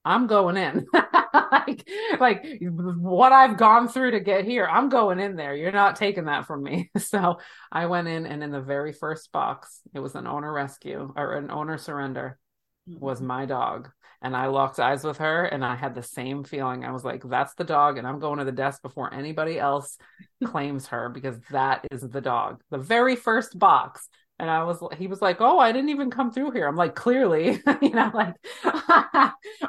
I'm 0.03 0.27
going 0.27 0.57
in. 0.57 0.87
like, 1.51 1.87
like 2.19 2.45
what 2.61 3.31
I've 3.31 3.57
gone 3.57 3.87
through 3.87 4.11
to 4.11 4.19
get 4.19 4.45
here, 4.45 4.67
I'm 4.67 4.89
going 4.89 5.19
in 5.19 5.35
there. 5.35 5.55
You're 5.55 5.71
not 5.71 5.95
taking 5.95 6.25
that 6.25 6.45
from 6.45 6.63
me. 6.63 6.91
So 6.99 7.39
I 7.71 7.85
went 7.85 8.09
in, 8.09 8.25
and 8.25 8.43
in 8.43 8.51
the 8.51 8.61
very 8.61 8.91
first 8.91 9.31
box, 9.31 9.81
it 9.93 9.99
was 9.99 10.15
an 10.15 10.27
owner 10.27 10.51
rescue 10.51 11.13
or 11.15 11.35
an 11.35 11.49
owner 11.51 11.77
surrender. 11.77 12.37
was 12.85 13.19
mm-hmm. 13.19 13.27
my 13.27 13.45
dog. 13.45 13.89
And 14.21 14.35
I 14.35 14.47
locked 14.47 14.79
eyes 14.79 15.03
with 15.03 15.17
her 15.19 15.45
and 15.45 15.63
I 15.63 15.75
had 15.75 15.93
the 15.93 16.01
same 16.01 16.43
feeling. 16.43 16.83
I 16.83 16.91
was 16.91 17.05
like, 17.05 17.23
that's 17.23 17.53
the 17.53 17.63
dog. 17.63 17.97
And 17.97 18.07
I'm 18.07 18.19
going 18.19 18.39
to 18.39 18.45
the 18.45 18.51
desk 18.51 18.81
before 18.81 19.13
anybody 19.13 19.59
else 19.59 19.97
claims 20.43 20.87
her 20.87 21.09
because 21.09 21.37
that 21.51 21.85
is 21.91 22.01
the 22.01 22.21
dog. 22.21 22.61
The 22.71 22.79
very 22.79 23.15
first 23.15 23.57
box. 23.59 24.09
And 24.39 24.49
I 24.49 24.63
was, 24.63 24.83
he 24.97 25.07
was 25.07 25.21
like, 25.21 25.37
oh, 25.39 25.59
I 25.59 25.71
didn't 25.71 25.89
even 25.89 26.11
come 26.11 26.31
through 26.31 26.51
here. 26.51 26.67
I'm 26.67 26.75
like, 26.75 26.95
clearly, 26.95 27.61
you 27.81 27.89
know, 27.89 28.11
like, 28.13 28.35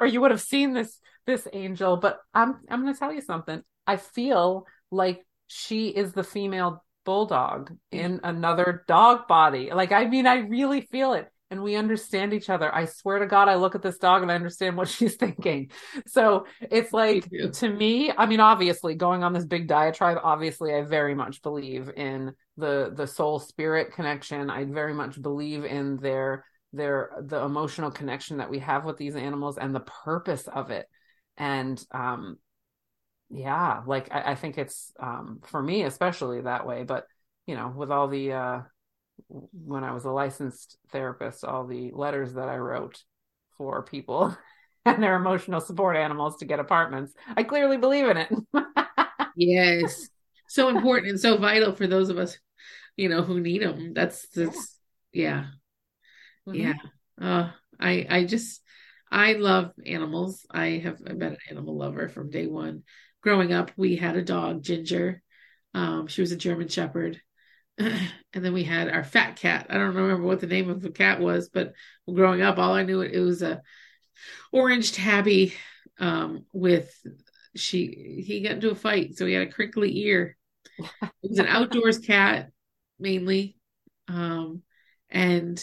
or 0.00 0.06
you 0.06 0.20
would 0.20 0.30
have 0.30 0.42
seen 0.42 0.72
this, 0.72 0.98
this 1.28 1.46
angel. 1.52 1.96
But 1.96 2.18
I'm, 2.34 2.56
I'm 2.68 2.82
going 2.82 2.92
to 2.92 2.98
tell 2.98 3.12
you 3.12 3.20
something. 3.20 3.62
I 3.86 3.96
feel 3.96 4.66
like 4.90 5.24
she 5.46 5.88
is 5.88 6.12
the 6.12 6.24
female 6.24 6.84
bulldog 7.04 7.70
in 7.92 8.20
another 8.24 8.84
dog 8.88 9.28
body. 9.28 9.70
Like, 9.72 9.92
I 9.92 10.06
mean, 10.06 10.26
I 10.26 10.38
really 10.38 10.80
feel 10.80 11.12
it 11.12 11.30
and 11.50 11.62
we 11.62 11.76
understand 11.76 12.34
each 12.34 12.50
other. 12.50 12.74
I 12.74 12.84
swear 12.84 13.18
to 13.20 13.26
God, 13.26 13.48
I 13.48 13.54
look 13.54 13.74
at 13.74 13.82
this 13.82 13.98
dog 13.98 14.22
and 14.22 14.30
I 14.30 14.34
understand 14.34 14.76
what 14.76 14.88
she's 14.96 15.16
thinking. 15.16 15.70
So 16.06 16.46
it's 16.60 16.92
like, 16.92 17.28
to 17.54 17.68
me, 17.68 18.12
I 18.16 18.26
mean, 18.26 18.40
obviously, 18.40 18.94
going 18.94 19.22
on 19.22 19.32
this 19.32 19.46
big 19.46 19.68
diatribe, 19.68 20.18
obviously, 20.22 20.74
I 20.74 20.82
very 20.82 21.14
much 21.14 21.42
believe 21.42 21.90
in 21.96 22.32
the 22.56 22.92
the 22.94 23.06
soul 23.06 23.38
spirit 23.38 23.92
connection. 23.92 24.50
I 24.50 24.64
very 24.64 24.94
much 24.94 25.20
believe 25.20 25.64
in 25.64 25.96
their 25.98 26.44
their 26.72 27.10
the 27.22 27.42
emotional 27.42 27.90
connection 27.90 28.38
that 28.38 28.50
we 28.50 28.58
have 28.58 28.84
with 28.84 28.98
these 28.98 29.16
animals 29.16 29.58
and 29.58 29.74
the 29.74 29.80
purpose 29.80 30.46
of 30.48 30.70
it. 30.70 30.86
And 31.38 31.82
um, 31.90 32.38
yeah, 33.30 33.82
like 33.86 34.12
I, 34.12 34.32
I 34.32 34.34
think 34.34 34.58
it's 34.58 34.92
um, 35.00 35.40
for 35.46 35.62
me 35.62 35.82
especially 35.84 36.42
that 36.42 36.66
way. 36.66 36.84
But 36.84 37.06
you 37.46 37.54
know, 37.54 37.72
with 37.74 37.90
all 37.90 38.08
the 38.08 38.32
uh, 38.32 38.60
when 39.28 39.84
I 39.84 39.92
was 39.92 40.04
a 40.04 40.10
licensed 40.10 40.76
therapist, 40.90 41.44
all 41.44 41.66
the 41.66 41.92
letters 41.92 42.34
that 42.34 42.48
I 42.48 42.56
wrote 42.56 43.02
for 43.56 43.82
people 43.82 44.36
and 44.84 45.02
their 45.02 45.16
emotional 45.16 45.60
support 45.60 45.96
animals 45.96 46.38
to 46.38 46.44
get 46.44 46.60
apartments. 46.60 47.12
I 47.36 47.42
clearly 47.42 47.76
believe 47.76 48.06
in 48.08 48.16
it. 48.16 48.32
yes. 49.36 50.08
So 50.48 50.68
important 50.74 51.10
and 51.10 51.20
so 51.20 51.36
vital 51.36 51.74
for 51.74 51.86
those 51.86 52.08
of 52.08 52.18
us, 52.18 52.38
you 52.96 53.08
know, 53.08 53.22
who 53.22 53.40
need 53.40 53.62
them. 53.62 53.92
That's, 53.94 54.28
that's 54.28 54.78
yeah. 55.12 55.46
Mm-hmm. 56.48 56.54
Yeah. 56.54 56.74
Uh, 57.20 57.50
I, 57.78 58.06
I 58.08 58.24
just, 58.24 58.62
I 59.10 59.34
love 59.34 59.72
animals. 59.86 60.46
I 60.50 60.82
have 60.84 61.02
been 61.04 61.22
an 61.22 61.38
animal 61.50 61.76
lover 61.76 62.08
from 62.08 62.30
day 62.30 62.46
one. 62.46 62.82
Growing 63.22 63.52
up, 63.52 63.70
we 63.76 63.96
had 63.96 64.16
a 64.16 64.22
dog, 64.22 64.62
Ginger. 64.62 65.22
Um, 65.74 66.06
she 66.06 66.20
was 66.20 66.32
a 66.32 66.36
German 66.36 66.68
Shepherd 66.68 67.20
and 67.78 68.44
then 68.44 68.52
we 68.52 68.64
had 68.64 68.88
our 68.88 69.04
fat 69.04 69.36
cat. 69.36 69.66
I 69.70 69.74
don't 69.74 69.94
remember 69.94 70.22
what 70.22 70.40
the 70.40 70.46
name 70.48 70.68
of 70.68 70.82
the 70.82 70.90
cat 70.90 71.20
was, 71.20 71.48
but 71.48 71.74
growing 72.12 72.42
up, 72.42 72.58
all 72.58 72.74
I 72.74 72.82
knew 72.82 73.02
it, 73.02 73.12
it 73.12 73.20
was 73.20 73.40
a 73.40 73.62
orange 74.52 74.92
tabby 74.92 75.54
um, 76.00 76.44
with 76.52 76.92
she 77.54 78.24
he 78.26 78.40
got 78.40 78.52
into 78.52 78.70
a 78.70 78.74
fight, 78.74 79.16
so 79.16 79.26
he 79.26 79.32
had 79.32 79.46
a 79.46 79.52
crinkly 79.52 79.96
ear. 79.98 80.36
It 80.78 81.10
was 81.22 81.38
an 81.38 81.46
outdoors 81.46 81.98
cat 82.06 82.50
mainly, 82.98 83.56
um, 84.08 84.62
and 85.08 85.62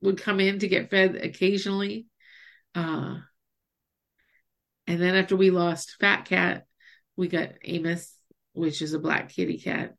would 0.00 0.18
come 0.20 0.40
in 0.40 0.60
to 0.60 0.68
get 0.68 0.88
fed 0.90 1.16
occasionally. 1.16 2.06
Uh, 2.74 3.16
and 4.86 5.00
then 5.00 5.14
after 5.14 5.36
we 5.36 5.50
lost 5.50 5.96
Fat 6.00 6.24
Cat, 6.24 6.66
we 7.16 7.28
got 7.28 7.52
Amos, 7.64 8.12
which 8.52 8.82
is 8.82 8.92
a 8.94 8.98
black 8.98 9.30
kitty 9.30 9.58
cat. 9.58 9.94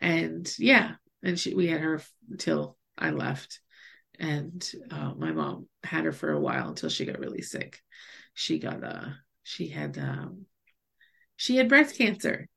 And 0.00 0.52
yeah 0.58 0.94
and 1.22 1.38
she 1.38 1.54
we 1.54 1.68
had 1.68 1.80
her 1.80 2.00
until 2.30 2.76
i 2.98 3.10
left. 3.10 3.60
And 4.18 4.68
uh, 4.90 5.14
my 5.16 5.32
mom 5.32 5.66
had 5.82 6.04
her 6.04 6.12
for 6.12 6.30
a 6.30 6.40
while 6.40 6.68
until 6.68 6.90
she 6.90 7.06
got 7.06 7.18
really 7.18 7.42
sick. 7.42 7.80
She 8.34 8.58
got 8.58 8.84
uh 8.84 9.08
she 9.42 9.68
had 9.68 9.98
um 9.98 10.46
she 11.36 11.56
had 11.56 11.68
breast 11.68 11.96
cancer 11.96 12.48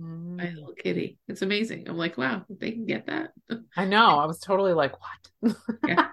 mm. 0.00 0.36
my 0.36 0.50
little 0.50 0.74
kitty 0.74 1.18
it's 1.28 1.42
amazing 1.42 1.88
i'm 1.88 1.96
like 1.96 2.16
wow 2.16 2.44
they 2.48 2.72
can 2.72 2.86
get 2.86 3.06
that 3.06 3.30
i 3.76 3.84
know 3.84 4.18
i 4.18 4.26
was 4.26 4.38
totally 4.38 4.72
like 4.72 4.92
what 5.00 5.56
yeah 5.86 6.08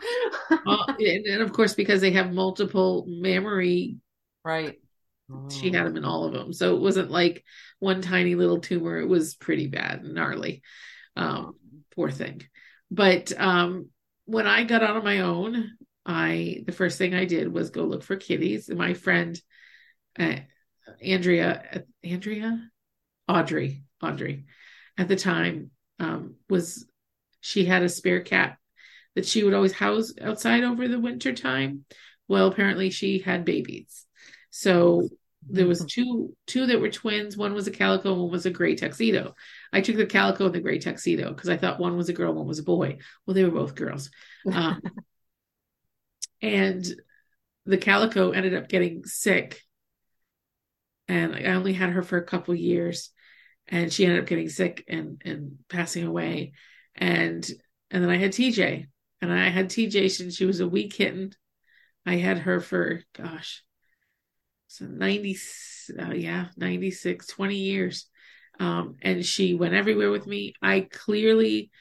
well, 0.65 0.85
and, 0.87 1.25
and 1.25 1.41
of 1.41 1.53
course 1.53 1.73
because 1.73 2.01
they 2.01 2.11
have 2.11 2.33
multiple 2.33 3.05
mammary 3.07 3.97
right 4.43 4.77
she 5.49 5.71
had 5.71 5.85
them 5.85 5.97
in 5.97 6.05
all 6.05 6.25
of 6.25 6.33
them. 6.33 6.53
So 6.53 6.75
it 6.75 6.81
wasn't 6.81 7.11
like 7.11 7.43
one 7.79 8.01
tiny 8.01 8.35
little 8.35 8.59
tumor. 8.59 8.99
It 8.99 9.07
was 9.07 9.35
pretty 9.35 9.67
bad 9.67 10.01
and 10.01 10.13
gnarly. 10.13 10.61
Um, 11.15 11.55
poor 11.95 12.11
thing. 12.11 12.43
But 12.91 13.31
um, 13.39 13.89
when 14.25 14.47
I 14.47 14.63
got 14.63 14.83
out 14.83 14.97
on 14.97 15.03
my 15.03 15.21
own, 15.21 15.71
I 16.05 16.63
the 16.65 16.71
first 16.71 16.97
thing 16.97 17.13
I 17.13 17.25
did 17.25 17.51
was 17.51 17.69
go 17.69 17.83
look 17.83 18.03
for 18.03 18.15
kitties. 18.15 18.69
My 18.69 18.93
friend 18.93 19.39
uh, 20.19 20.35
Andrea, 21.01 21.83
Andrea, 22.03 22.69
Audrey, 23.27 23.83
Audrey, 24.01 24.45
at 24.97 25.07
the 25.07 25.15
time 25.15 25.71
um, 25.99 26.35
was 26.49 26.85
she 27.41 27.65
had 27.65 27.83
a 27.83 27.89
spare 27.89 28.21
cat 28.21 28.57
that 29.15 29.25
she 29.25 29.43
would 29.43 29.53
always 29.53 29.73
house 29.73 30.13
outside 30.21 30.63
over 30.63 30.87
the 30.87 30.99
winter 30.99 31.33
time. 31.33 31.85
Well, 32.27 32.47
apparently 32.47 32.89
she 32.89 33.19
had 33.19 33.45
babies. 33.45 34.05
So 34.49 35.09
there 35.49 35.67
was 35.67 35.85
two 35.85 36.35
two 36.47 36.65
that 36.67 36.79
were 36.79 36.89
twins. 36.89 37.35
One 37.35 37.53
was 37.53 37.67
a 37.67 37.71
calico 37.71 38.13
and 38.13 38.21
one 38.21 38.31
was 38.31 38.45
a 38.45 38.51
gray 38.51 38.75
tuxedo. 38.75 39.35
I 39.71 39.81
took 39.81 39.97
the 39.97 40.05
calico 40.05 40.45
and 40.45 40.55
the 40.55 40.61
gray 40.61 40.79
tuxedo 40.79 41.29
because 41.33 41.49
i 41.49 41.57
thought 41.57 41.79
one 41.79 41.97
was 41.97 42.09
a 42.09 42.13
girl 42.13 42.33
one 42.33 42.47
was 42.47 42.59
a 42.59 42.63
boy. 42.63 42.97
Well 43.25 43.33
they 43.33 43.43
were 43.43 43.51
both 43.51 43.75
girls. 43.75 44.09
Um, 44.51 44.81
and 46.41 46.85
the 47.65 47.77
calico 47.77 48.31
ended 48.31 48.55
up 48.55 48.69
getting 48.69 49.03
sick. 49.05 49.61
And 51.07 51.35
i 51.35 51.43
only 51.53 51.73
had 51.73 51.89
her 51.89 52.03
for 52.03 52.17
a 52.17 52.25
couple 52.25 52.55
years 52.55 53.09
and 53.67 53.91
she 53.91 54.05
ended 54.05 54.21
up 54.21 54.27
getting 54.27 54.49
sick 54.49 54.83
and 54.87 55.21
and 55.25 55.57
passing 55.69 56.05
away. 56.05 56.53
And 56.95 57.47
and 57.89 58.03
then 58.03 58.09
i 58.09 58.17
had 58.17 58.31
tj 58.31 58.85
and 59.21 59.33
i 59.33 59.49
had 59.49 59.69
tj 59.69 60.11
since 60.11 60.35
she 60.35 60.45
was 60.45 60.59
a 60.59 60.67
wee 60.67 60.89
kitten. 60.89 61.31
I 62.05 62.17
had 62.17 62.39
her 62.39 62.59
for 62.59 63.01
gosh 63.13 63.63
so 64.73 64.85
90 64.85 65.37
uh, 65.99 66.13
yeah 66.13 66.47
96 66.57 67.27
20 67.27 67.55
years. 67.55 68.07
Um, 68.59 68.95
and 69.01 69.25
she 69.25 69.53
went 69.55 69.73
everywhere 69.73 70.11
with 70.11 70.27
me. 70.27 70.53
I 70.61 70.87
clearly 70.91 71.71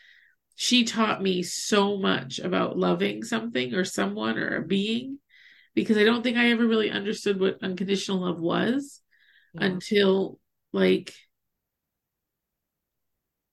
she 0.56 0.84
taught 0.84 1.22
me 1.22 1.42
so 1.42 1.96
much 1.96 2.38
about 2.38 2.78
loving 2.78 3.22
something 3.24 3.74
or 3.74 3.84
someone 3.84 4.38
or 4.38 4.56
a 4.56 4.62
being 4.62 5.18
because 5.74 5.96
i 5.96 6.04
don't 6.04 6.22
think 6.22 6.36
i 6.36 6.50
ever 6.50 6.66
really 6.66 6.90
understood 6.90 7.40
what 7.40 7.62
unconditional 7.62 8.20
love 8.20 8.38
was 8.38 9.00
yeah. 9.54 9.64
until 9.64 10.38
like 10.72 11.14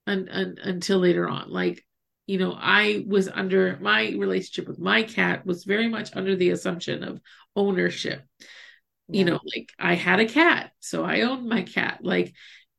un, 0.10 0.30
un, 0.30 0.58
until 0.64 1.00
later 1.00 1.28
on. 1.28 1.50
Like 1.50 1.86
you 2.30 2.38
know 2.38 2.56
i 2.56 3.04
was 3.08 3.28
under 3.28 3.80
my 3.82 4.10
relationship 4.12 4.68
with 4.68 4.78
my 4.78 5.02
cat 5.02 5.48
was 5.48 5.64
very 5.64 5.88
much 5.88 6.16
under 6.16 6.36
the 6.36 6.52
assumption 6.52 7.04
of 7.04 7.20
ownership. 7.56 8.22
You 9.08 9.26
know 9.26 9.40
like 9.56 9.72
i 9.80 9.96
had 9.96 10.20
a 10.20 10.28
cat 10.28 10.72
so 10.80 11.04
i 11.04 11.22
owned 11.22 11.50
my 11.50 11.64
cat. 11.64 12.00
Like 12.04 12.34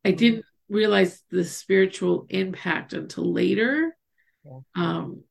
i 0.05 0.11
mm-hmm. 0.11 0.17
didn't 0.19 0.45
realize 0.69 1.21
the 1.31 1.45
spiritual 1.45 2.27
impact 2.29 2.93
until 2.93 3.33
later. 3.33 3.97
Yeah. 4.45 4.61
um 4.77 5.25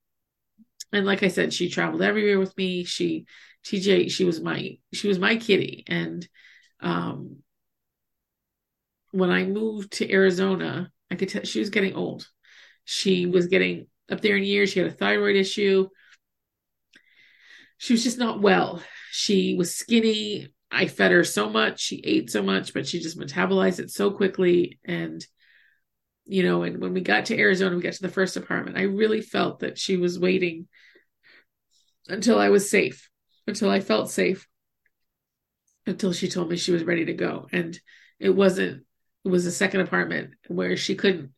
and 0.91 1.05
like 1.05 1.23
i 1.23 1.29
said 1.29 1.53
she 1.53 1.69
traveled 1.69 2.01
everywhere 2.01 2.39
with 2.39 2.57
me. 2.57 2.83
She 2.83 3.25
tj 3.65 4.11
she 4.11 4.25
was 4.25 4.41
my 4.41 4.79
she 4.91 5.07
was 5.07 5.17
my 5.17 5.37
kitty. 5.37 5.85
And 5.87 6.27
um 6.81 7.37
when 9.11 9.31
i 9.31 9.45
moved 9.45 9.93
to 9.93 10.11
arizona 10.11 10.91
i 11.11 11.15
could 11.15 11.29
tell 11.29 11.43
she 11.43 11.59
was 11.59 11.69
getting 11.69 11.95
old. 11.95 12.27
She 12.85 13.25
was 13.25 13.47
getting 13.47 13.87
up 14.09 14.21
there 14.21 14.37
in 14.37 14.43
years 14.43 14.71
she 14.71 14.79
had 14.79 14.87
a 14.87 14.93
thyroid 14.93 15.35
issue. 15.35 15.89
She 17.77 17.93
was 17.93 18.03
just 18.03 18.17
not 18.17 18.41
well. 18.41 18.81
She 19.11 19.55
was 19.55 19.75
skinny. 19.75 20.49
I 20.71 20.87
fed 20.87 21.11
her 21.11 21.23
so 21.23 21.49
much, 21.49 21.79
she 21.79 22.01
ate 22.03 22.29
so 22.29 22.43
much, 22.43 22.73
but 22.73 22.87
she 22.87 22.99
just 22.99 23.17
metabolized 23.17 23.79
it 23.79 23.89
so 23.89 24.11
quickly. 24.11 24.79
And, 24.85 25.25
you 26.25 26.43
know, 26.43 26.63
and 26.63 26.79
when 26.79 26.93
we 26.93 27.01
got 27.01 27.25
to 27.25 27.39
Arizona, 27.39 27.75
we 27.75 27.81
got 27.81 27.93
to 27.93 28.01
the 28.01 28.09
first 28.09 28.37
apartment, 28.37 28.77
I 28.77 28.83
really 28.83 29.21
felt 29.21 29.59
that 29.59 29.79
she 29.79 29.97
was 29.97 30.19
waiting 30.19 30.67
until 32.07 32.39
I 32.39 32.49
was 32.49 32.69
safe, 32.69 33.09
until 33.47 33.69
I 33.69 33.79
felt 33.79 34.11
safe, 34.11 34.47
until 35.87 36.13
she 36.13 36.29
told 36.29 36.49
me 36.49 36.57
she 36.57 36.71
was 36.71 36.83
ready 36.83 37.05
to 37.05 37.13
go. 37.13 37.47
And 37.51 37.79
it 38.19 38.29
wasn't, 38.29 38.83
it 39.25 39.29
was 39.29 39.45
a 39.45 39.51
second 39.51 39.81
apartment 39.81 40.31
where 40.47 40.77
she 40.77 40.95
couldn't, 40.95 41.31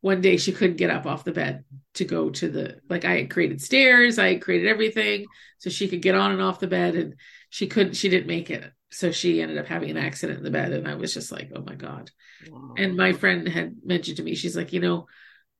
one 0.00 0.20
day 0.20 0.36
she 0.36 0.52
couldn't 0.52 0.76
get 0.76 0.90
up 0.90 1.06
off 1.06 1.24
the 1.24 1.32
bed 1.32 1.64
to 1.94 2.04
go 2.04 2.30
to 2.30 2.48
the, 2.48 2.80
like 2.88 3.04
I 3.04 3.18
had 3.18 3.30
created 3.30 3.60
stairs, 3.60 4.18
I 4.18 4.32
had 4.32 4.42
created 4.42 4.68
everything 4.68 5.26
so 5.58 5.68
she 5.68 5.88
could 5.88 6.02
get 6.02 6.14
on 6.14 6.32
and 6.32 6.40
off 6.40 6.60
the 6.60 6.66
bed. 6.66 6.94
And, 6.94 7.14
she 7.50 7.66
couldn't 7.66 7.94
she 7.94 8.08
didn't 8.08 8.28
make 8.28 8.48
it 8.48 8.72
so 8.90 9.10
she 9.10 9.42
ended 9.42 9.58
up 9.58 9.66
having 9.66 9.90
an 9.90 9.96
accident 9.96 10.38
in 10.38 10.44
the 10.44 10.50
bed 10.50 10.72
and 10.72 10.88
i 10.88 10.94
was 10.94 11.12
just 11.12 11.30
like 11.30 11.50
oh 11.54 11.62
my 11.62 11.74
god 11.74 12.10
wow. 12.48 12.74
and 12.78 12.96
my 12.96 13.12
friend 13.12 13.46
had 13.46 13.74
mentioned 13.84 14.16
to 14.16 14.22
me 14.22 14.34
she's 14.34 14.56
like 14.56 14.72
you 14.72 14.80
know 14.80 15.06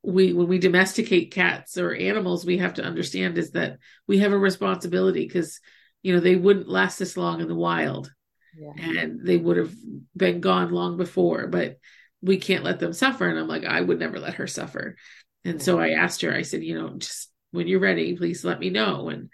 we 0.02 0.32
when 0.32 0.48
we 0.48 0.58
domesticate 0.58 1.32
cats 1.34 1.76
or 1.76 1.92
animals 1.92 2.46
we 2.46 2.58
have 2.58 2.74
to 2.74 2.84
understand 2.84 3.36
is 3.36 3.50
that 3.50 3.78
we 4.06 4.18
have 4.20 4.32
a 4.32 4.38
responsibility 4.38 5.26
because 5.26 5.60
you 6.02 6.14
know 6.14 6.20
they 6.20 6.36
wouldn't 6.36 6.68
last 6.68 6.98
this 6.98 7.16
long 7.16 7.40
in 7.40 7.48
the 7.48 7.54
wild 7.54 8.10
yeah. 8.56 9.00
and 9.00 9.26
they 9.26 9.36
would 9.36 9.56
have 9.56 9.74
been 10.16 10.40
gone 10.40 10.70
long 10.70 10.96
before 10.96 11.46
but 11.46 11.78
we 12.22 12.38
can't 12.38 12.64
let 12.64 12.78
them 12.78 12.92
suffer 12.92 13.28
and 13.28 13.38
i'm 13.38 13.48
like 13.48 13.64
i 13.64 13.80
would 13.80 13.98
never 13.98 14.18
let 14.18 14.34
her 14.34 14.46
suffer 14.46 14.96
and 15.44 15.58
yeah. 15.58 15.62
so 15.64 15.78
i 15.78 15.90
asked 15.90 16.22
her 16.22 16.32
i 16.32 16.42
said 16.42 16.62
you 16.62 16.80
know 16.80 16.96
just 16.98 17.30
when 17.50 17.66
you're 17.66 17.80
ready 17.80 18.16
please 18.16 18.44
let 18.44 18.60
me 18.60 18.70
know 18.70 19.08
and 19.08 19.30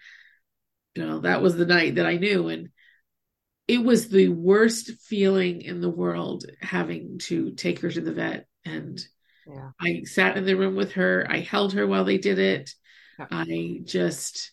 you 0.94 1.06
know 1.06 1.20
that 1.20 1.42
was 1.42 1.56
the 1.56 1.66
night 1.66 1.96
that 1.96 2.06
i 2.06 2.16
knew 2.16 2.48
and 2.48 2.68
it 3.68 3.82
was 3.82 4.08
the 4.08 4.28
worst 4.28 4.92
feeling 5.02 5.60
in 5.60 5.80
the 5.80 5.90
world 5.90 6.44
having 6.60 7.18
to 7.18 7.52
take 7.52 7.80
her 7.80 7.90
to 7.90 8.00
the 8.00 8.12
vet 8.12 8.46
and 8.64 9.04
yeah. 9.46 9.70
I 9.80 10.02
sat 10.04 10.36
in 10.36 10.44
the 10.44 10.56
room 10.56 10.76
with 10.76 10.92
her. 10.92 11.26
I 11.28 11.40
held 11.40 11.74
her 11.74 11.86
while 11.86 12.04
they 12.04 12.18
did 12.18 12.38
it. 12.38 12.70
I 13.18 13.80
just, 13.84 14.52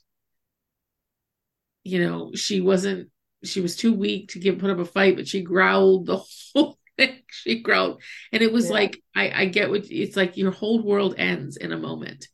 you 1.84 2.05
know, 2.05 2.32
she 2.36 2.61
wasn't, 2.61 3.09
she 3.44 3.62
was 3.62 3.76
too 3.76 3.94
weak 3.94 4.30
to 4.30 4.39
give 4.39 4.60
put 4.60 4.70
up 4.70 4.80
a 4.80 4.86
fight, 4.86 5.16
but 5.16 5.28
she 5.28 5.41
growled 5.41 6.06
the 6.06 6.18
whole 6.54 6.78
thing. 6.98 7.20
She 7.30 7.62
growled. 7.62 8.02
And 8.32 8.41
it 8.41 8.52
was 8.52 8.68
yeah. 8.68 8.74
like, 8.74 9.04
I, 9.16 9.32
I 9.32 9.46
get 9.46 9.70
what 9.70 9.86
it's 9.89 10.16
like 10.16 10.38
your 10.38 10.52
whole 10.52 10.82
world 10.82 11.16
ends 11.18 11.58
in 11.58 11.72
a 11.72 11.78
moment. 11.78 12.28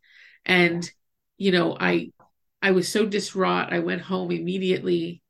And, 0.45 0.89
you 1.38 1.51
know, 1.51 1.76
I, 1.80 2.12
I 2.62 2.72
was 2.72 2.88
so 2.88 3.05
distraught. 3.05 3.72
I 3.72 3.80
went 3.80 4.01
home 4.01 4.32
immediately 4.32 5.22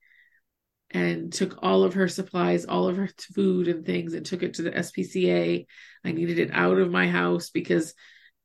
and 0.92 1.32
took 1.32 1.60
all 1.62 1.84
of 1.84 1.94
her 1.94 2.08
supplies, 2.08 2.66
all 2.66 2.88
of 2.88 2.98
her 2.98 3.10
food 3.36 3.68
and 3.68 3.86
things, 3.86 4.14
and 4.14 4.26
took 4.26 4.42
it 4.42 4.56
to 4.56 4.64
the 4.64 4.72
SPCA. 4.72 5.66
I 6.04 6.12
needed 6.12 6.40
it 6.40 6.50
out 6.52 6.80
of 6.80 6.92
my 6.92 7.08
house 7.08 7.52
because 7.52 7.94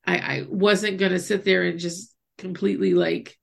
I, 0.05 0.17
I 0.17 0.45
wasn't 0.47 0.99
going 0.99 1.11
to 1.11 1.19
sit 1.19 1.43
there 1.43 1.63
and 1.63 1.79
just 1.79 2.13
completely 2.37 2.93
like 2.93 3.37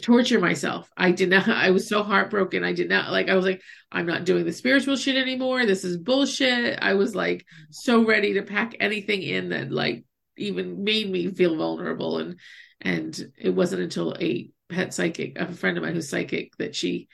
torture 0.00 0.40
myself. 0.40 0.90
I 0.96 1.10
did 1.10 1.30
not, 1.30 1.48
I 1.48 1.70
was 1.70 1.88
so 1.88 2.02
heartbroken. 2.02 2.64
I 2.64 2.72
did 2.72 2.88
not 2.88 3.10
like, 3.10 3.28
I 3.28 3.34
was 3.34 3.44
like, 3.44 3.62
I'm 3.90 4.06
not 4.06 4.24
doing 4.24 4.44
the 4.44 4.52
spiritual 4.52 4.96
shit 4.96 5.16
anymore. 5.16 5.66
This 5.66 5.84
is 5.84 5.98
bullshit. 5.98 6.78
I 6.80 6.94
was 6.94 7.14
like 7.14 7.44
so 7.70 8.04
ready 8.04 8.34
to 8.34 8.42
pack 8.42 8.74
anything 8.80 9.22
in 9.22 9.50
that 9.50 9.70
like 9.70 10.04
even 10.36 10.84
made 10.84 11.10
me 11.10 11.30
feel 11.30 11.56
vulnerable. 11.56 12.18
And, 12.18 12.36
and 12.80 13.32
it 13.38 13.50
wasn't 13.50 13.82
until 13.82 14.16
a 14.18 14.50
pet 14.68 14.94
psychic, 14.94 15.38
a 15.38 15.52
friend 15.52 15.76
of 15.76 15.84
mine 15.84 15.94
who's 15.94 16.08
psychic, 16.08 16.56
that 16.56 16.74
she 16.74 17.08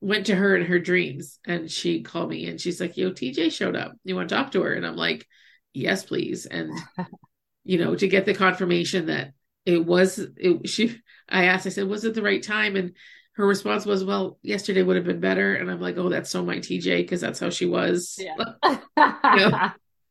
went 0.00 0.26
to 0.26 0.34
her 0.34 0.56
in 0.56 0.66
her 0.66 0.78
dreams 0.78 1.38
and 1.46 1.70
she 1.70 2.02
called 2.02 2.28
me 2.28 2.46
and 2.46 2.60
she's 2.60 2.80
like, 2.80 2.96
Yo, 2.96 3.10
TJ 3.12 3.52
showed 3.52 3.76
up. 3.76 3.92
You 4.04 4.14
want 4.14 4.28
to 4.28 4.34
talk 4.34 4.52
to 4.52 4.62
her? 4.62 4.72
And 4.72 4.86
I'm 4.86 4.96
like, 4.96 5.26
Yes, 5.72 6.04
please. 6.04 6.46
And, 6.46 6.70
you 7.64 7.78
know, 7.78 7.94
to 7.94 8.08
get 8.08 8.24
the 8.24 8.34
confirmation 8.34 9.06
that 9.06 9.32
it 9.64 9.84
was, 9.84 10.18
it, 10.18 10.68
she, 10.68 11.00
I 11.28 11.46
asked, 11.46 11.66
I 11.66 11.70
said, 11.70 11.88
Was 11.88 12.04
it 12.04 12.14
the 12.14 12.22
right 12.22 12.42
time? 12.42 12.76
And 12.76 12.94
her 13.32 13.46
response 13.46 13.84
was, 13.86 14.04
Well, 14.04 14.38
yesterday 14.42 14.82
would 14.82 14.96
have 14.96 15.04
been 15.04 15.20
better. 15.20 15.54
And 15.54 15.70
I'm 15.70 15.80
like, 15.80 15.96
Oh, 15.96 16.08
that's 16.08 16.30
so 16.30 16.44
my 16.44 16.56
TJ, 16.56 16.98
because 16.98 17.20
that's 17.20 17.40
how 17.40 17.50
she 17.50 17.66
was. 17.66 18.18
Yeah. 18.18 18.36
you 19.36 19.50
know, 19.50 19.70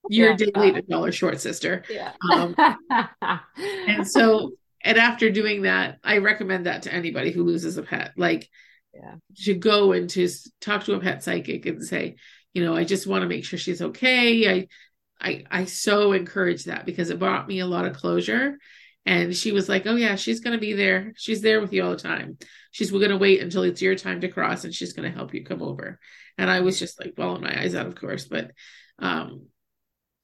you're 0.10 0.36
yeah. 0.38 0.60
late, 0.60 0.78
a 0.78 0.82
dollar 0.82 1.12
short, 1.12 1.40
sister. 1.40 1.84
Yeah. 1.90 2.12
Um, 2.32 2.56
and 3.88 4.08
so 4.08 4.52
and 4.86 5.00
after 5.00 5.32
doing 5.32 5.64
that, 5.64 5.98
I 6.04 6.20
recommend 6.20 6.68
that 6.68 6.84
to 6.84 6.94
anybody 6.94 7.32
who 7.32 7.44
loses 7.44 7.78
a 7.78 7.82
pet. 7.82 8.14
Like, 8.16 8.48
yeah. 8.94 9.16
to 9.46 9.56
go 9.56 9.94
and 9.94 10.08
to 10.12 10.30
talk 10.62 10.84
to 10.84 10.94
a 10.94 11.00
pet 11.00 11.24
psychic 11.24 11.66
and 11.66 11.84
say, 11.84 12.18
you 12.54 12.64
know, 12.64 12.76
I 12.76 12.84
just 12.84 13.08
want 13.08 13.24
to 13.24 13.28
make 13.28 13.44
sure 13.44 13.58
she's 13.58 13.82
okay. 13.82 14.48
I, 14.48 14.68
I, 15.20 15.44
I 15.50 15.66
so 15.66 16.12
encourage 16.12 16.66
that 16.66 16.86
because 16.86 17.10
it 17.10 17.18
brought 17.18 17.48
me 17.48 17.60
a 17.60 17.66
lot 17.66 17.86
of 17.86 17.98
closure. 17.98 18.60
And 19.06 19.36
she 19.36 19.52
was 19.52 19.70
like, 19.70 19.86
"Oh 19.86 19.96
yeah, 19.96 20.16
she's 20.16 20.40
going 20.40 20.54
to 20.54 20.60
be 20.60 20.74
there. 20.74 21.14
She's 21.16 21.42
there 21.42 21.62
with 21.62 21.74
you 21.74 21.84
all 21.84 21.92
the 21.92 21.98
time. 21.98 22.38
She's 22.72 22.92
going 22.92 23.10
to 23.10 23.18
wait 23.18 23.42
until 23.42 23.64
it's 23.64 23.82
your 23.82 23.96
time 23.96 24.22
to 24.22 24.28
cross, 24.28 24.64
and 24.64 24.74
she's 24.74 24.94
going 24.94 25.10
to 25.10 25.16
help 25.16 25.34
you 25.34 25.44
come 25.44 25.62
over." 25.62 26.00
And 26.38 26.50
I 26.50 26.62
was 26.62 26.80
just 26.80 27.00
like 27.00 27.16
bawling 27.16 27.44
my 27.44 27.62
eyes 27.62 27.76
out, 27.76 27.86
of 27.86 27.96
course. 27.96 28.26
But 28.26 28.52
um, 29.00 29.48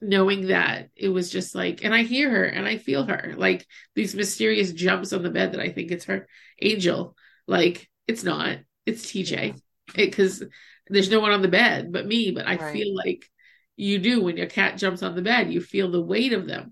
knowing 0.02 0.48
that 0.48 0.90
it 0.96 1.10
was 1.10 1.30
just 1.30 1.54
like 1.54 1.84
and 1.84 1.94
i 1.94 2.02
hear 2.02 2.30
her 2.30 2.44
and 2.44 2.68
i 2.68 2.78
feel 2.78 3.06
her 3.06 3.36
like 3.38 3.68
these 3.94 4.16
mysterious 4.16 4.72
jumps 4.72 5.14
on 5.14 5.22
the 5.22 5.30
bed 5.30 5.52
that 5.52 5.62
i 5.62 5.70
think 5.70 5.92
it's 5.92 6.06
her 6.06 6.28
angel 6.60 7.16
like 7.48 7.88
it's 8.08 8.24
not 8.24 8.58
it's 8.88 9.06
tj 9.06 9.56
because 9.96 10.44
there's 10.88 11.12
no 11.12 11.20
one 11.20 11.32
on 11.32 11.44
the 11.44 11.48
bed 11.48 11.92
but 11.92 12.08
me 12.08 12.32
but 12.32 12.48
i 12.48 12.56
right. 12.56 12.74
feel 12.74 12.96
like 12.96 13.30
you 13.76 14.00
do 14.00 14.24
when 14.24 14.38
your 14.38 14.48
cat 14.48 14.76
jumps 14.76 15.04
on 15.04 15.16
the 15.16 15.22
bed 15.22 15.54
you 15.54 15.62
feel 15.62 15.92
the 15.92 16.02
weight 16.02 16.34
of 16.34 16.48
them 16.48 16.72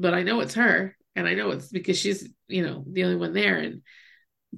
but 0.00 0.14
i 0.14 0.22
know 0.22 0.40
it's 0.40 0.54
her 0.54 0.96
and 1.14 1.26
i 1.26 1.34
know 1.34 1.50
it's 1.50 1.68
because 1.68 1.98
she's 1.98 2.28
you 2.48 2.62
know 2.62 2.84
the 2.90 3.04
only 3.04 3.16
one 3.16 3.32
there 3.32 3.58
and 3.58 3.82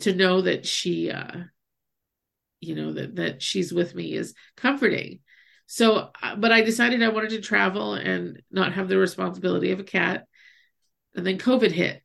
to 0.01 0.15
know 0.15 0.43
that 0.43 0.67
she 0.67 1.11
uh 1.11 1.39
you 2.61 2.75
know 2.75 2.93
that 2.93 3.17
that 3.17 3.43
she's 3.43 3.73
with 3.73 3.95
me 3.95 4.15
is 4.15 4.35
comforting 4.57 5.21
so, 5.71 6.11
uh, 6.23 6.35
but 6.35 6.51
I 6.51 6.63
decided 6.63 7.03
I 7.03 7.11
wanted 7.11 7.31
to 7.31 7.43
travel 7.43 7.93
and 7.93 8.41
not 8.51 8.73
have 8.73 8.89
the 8.89 8.97
responsibility 8.97 9.71
of 9.71 9.81
a 9.81 9.85
cat. 9.85 10.25
And 11.15 11.27
then 11.27 11.37
COVID 11.37 11.71
hit. 11.71 12.03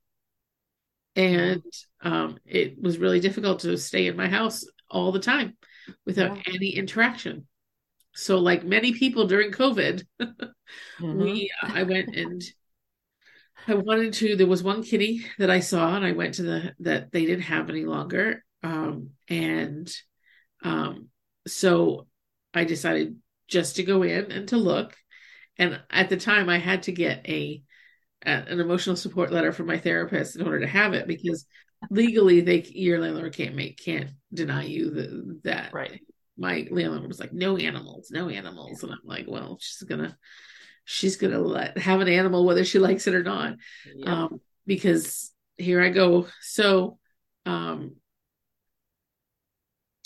And 1.16 1.64
um, 2.02 2.40
it 2.46 2.82
was 2.82 2.98
really 2.98 3.22
difficult 3.22 3.62
to 3.62 3.78
stay 3.78 4.08
in 4.08 4.18
my 4.18 4.28
house 4.28 4.66
all 4.90 5.14
the 5.14 5.20
time 5.20 5.56
without 6.06 6.36
yeah. 6.36 6.54
any 6.54 6.70
interaction. 6.72 7.48
So, 8.14 8.40
like 8.40 8.66
many 8.66 8.92
people 8.92 9.28
during 9.28 9.52
COVID, 9.52 10.04
mm-hmm. 10.22 11.22
we 11.22 11.50
uh, 11.62 11.72
I 11.74 11.84
went 11.84 12.16
and 12.16 12.44
I 13.68 13.76
wanted 13.76 14.14
to. 14.14 14.36
There 14.36 14.48
was 14.48 14.64
one 14.64 14.84
kitty 14.84 15.26
that 15.38 15.50
I 15.50 15.60
saw, 15.60 15.96
and 15.96 16.06
I 16.06 16.12
went 16.12 16.36
to 16.36 16.44
the 16.44 16.76
that 16.80 17.12
they 17.12 17.26
didn't 17.26 17.44
have 17.44 17.70
any 17.70 17.86
longer. 17.86 18.44
Um, 18.62 19.12
and 19.28 19.92
um, 20.64 21.10
so 21.48 22.08
I 22.54 22.64
decided 22.64 23.18
just 23.48 23.78
to 23.78 23.84
go 23.84 24.04
in 24.04 24.32
and 24.32 24.48
to 24.50 24.58
look. 24.58 24.96
And 25.58 25.82
at 25.90 26.10
the 26.10 26.18
time, 26.18 26.50
I 26.50 26.58
had 26.58 26.84
to 26.84 26.92
get 26.92 27.28
a, 27.28 27.62
a 28.26 28.30
an 28.30 28.60
emotional 28.60 28.96
support 28.96 29.32
letter 29.32 29.52
from 29.52 29.68
my 29.68 29.78
therapist 29.78 30.36
in 30.36 30.46
order 30.46 30.62
to 30.62 30.68
have 30.68 30.94
it 30.94 31.08
because 31.08 31.46
legally, 31.90 32.42
they 32.42 32.64
your 32.64 33.00
landlord 33.00 33.36
can't 33.36 33.56
make 33.56 33.84
can't 33.84 34.12
deny 34.34 34.64
you 34.64 34.90
the, 34.90 35.40
that. 35.44 35.74
Right. 35.74 36.02
My 36.38 36.68
landlord 36.72 37.08
was 37.08 37.20
like, 37.20 37.32
"No 37.32 37.58
animals, 37.58 38.10
no 38.12 38.28
animals," 38.30 38.82
and 38.82 38.92
I'm 38.92 39.00
like, 39.04 39.26
"Well, 39.28 39.58
she's 39.62 39.88
gonna." 39.88 40.18
She's 40.86 41.16
gonna 41.16 41.40
let 41.40 41.78
have 41.78 42.02
an 42.02 42.08
animal 42.08 42.46
whether 42.46 42.66
she 42.66 42.80
likes 42.80 43.08
it 43.08 43.16
or 43.16 43.24
not, 43.24 43.56
yeah. 43.96 44.24
um, 44.24 44.42
because 44.66 45.32
here 45.58 45.82
I 45.82 45.90
go. 45.90 46.28
So, 46.42 46.98
um, 47.46 47.96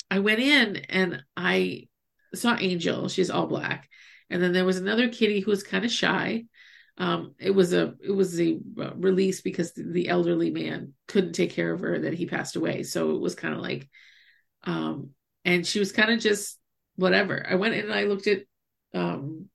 I 0.10 0.20
went 0.20 0.40
in 0.40 0.78
and 0.90 1.24
I 1.36 1.88
saw 2.34 2.56
Angel. 2.60 3.10
She's 3.10 3.30
all 3.30 3.48
black. 3.48 3.90
And 4.30 4.42
then 4.42 4.54
there 4.54 4.66
was 4.66 4.78
another 4.78 5.10
kitty 5.10 5.40
who 5.40 5.52
was 5.52 5.64
kind 5.64 5.86
of 5.86 5.92
shy. 5.92 6.46
Um, 6.98 7.36
it 7.40 7.52
was 7.52 7.74
a 7.74 7.94
it 8.04 8.12
was 8.12 8.40
a 8.42 8.58
uh, 8.80 8.96
release 8.96 9.42
because 9.42 9.72
the 9.74 10.10
elderly 10.10 10.50
man 10.50 10.94
couldn't 11.08 11.34
take 11.34 11.52
care 11.52 11.72
of 11.72 11.82
her 11.82 12.00
that 12.00 12.14
he 12.14 12.26
passed 12.26 12.56
away. 12.56 12.84
So 12.84 13.12
it 13.12 13.22
was 13.22 13.36
kind 13.36 13.54
of 13.54 13.62
like, 13.62 13.88
um, 14.64 15.12
and 15.46 15.66
she 15.66 15.80
was 15.80 15.92
kind 15.92 16.12
of 16.12 16.20
just 16.20 16.58
whatever. 16.96 17.46
I 17.48 17.56
went 17.56 17.76
in 17.76 17.86
and 17.86 17.94
I 17.94 18.06
looked 18.06 18.28
at 18.28 18.42
um, 18.96 19.48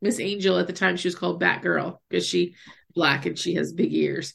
Miss 0.00 0.20
Angel 0.20 0.58
at 0.58 0.66
the 0.66 0.72
time. 0.72 0.96
She 0.96 1.08
was 1.08 1.14
called 1.14 1.42
Batgirl 1.42 1.98
because 2.08 2.26
she 2.26 2.54
black 2.94 3.26
and 3.26 3.38
she 3.38 3.54
has 3.54 3.72
big 3.72 3.92
ears, 3.92 4.34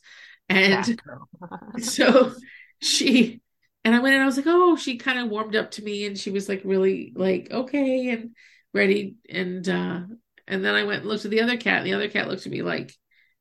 and 0.49 0.99
so 1.79 2.33
she 2.79 3.41
and 3.83 3.93
I 3.93 3.99
went 3.99 4.15
and 4.15 4.23
I 4.23 4.25
was 4.25 4.37
like, 4.37 4.47
oh, 4.47 4.75
she 4.75 4.97
kind 4.97 5.19
of 5.19 5.29
warmed 5.29 5.55
up 5.55 5.71
to 5.71 5.83
me 5.83 6.05
and 6.05 6.17
she 6.17 6.31
was 6.31 6.47
like 6.47 6.61
really 6.63 7.13
like 7.15 7.49
okay 7.51 8.09
and 8.09 8.35
ready 8.73 9.15
and 9.29 9.67
uh 9.67 10.01
and 10.47 10.65
then 10.65 10.75
I 10.75 10.83
went 10.83 11.01
and 11.01 11.09
looked 11.09 11.25
at 11.25 11.31
the 11.31 11.41
other 11.41 11.57
cat 11.57 11.79
and 11.79 11.87
the 11.87 11.93
other 11.93 12.09
cat 12.09 12.27
looked 12.27 12.45
at 12.45 12.51
me 12.51 12.61
like 12.61 12.93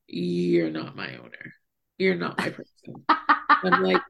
you're 0.06 0.70
not 0.70 0.96
my 0.96 1.16
owner. 1.16 1.54
You're 1.98 2.16
not 2.16 2.38
my 2.38 2.50
person. 2.50 3.04
I'm 3.08 3.82
like 3.82 4.02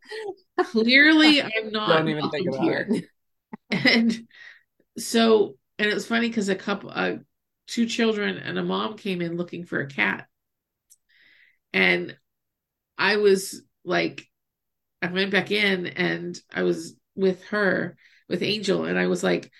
clearly 0.66 1.42
I'm 1.42 1.70
not 1.70 1.88
Don't 1.88 2.08
even 2.08 2.30
think 2.30 2.48
about 2.48 2.62
here. 2.62 2.88
It. 2.90 3.04
And 3.70 4.26
so 4.98 5.56
and 5.78 5.90
it 5.90 5.94
was 5.94 6.06
funny 6.06 6.28
because 6.28 6.48
a 6.48 6.54
couple 6.54 6.90
uh 6.94 7.16
two 7.72 7.86
children 7.86 8.36
and 8.36 8.58
a 8.58 8.62
mom 8.62 8.98
came 8.98 9.22
in 9.22 9.36
looking 9.36 9.64
for 9.64 9.80
a 9.80 9.88
cat. 9.88 10.26
And 11.72 12.14
I 12.98 13.16
was 13.16 13.62
like 13.84 14.26
I 15.00 15.06
went 15.06 15.30
back 15.32 15.50
in 15.50 15.86
and 15.86 16.38
I 16.52 16.62
was 16.62 16.94
with 17.16 17.42
her, 17.46 17.96
with 18.28 18.42
Angel, 18.42 18.84
and 18.84 18.98
I 18.98 19.06
was 19.06 19.24
like, 19.24 19.50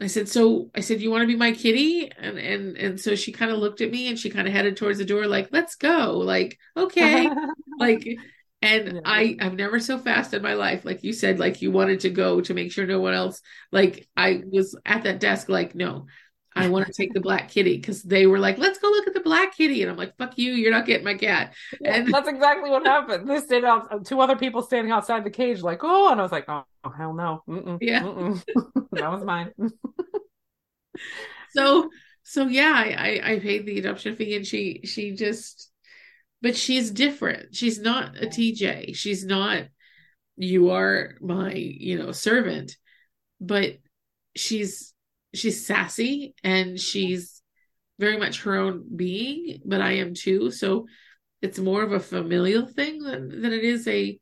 I 0.00 0.08
said, 0.08 0.28
so 0.28 0.70
I 0.74 0.80
said, 0.80 1.00
you 1.00 1.10
want 1.10 1.22
to 1.22 1.26
be 1.26 1.36
my 1.36 1.52
kitty? 1.52 2.10
And 2.18 2.38
and 2.38 2.76
and 2.76 3.00
so 3.00 3.14
she 3.14 3.32
kind 3.32 3.50
of 3.50 3.58
looked 3.58 3.80
at 3.80 3.90
me 3.90 4.08
and 4.08 4.18
she 4.18 4.30
kind 4.30 4.48
of 4.48 4.52
headed 4.52 4.76
towards 4.76 4.98
the 4.98 5.04
door, 5.04 5.26
like, 5.26 5.48
let's 5.52 5.76
go. 5.76 6.18
Like, 6.18 6.58
okay. 6.76 7.28
like 7.78 8.06
and 8.62 8.86
yeah. 8.94 9.00
I 9.04 9.36
I've 9.40 9.54
never 9.54 9.78
so 9.78 9.98
fast 9.98 10.34
in 10.34 10.42
my 10.42 10.54
life. 10.54 10.84
Like 10.84 11.04
you 11.04 11.12
said, 11.12 11.38
like 11.38 11.62
you 11.62 11.70
wanted 11.70 12.00
to 12.00 12.10
go 12.10 12.40
to 12.40 12.54
make 12.54 12.72
sure 12.72 12.86
no 12.86 13.00
one 13.00 13.14
else 13.14 13.40
like 13.70 14.08
I 14.16 14.42
was 14.50 14.76
at 14.84 15.04
that 15.04 15.20
desk, 15.20 15.48
like, 15.48 15.74
no, 15.74 16.06
I 16.56 16.68
want 16.68 16.86
to 16.86 16.92
take 16.92 17.12
the 17.12 17.20
black 17.20 17.50
kitty 17.50 17.76
because 17.76 18.02
they 18.02 18.26
were 18.26 18.38
like, 18.38 18.56
let's 18.56 18.78
go 18.78 18.88
look 18.88 19.06
at 19.06 19.12
the 19.12 19.20
black 19.20 19.54
kitty. 19.54 19.82
And 19.82 19.90
I'm 19.90 19.96
like, 19.96 20.16
fuck 20.16 20.38
you, 20.38 20.52
you're 20.52 20.70
not 20.70 20.86
getting 20.86 21.04
my 21.04 21.14
cat. 21.14 21.54
And 21.84 22.12
that's 22.12 22.28
exactly 22.28 22.70
what 22.70 22.86
happened. 22.86 23.28
They 23.28 23.40
stayed 23.40 23.64
out, 23.64 23.92
uh, 23.92 23.98
two 23.98 24.20
other 24.20 24.36
people 24.36 24.62
standing 24.62 24.90
outside 24.90 25.22
the 25.22 25.30
cage, 25.30 25.60
like, 25.60 25.80
oh, 25.82 26.10
and 26.10 26.18
I 26.18 26.22
was 26.22 26.32
like, 26.32 26.46
oh, 26.48 26.64
oh 26.84 26.90
hell 26.90 27.12
no. 27.12 27.42
Mm-mm, 27.46 27.78
yeah. 27.82 28.00
Mm-mm. 28.00 28.42
that 28.92 29.12
was 29.12 29.22
mine. 29.22 29.52
so, 31.50 31.90
so 32.22 32.46
yeah, 32.46 32.72
I, 32.74 33.20
I, 33.22 33.32
I 33.32 33.38
paid 33.38 33.66
the 33.66 33.78
adoption 33.78 34.16
fee 34.16 34.34
and 34.34 34.46
she, 34.46 34.80
she 34.84 35.12
just, 35.12 35.70
but 36.40 36.56
she's 36.56 36.90
different. 36.90 37.54
She's 37.54 37.78
not 37.78 38.16
a 38.16 38.26
TJ. 38.26 38.96
She's 38.96 39.26
not, 39.26 39.64
you 40.36 40.70
are 40.70 41.16
my, 41.20 41.52
you 41.52 41.98
know, 41.98 42.12
servant, 42.12 42.76
but 43.40 43.76
she's, 44.34 44.94
she's 45.36 45.66
sassy 45.66 46.34
and 46.42 46.78
she's 46.78 47.42
very 47.98 48.18
much 48.18 48.42
her 48.42 48.56
own 48.56 48.84
being, 48.94 49.60
but 49.64 49.80
I 49.80 49.92
am 49.92 50.14
too. 50.14 50.50
So 50.50 50.86
it's 51.42 51.58
more 51.58 51.82
of 51.82 51.92
a 51.92 52.00
familial 52.00 52.66
thing 52.66 53.02
than, 53.02 53.40
than 53.42 53.52
it 53.52 53.64
is 53.64 53.86
a 53.88 54.18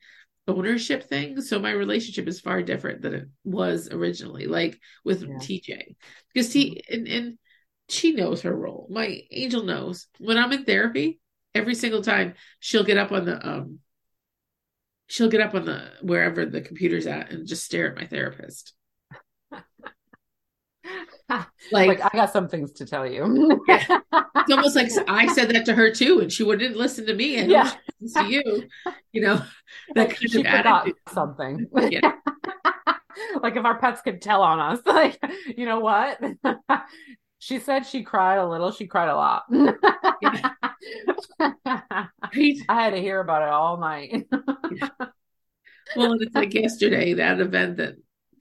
ownership 0.47 1.05
thing. 1.05 1.41
So 1.41 1.59
my 1.59 1.71
relationship 1.71 2.29
is 2.29 2.41
far 2.41 2.63
different 2.63 3.03
than 3.03 3.15
it 3.15 3.29
was 3.45 3.89
originally, 3.91 4.47
like 4.47 4.79
with 5.05 5.23
yeah. 5.23 5.37
TJ. 5.37 5.97
Because 6.33 6.51
T 6.51 6.83
mm-hmm. 6.91 6.95
and, 6.95 7.09
and 7.09 7.39
she 7.89 8.13
knows 8.13 8.43
her 8.43 8.55
role. 8.55 8.89
My 8.91 9.23
angel 9.31 9.63
knows. 9.63 10.07
When 10.19 10.39
I'm 10.39 10.53
in 10.53 10.65
therapy, 10.65 11.21
every 11.55 11.75
single 11.75 12.03
time 12.03 12.35
she'll 12.61 12.85
get 12.85 12.99
up 12.99 13.13
on 13.13 13.25
the 13.25 13.47
um 13.47 13.79
she'll 15.07 15.29
get 15.29 15.41
up 15.41 15.55
on 15.55 15.65
the 15.65 15.91
wherever 16.03 16.45
the 16.45 16.61
computer's 16.61 17.07
at 17.07 17.31
and 17.31 17.47
just 17.47 17.65
stare 17.65 17.91
at 17.91 17.97
my 17.97 18.07
therapist. 18.07 18.75
like, 21.73 21.89
like, 21.89 22.01
I 22.03 22.11
got 22.13 22.33
some 22.33 22.49
things 22.49 22.73
to 22.73 22.87
tell 22.87 23.07
you. 23.07 23.61
It's 24.47 24.53
almost 24.53 24.77
like 24.77 24.91
I 25.09 25.33
said 25.33 25.49
that 25.51 25.65
to 25.67 25.75
her 25.75 25.91
too, 25.91 26.21
and 26.21 26.31
she 26.31 26.43
wouldn't 26.43 26.77
listen 26.77 27.07
to 27.07 27.15
me 27.15 27.37
and 27.37 27.51
yeah. 27.51 27.73
to 28.15 28.25
you. 28.27 28.69
You 29.13 29.23
know, 29.23 29.43
that 29.95 30.11
kind 30.11 30.31
she 30.31 30.41
of 30.41 30.47
attitude. 30.47 30.97
something. 31.09 31.67
Yeah. 31.73 32.13
like 33.43 33.57
if 33.57 33.65
our 33.65 33.79
pets 33.79 34.03
could 34.03 34.21
tell 34.21 34.43
on 34.43 34.61
us, 34.61 34.81
like 34.85 35.19
you 35.57 35.65
know 35.65 35.81
what? 35.81 36.21
she 37.39 37.59
said 37.59 37.87
she 37.87 38.03
cried 38.03 38.37
a 38.37 38.47
little. 38.47 38.71
She 38.71 38.87
cried 38.87 39.09
a 39.09 39.17
lot. 39.17 39.45
I 41.65 42.09
had 42.69 42.91
to 42.91 43.01
hear 43.01 43.21
about 43.21 43.43
it 43.43 43.49
all 43.49 43.79
night. 43.79 44.27
well, 45.97 46.21
it's 46.21 46.35
like 46.35 46.53
yesterday 46.53 47.15
that 47.15 47.41
event 47.41 47.79
that 47.79 47.95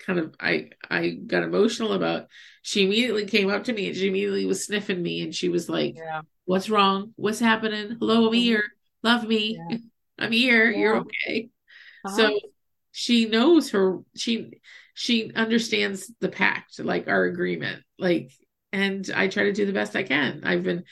kind 0.06 0.20
of 0.20 0.36
I 0.40 0.70
I 0.90 1.10
got 1.10 1.44
emotional 1.44 1.94
about. 1.94 2.28
She 2.62 2.86
immediately 2.86 3.26
came 3.26 3.50
up 3.50 3.66
to 3.66 3.74
me 3.74 3.88
and 3.88 3.96
she 3.96 4.08
immediately 4.08 4.46
was 4.46 4.66
sniffing 4.66 5.02
me 5.02 5.22
and 5.22 5.36
she 5.36 5.50
was 5.50 5.68
like, 5.70 5.96
yeah. 5.96 6.22
"What's 6.46 6.70
wrong? 6.70 7.14
What's 7.16 7.40
happening? 7.40 7.98
Hello, 8.00 8.18
I'm 8.18 8.24
mm-hmm. 8.26 8.34
here. 8.34 8.64
Love 9.02 9.26
me. 9.26 9.60
Yeah. 9.70 9.78
I'm 10.20 10.32
here. 10.32 10.70
Yeah. 10.70 10.78
You're 10.80 10.98
okay." 10.98 11.50
Uh-huh. 12.06 12.16
So 12.16 12.40
she 12.92 13.26
knows 13.26 13.72
her. 13.72 14.00
She 14.16 14.60
she 14.94 15.34
understands 15.34 16.12
the 16.20 16.30
pact, 16.30 16.80
like 16.80 17.08
our 17.08 17.26
agreement, 17.26 17.84
like. 17.98 18.32
And 18.72 19.08
I 19.16 19.28
try 19.28 19.44
to 19.44 19.54
do 19.54 19.68
the 19.68 19.72
best 19.72 19.96
I 19.96 20.02
can. 20.02 20.42
I've 20.46 20.64
been 20.64 20.86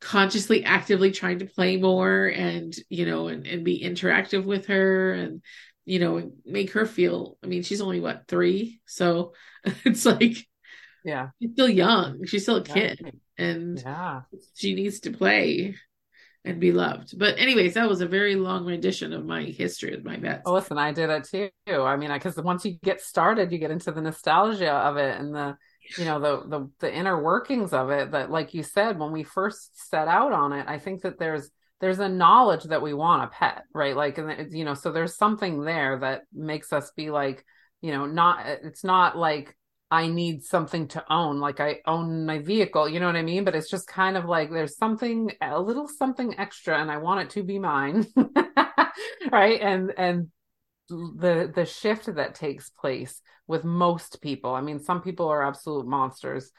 consciously 0.00 0.64
actively 0.64 1.10
trying 1.10 1.38
to 1.38 1.46
play 1.46 1.76
more 1.76 2.26
and 2.26 2.74
you 2.88 3.06
know 3.06 3.28
and, 3.28 3.46
and 3.46 3.64
be 3.64 3.82
interactive 3.82 4.44
with 4.44 4.66
her 4.66 5.12
and 5.12 5.42
you 5.86 6.00
know, 6.00 6.32
make 6.44 6.72
her 6.72 6.84
feel. 6.84 7.38
I 7.42 7.46
mean, 7.46 7.62
she's 7.62 7.80
only 7.80 8.00
what 8.00 8.24
three, 8.28 8.80
so 8.86 9.32
it's 9.84 10.04
like, 10.04 10.36
yeah, 11.04 11.28
she's 11.40 11.52
still 11.52 11.68
young. 11.68 12.26
She's 12.26 12.42
still 12.42 12.56
a 12.56 12.64
kid, 12.64 13.00
yeah. 13.02 13.10
and 13.46 13.80
yeah, 13.80 14.22
she 14.54 14.74
needs 14.74 15.00
to 15.00 15.12
play 15.12 15.76
and 16.44 16.60
be 16.60 16.72
loved. 16.72 17.18
But 17.18 17.38
anyways, 17.38 17.74
that 17.74 17.88
was 17.88 18.00
a 18.00 18.06
very 18.06 18.34
long 18.36 18.66
rendition 18.66 19.12
of 19.12 19.24
my 19.24 19.42
history 19.42 19.92
with 19.92 20.04
my 20.04 20.16
pets. 20.16 20.42
Oh, 20.44 20.54
listen, 20.54 20.76
I 20.76 20.92
did 20.92 21.10
it 21.10 21.24
too. 21.24 21.82
I 21.82 21.96
mean, 21.96 22.12
because 22.12 22.36
once 22.36 22.64
you 22.64 22.78
get 22.82 23.00
started, 23.00 23.52
you 23.52 23.58
get 23.58 23.70
into 23.70 23.92
the 23.92 24.00
nostalgia 24.00 24.72
of 24.72 24.96
it 24.96 25.18
and 25.18 25.34
the 25.34 25.56
you 25.98 26.04
know 26.04 26.18
the 26.18 26.48
the 26.48 26.70
the 26.80 26.92
inner 26.92 27.22
workings 27.22 27.72
of 27.72 27.90
it. 27.90 28.10
That, 28.10 28.30
like 28.30 28.54
you 28.54 28.64
said, 28.64 28.98
when 28.98 29.12
we 29.12 29.22
first 29.22 29.88
set 29.90 30.08
out 30.08 30.32
on 30.32 30.52
it, 30.52 30.66
I 30.68 30.80
think 30.80 31.02
that 31.02 31.18
there's 31.18 31.48
there's 31.80 31.98
a 31.98 32.08
knowledge 32.08 32.64
that 32.64 32.82
we 32.82 32.94
want 32.94 33.24
a 33.24 33.26
pet, 33.28 33.64
right? 33.74 33.94
Like, 33.94 34.18
and 34.18 34.52
you 34.52 34.64
know, 34.64 34.74
so 34.74 34.90
there's 34.92 35.16
something 35.16 35.62
there 35.62 35.98
that 35.98 36.22
makes 36.32 36.72
us 36.72 36.90
be 36.96 37.10
like, 37.10 37.44
you 37.80 37.92
know, 37.92 38.06
not, 38.06 38.46
it's 38.46 38.82
not 38.82 39.16
like 39.16 39.56
I 39.90 40.08
need 40.08 40.42
something 40.42 40.88
to 40.88 41.04
own, 41.12 41.38
like 41.38 41.60
I 41.60 41.80
own 41.86 42.24
my 42.26 42.38
vehicle, 42.38 42.88
you 42.88 42.98
know 42.98 43.06
what 43.06 43.16
I 43.16 43.22
mean? 43.22 43.44
But 43.44 43.54
it's 43.54 43.70
just 43.70 43.86
kind 43.86 44.16
of 44.16 44.24
like 44.24 44.50
there's 44.50 44.76
something, 44.76 45.32
a 45.40 45.60
little 45.60 45.86
something 45.86 46.38
extra, 46.38 46.80
and 46.80 46.90
I 46.90 46.96
want 46.96 47.20
it 47.20 47.30
to 47.30 47.42
be 47.42 47.58
mine, 47.58 48.06
right? 49.30 49.60
And, 49.60 49.92
and, 49.96 50.28
the 50.88 51.50
the 51.52 51.64
shift 51.64 52.14
that 52.14 52.34
takes 52.34 52.70
place 52.70 53.20
with 53.46 53.64
most 53.64 54.20
people 54.20 54.54
i 54.54 54.60
mean 54.60 54.78
some 54.78 55.02
people 55.02 55.28
are 55.28 55.44
absolute 55.44 55.86
monsters 55.86 56.52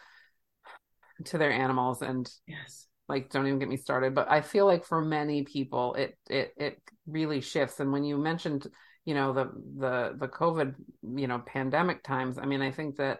to 1.23 1.37
their 1.37 1.51
animals 1.51 2.01
and 2.01 2.29
yes 2.45 2.87
like 3.07 3.29
don't 3.29 3.47
even 3.47 3.59
get 3.59 3.69
me 3.69 3.77
started 3.77 4.13
but 4.13 4.29
i 4.29 4.41
feel 4.41 4.65
like 4.65 4.85
for 4.85 5.01
many 5.01 5.43
people 5.43 5.93
it 5.95 6.17
it 6.29 6.53
it 6.57 6.81
really 7.05 7.39
shifts. 7.41 7.79
And 7.79 7.91
when 7.91 8.03
you 8.03 8.17
mentioned 8.17 8.67
you 9.05 9.13
know 9.13 9.31
the 9.33 9.45
the 9.77 10.15
the 10.19 10.27
covid 10.27 10.75
you 11.15 11.27
know 11.27 11.39
pandemic 11.39 12.03
times 12.03 12.37
i 12.37 12.45
mean 12.45 12.61
i 12.61 12.71
think 12.71 12.97
that 12.97 13.19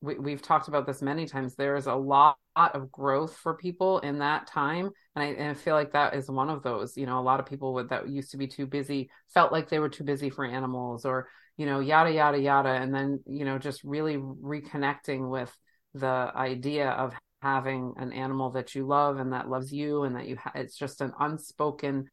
we, 0.00 0.18
we've 0.18 0.42
talked 0.42 0.68
about 0.68 0.86
this 0.86 1.02
many 1.02 1.26
times. 1.26 1.54
There 1.54 1.76
is 1.76 1.86
a 1.86 1.94
lot 1.94 2.36
of 2.56 2.90
growth 2.92 3.36
for 3.36 3.54
people 3.54 3.98
in 4.00 4.18
that 4.18 4.46
time. 4.46 4.90
And 5.14 5.24
I, 5.24 5.26
and 5.28 5.50
I 5.50 5.54
feel 5.54 5.74
like 5.74 5.92
that 5.92 6.14
is 6.14 6.30
one 6.30 6.50
of 6.50 6.62
those 6.62 6.96
you 6.96 7.06
know 7.06 7.18
a 7.18 7.22
lot 7.22 7.40
of 7.40 7.46
people 7.46 7.74
would 7.74 7.88
that 7.88 8.08
used 8.08 8.30
to 8.32 8.36
be 8.36 8.46
too 8.46 8.66
busy 8.66 9.10
felt 9.32 9.52
like 9.52 9.68
they 9.68 9.78
were 9.78 9.88
too 9.88 10.04
busy 10.04 10.30
for 10.30 10.44
animals 10.44 11.04
or 11.04 11.28
you 11.56 11.66
know 11.66 11.80
yada 11.80 12.12
yada 12.12 12.38
yada. 12.38 12.70
And 12.70 12.94
then 12.94 13.20
you 13.26 13.44
know 13.44 13.58
just 13.58 13.84
really 13.84 14.16
reconnecting 14.16 15.30
with 15.30 15.54
the 15.94 16.30
idea 16.34 16.90
of 16.90 17.14
having 17.46 17.94
an 17.96 18.12
animal 18.12 18.50
that 18.50 18.74
you 18.74 18.84
love 18.84 19.18
and 19.18 19.32
that 19.32 19.48
loves 19.48 19.72
you 19.72 20.02
and 20.02 20.16
that 20.16 20.26
you 20.26 20.36
ha- 20.36 20.50
it's 20.56 20.76
just 20.76 21.00
an 21.00 21.12
unspoken 21.20 22.10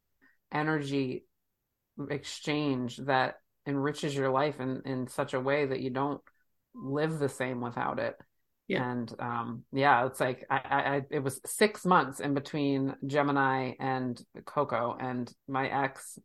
energy 0.51 1.25
exchange 2.11 2.97
that 2.97 3.35
enriches 3.67 4.15
your 4.15 4.29
life 4.29 4.59
in 4.59 4.83
in 4.85 5.07
such 5.07 5.33
a 5.33 5.39
way 5.39 5.65
that 5.65 5.79
you 5.79 5.89
don't 5.89 6.21
live 6.75 7.17
the 7.17 7.29
same 7.29 7.61
without 7.61 7.97
it 7.97 8.15
yeah. 8.67 8.91
and 8.91 9.11
um 9.19 9.63
yeah 9.71 10.05
it's 10.05 10.19
like 10.19 10.45
I, 10.51 10.61
I 10.65 11.01
it 11.09 11.23
was 11.23 11.41
six 11.45 11.83
months 11.83 12.19
in 12.19 12.35
between 12.35 12.95
gemini 13.07 13.73
and 13.79 14.21
coco 14.45 14.95
and 14.99 15.33
my 15.47 15.67
ex 15.67 16.19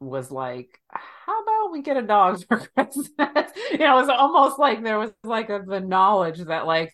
was 0.00 0.30
like 0.30 0.68
how 0.90 1.42
about 1.42 1.72
we 1.72 1.80
get 1.80 1.96
a 1.96 2.02
dog 2.02 2.44
for 2.46 2.58
christmas 2.74 3.08
you 3.72 3.78
know 3.78 3.96
it 3.96 4.02
was 4.02 4.08
almost 4.10 4.58
like 4.58 4.82
there 4.82 4.98
was 4.98 5.12
like 5.24 5.48
a, 5.48 5.62
the 5.66 5.80
knowledge 5.80 6.40
that 6.40 6.66
like 6.66 6.92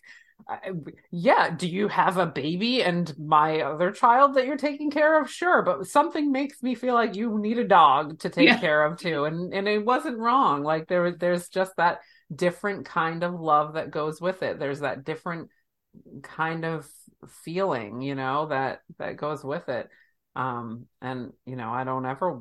yeah 1.11 1.49
do 1.49 1.67
you 1.67 1.87
have 1.87 2.17
a 2.17 2.25
baby 2.25 2.83
and 2.83 3.17
my 3.17 3.61
other 3.61 3.91
child 3.91 4.35
that 4.35 4.45
you're 4.45 4.57
taking 4.57 4.91
care 4.91 5.21
of? 5.21 5.29
Sure 5.29 5.61
but 5.61 5.87
something 5.87 6.31
makes 6.31 6.61
me 6.61 6.75
feel 6.75 6.93
like 6.93 7.15
you 7.15 7.37
need 7.39 7.57
a 7.57 7.67
dog 7.67 8.19
to 8.19 8.29
take 8.37 8.47
yeah. 8.47 8.59
care 8.59 8.85
of 8.85 8.97
too 8.97 9.25
and 9.25 9.53
and 9.53 9.67
it 9.67 9.85
wasn't 9.85 10.17
wrong 10.17 10.63
like 10.63 10.87
there 10.87 11.03
was 11.03 11.15
there's 11.17 11.49
just 11.49 11.75
that 11.77 11.99
different 12.33 12.85
kind 12.85 13.23
of 13.23 13.39
love 13.39 13.73
that 13.73 13.91
goes 13.91 14.21
with 14.21 14.41
it. 14.43 14.59
There's 14.59 14.79
that 14.81 15.03
different 15.03 15.49
kind 16.23 16.63
of 16.63 16.89
feeling 17.43 18.01
you 18.01 18.15
know 18.15 18.47
that 18.47 18.81
that 18.97 19.17
goes 19.17 19.43
with 19.43 19.67
it. 19.69 19.89
Um 20.35 20.85
and 21.01 21.33
you 21.45 21.57
know 21.57 21.69
i 21.71 21.83
don't 21.83 22.05
ever 22.05 22.39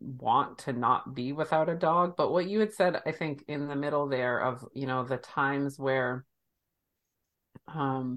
want 0.00 0.58
to 0.58 0.72
not 0.72 1.14
be 1.14 1.32
without 1.32 1.68
a 1.68 1.74
dog 1.74 2.14
but 2.16 2.32
what 2.32 2.48
you 2.48 2.60
had 2.60 2.72
said 2.72 3.02
i 3.04 3.12
think 3.12 3.44
in 3.48 3.68
the 3.68 3.76
middle 3.76 4.08
there 4.08 4.40
of 4.40 4.64
you 4.72 4.86
know 4.86 5.04
the 5.04 5.16
times 5.18 5.78
where 5.78 6.24
um 7.68 8.16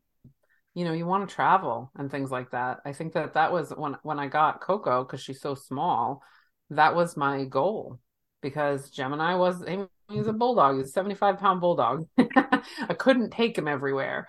you 0.74 0.86
know 0.86 0.94
you 0.94 1.06
want 1.06 1.28
to 1.28 1.36
travel 1.36 1.92
and 1.96 2.12
things 2.12 2.32
like 2.32 2.52
that. 2.52 2.80
I 2.86 2.94
think 2.94 3.14
that 3.14 3.34
that 3.34 3.52
was 3.52 3.72
when 3.72 3.98
when 4.04 4.20
i 4.20 4.28
got 4.28 4.62
coco 4.62 5.04
because 5.04 5.22
she's 5.22 5.42
so 5.42 5.56
small 5.56 6.22
that 6.70 6.96
was 6.96 7.18
my 7.18 7.46
goal 7.46 8.00
because 8.42 8.90
gemini 8.92 9.36
was 9.36 9.64
he's 10.10 10.28
a 10.28 10.34
bulldog 10.34 10.78
he's 10.78 10.88
a 10.88 10.92
75 10.92 11.40
pound 11.40 11.62
bulldog. 11.62 12.06
I 12.18 12.94
couldn't 12.98 13.32
take 13.32 13.58
him 13.58 13.68
everywhere. 13.68 14.28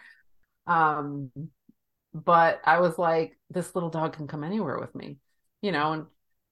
Um 0.67 1.31
but 2.13 2.61
i 2.65 2.81
was 2.81 2.99
like 2.99 3.39
this 3.51 3.75
little 3.75 3.91
dog 3.91 4.13
can 4.15 4.27
come 4.27 4.45
anywhere 4.45 4.79
with 4.79 4.95
me 4.95 5.19
you 5.63 5.73
know 5.73 5.93
and 5.93 6.07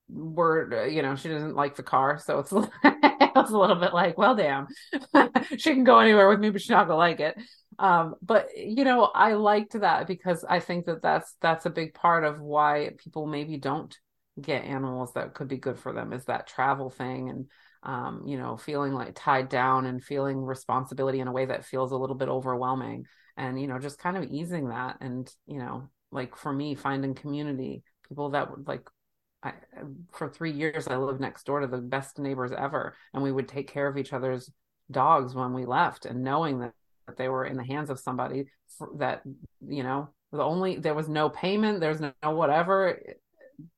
we're 0.09 0.87
you 0.87 1.03
know 1.03 1.17
she 1.17 1.29
doesn't 1.29 1.55
like 1.55 1.77
the 1.77 1.83
car 1.83 2.19
so 2.19 2.39
it's 2.39 2.53
it 2.85 3.35
was 3.35 3.51
a 3.51 3.59
little 3.59 3.77
bit 3.77 3.93
like 3.93 4.17
well 4.17 4.35
damn 4.35 4.67
she 5.57 5.75
can 5.75 5.85
go 5.85 5.99
anywhere 5.99 6.29
with 6.29 6.41
me 6.41 6.51
but 6.51 6.61
she's 6.61 6.71
not 6.71 6.87
gonna 6.87 6.97
like 6.97 7.21
it 7.21 7.37
um 7.79 8.15
but 8.23 8.49
you 8.57 8.85
know 8.85 9.05
i 9.15 9.35
liked 9.35 9.79
that 9.81 10.07
because 10.07 10.45
i 10.49 10.59
think 10.59 10.87
that 10.87 11.03
that's 11.03 11.35
that's 11.41 11.67
a 11.67 11.71
big 11.71 11.95
part 11.95 12.25
of 12.25 12.41
why 12.41 12.91
people 12.99 13.27
maybe 13.27 13.57
don't 13.57 13.99
get 14.41 14.65
animals 14.65 15.13
that 15.15 15.35
could 15.35 15.49
be 15.49 15.57
good 15.57 15.79
for 15.79 15.93
them 15.93 16.13
is 16.13 16.25
that 16.25 16.47
travel 16.47 16.91
thing 16.91 17.29
and 17.29 17.47
um 17.83 18.23
you 18.27 18.37
know 18.37 18.57
feeling 18.57 18.93
like 18.93 19.13
tied 19.15 19.49
down 19.49 19.87
and 19.87 20.03
feeling 20.03 20.39
responsibility 20.39 21.21
in 21.21 21.29
a 21.29 21.33
way 21.33 21.47
that 21.47 21.65
feels 21.65 21.93
a 21.93 21.97
little 21.97 22.17
bit 22.17 22.29
overwhelming 22.29 23.05
and 23.39 23.59
you 23.61 23.67
know 23.67 23.79
just 23.79 23.99
kind 23.99 24.17
of 24.17 24.25
easing 24.25 24.69
that. 24.69 24.99
And 25.01 25.33
you 25.47 25.59
know 25.59 25.89
like 26.11 26.37
for 26.37 26.53
me 26.53 26.75
finding 26.75 27.15
community 27.15 27.83
people 28.07 28.31
that 28.31 28.51
would 28.51 28.67
like 28.67 28.87
I, 29.43 29.53
for 30.13 30.29
three 30.29 30.51
years 30.51 30.89
i 30.89 30.97
lived 30.97 31.21
next 31.21 31.45
door 31.45 31.61
to 31.61 31.67
the 31.69 31.79
best 31.79 32.19
neighbors 32.19 32.51
ever 32.57 32.97
and 33.15 33.23
we 33.23 33.31
would 33.31 33.47
take 33.47 33.69
care 33.69 33.87
of 33.87 33.97
each 33.97 34.13
other's 34.13 34.51
dogs 34.91 35.35
when 35.35 35.53
we 35.53 35.65
left 35.65 36.07
and 36.07 36.25
knowing 36.25 36.59
that, 36.61 36.73
that 36.73 36.75
they 37.17 37.29
were 37.29 37.45
in 37.45 37.57
the 37.57 37.65
hands 37.65 37.91
of 37.91 37.99
somebody 37.99 38.47
that 38.97 39.23
you 39.67 39.83
know 39.83 40.09
the 40.33 40.43
only 40.43 40.77
there 40.77 40.95
was 40.95 41.09
no 41.09 41.29
payment 41.29 41.81
there's 41.81 42.01
no, 42.01 42.13
no 42.23 42.31
whatever. 42.33 43.01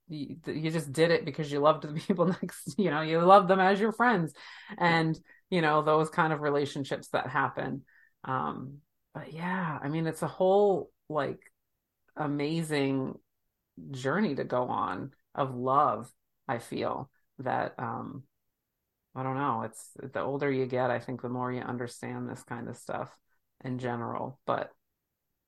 You, 0.08 0.36
you 0.44 0.72
just 0.72 0.92
did 0.92 1.12
it 1.12 1.24
because 1.24 1.52
you 1.52 1.60
loved 1.60 1.84
the 1.84 2.00
people 2.06 2.26
next 2.26 2.74
you 2.76 2.90
know 2.90 3.00
you 3.00 3.20
love 3.20 3.48
them 3.48 3.60
as 3.60 3.80
your 3.80 3.92
friends. 3.92 4.32
And 4.78 5.18
you 5.50 5.62
know 5.62 5.82
those 5.82 6.10
kind 6.10 6.32
of 6.32 6.40
relationships 6.40 7.08
that 7.08 7.28
happen. 7.28 7.82
Um 8.24 8.80
but 9.14 9.32
yeah 9.32 9.78
i 9.82 9.88
mean 9.88 10.06
it's 10.06 10.22
a 10.22 10.28
whole 10.28 10.90
like 11.08 11.40
amazing 12.16 13.14
journey 13.90 14.34
to 14.34 14.44
go 14.44 14.64
on 14.64 15.12
of 15.34 15.54
love 15.54 16.10
i 16.48 16.58
feel 16.58 17.10
that 17.38 17.74
um 17.78 18.22
i 19.14 19.22
don't 19.22 19.36
know. 19.36 19.62
It's 19.62 19.90
the 20.12 20.20
older 20.20 20.50
you 20.50 20.66
get 20.66 20.90
i 20.90 20.98
think 20.98 21.22
the 21.22 21.28
more 21.28 21.52
you 21.52 21.60
understand 21.60 22.28
this 22.28 22.42
kind 22.42 22.68
of 22.68 22.76
stuff 22.76 23.10
in 23.64 23.78
general 23.78 24.40
but 24.46 24.70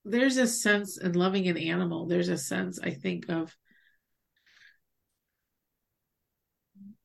there's 0.04 0.36
a 0.36 0.46
sense 0.46 0.98
in 0.98 1.12
loving 1.12 1.48
an 1.48 1.56
animal 1.56 2.06
there's 2.06 2.28
a 2.28 2.36
sense 2.36 2.78
i 2.82 2.90
think 2.90 3.28
of 3.28 3.56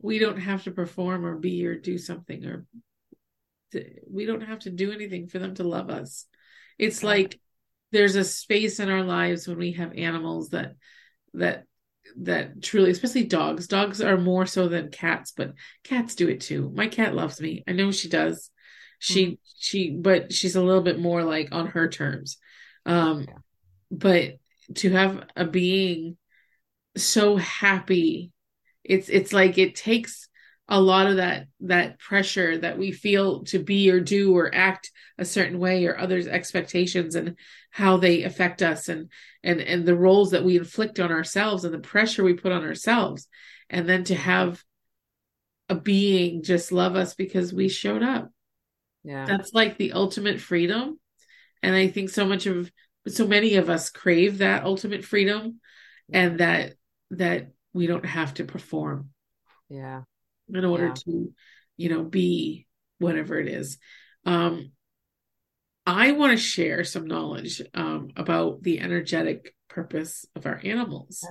we 0.01 0.19
don't 0.19 0.39
have 0.39 0.63
to 0.63 0.71
perform 0.71 1.25
or 1.25 1.35
be 1.35 1.65
or 1.65 1.75
do 1.75 1.97
something 1.97 2.45
or 2.45 2.65
to, 3.71 3.85
we 4.09 4.25
don't 4.25 4.41
have 4.41 4.59
to 4.59 4.69
do 4.69 4.91
anything 4.91 5.27
for 5.27 5.39
them 5.39 5.55
to 5.55 5.63
love 5.63 5.89
us. 5.89 6.25
It's 6.77 7.03
like 7.03 7.39
there's 7.91 8.15
a 8.15 8.23
space 8.23 8.79
in 8.79 8.89
our 8.89 9.03
lives 9.03 9.47
when 9.47 9.57
we 9.57 9.73
have 9.73 9.93
animals 9.97 10.49
that 10.49 10.73
that 11.33 11.65
that 12.17 12.61
truly 12.61 12.91
especially 12.91 13.25
dogs. 13.25 13.67
Dogs 13.67 14.01
are 14.01 14.17
more 14.17 14.45
so 14.45 14.67
than 14.67 14.89
cats 14.89 15.31
but 15.35 15.53
cats 15.83 16.15
do 16.15 16.27
it 16.29 16.41
too. 16.41 16.71
My 16.73 16.87
cat 16.87 17.15
loves 17.15 17.39
me. 17.39 17.63
I 17.67 17.73
know 17.73 17.91
she 17.91 18.09
does. 18.09 18.49
She 18.99 19.25
mm-hmm. 19.25 19.33
she 19.59 19.91
but 19.91 20.33
she's 20.33 20.55
a 20.55 20.63
little 20.63 20.81
bit 20.81 20.99
more 20.99 21.23
like 21.23 21.49
on 21.51 21.67
her 21.67 21.87
terms. 21.89 22.37
Um 22.85 23.25
yeah. 23.27 23.37
but 23.91 24.33
to 24.75 24.91
have 24.91 25.23
a 25.35 25.45
being 25.45 26.17
so 26.95 27.37
happy 27.37 28.31
it's 28.83 29.09
it's 29.09 29.33
like 29.33 29.57
it 29.57 29.75
takes 29.75 30.26
a 30.69 30.79
lot 30.79 31.07
of 31.07 31.17
that 31.17 31.47
that 31.61 31.97
pressure 31.99 32.57
that 32.57 32.77
we 32.77 32.91
feel 32.91 33.43
to 33.45 33.59
be 33.59 33.89
or 33.89 33.99
do 33.99 34.35
or 34.35 34.53
act 34.53 34.91
a 35.17 35.25
certain 35.25 35.59
way 35.59 35.85
or 35.85 35.97
others 35.97 36.27
expectations 36.27 37.15
and 37.15 37.37
how 37.71 37.97
they 37.97 38.23
affect 38.23 38.61
us 38.61 38.89
and 38.89 39.09
and 39.43 39.61
and 39.61 39.85
the 39.85 39.95
roles 39.95 40.31
that 40.31 40.43
we 40.43 40.57
inflict 40.57 40.99
on 40.99 41.11
ourselves 41.11 41.63
and 41.63 41.73
the 41.73 41.79
pressure 41.79 42.23
we 42.23 42.33
put 42.33 42.51
on 42.51 42.63
ourselves. 42.63 43.27
And 43.69 43.87
then 43.87 44.03
to 44.05 44.15
have 44.15 44.63
a 45.69 45.75
being 45.75 46.43
just 46.43 46.71
love 46.71 46.95
us 46.95 47.13
because 47.13 47.53
we 47.53 47.69
showed 47.69 48.03
up. 48.03 48.29
Yeah. 49.03 49.25
That's 49.25 49.53
like 49.53 49.77
the 49.77 49.93
ultimate 49.93 50.39
freedom. 50.39 50.99
And 51.63 51.75
i 51.75 51.87
think 51.87 52.09
so 52.09 52.25
much 52.25 52.45
of 52.45 52.71
so 53.07 53.25
many 53.25 53.55
of 53.55 53.69
us 53.69 53.89
crave 53.89 54.39
that 54.39 54.65
ultimate 54.65 55.03
freedom 55.03 55.59
and 56.11 56.39
that 56.39 56.73
that 57.11 57.51
we 57.73 57.87
don't 57.87 58.05
have 58.05 58.33
to 58.35 58.43
perform. 58.43 59.09
Yeah 59.69 60.01
in 60.53 60.65
order 60.65 60.87
yeah. 60.87 60.93
to 60.93 61.33
you 61.75 61.89
know 61.89 62.03
be 62.03 62.67
whatever 62.99 63.39
it 63.39 63.47
is. 63.47 63.77
Um 64.25 64.71
i 65.85 66.11
want 66.11 66.31
to 66.31 66.37
share 66.37 66.83
some 66.83 67.07
knowledge 67.07 67.61
um 67.73 68.09
about 68.17 68.61
the 68.61 68.79
energetic 68.79 69.55
purpose 69.69 70.25
of 70.35 70.45
our 70.45 70.59
animals. 70.63 71.25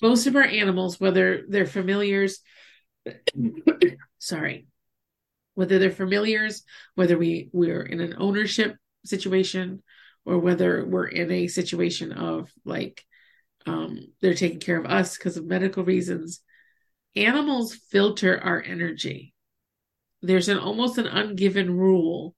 Most 0.00 0.26
of 0.26 0.36
our 0.36 0.44
animals 0.44 0.98
whether 0.98 1.42
they're 1.48 1.66
familiars 1.66 2.40
sorry 4.18 4.66
whether 5.54 5.78
they're 5.78 5.90
familiars 5.90 6.62
whether 6.94 7.18
we 7.18 7.48
we're 7.52 7.82
in 7.82 8.00
an 8.00 8.14
ownership 8.18 8.76
situation 9.04 9.82
or 10.24 10.38
whether 10.38 10.84
we're 10.84 11.06
in 11.06 11.30
a 11.30 11.46
situation 11.48 12.12
of 12.12 12.50
like 12.64 13.04
um, 13.66 13.98
they're 14.20 14.34
taking 14.34 14.60
care 14.60 14.78
of 14.78 14.86
us 14.86 15.16
because 15.16 15.36
of 15.36 15.46
medical 15.46 15.84
reasons 15.84 16.40
animals 17.16 17.74
filter 17.74 18.38
our 18.38 18.62
energy. 18.62 19.34
There's 20.22 20.48
an 20.48 20.58
almost 20.58 20.98
an 20.98 21.06
ungiven 21.06 21.70
rule 21.70 22.34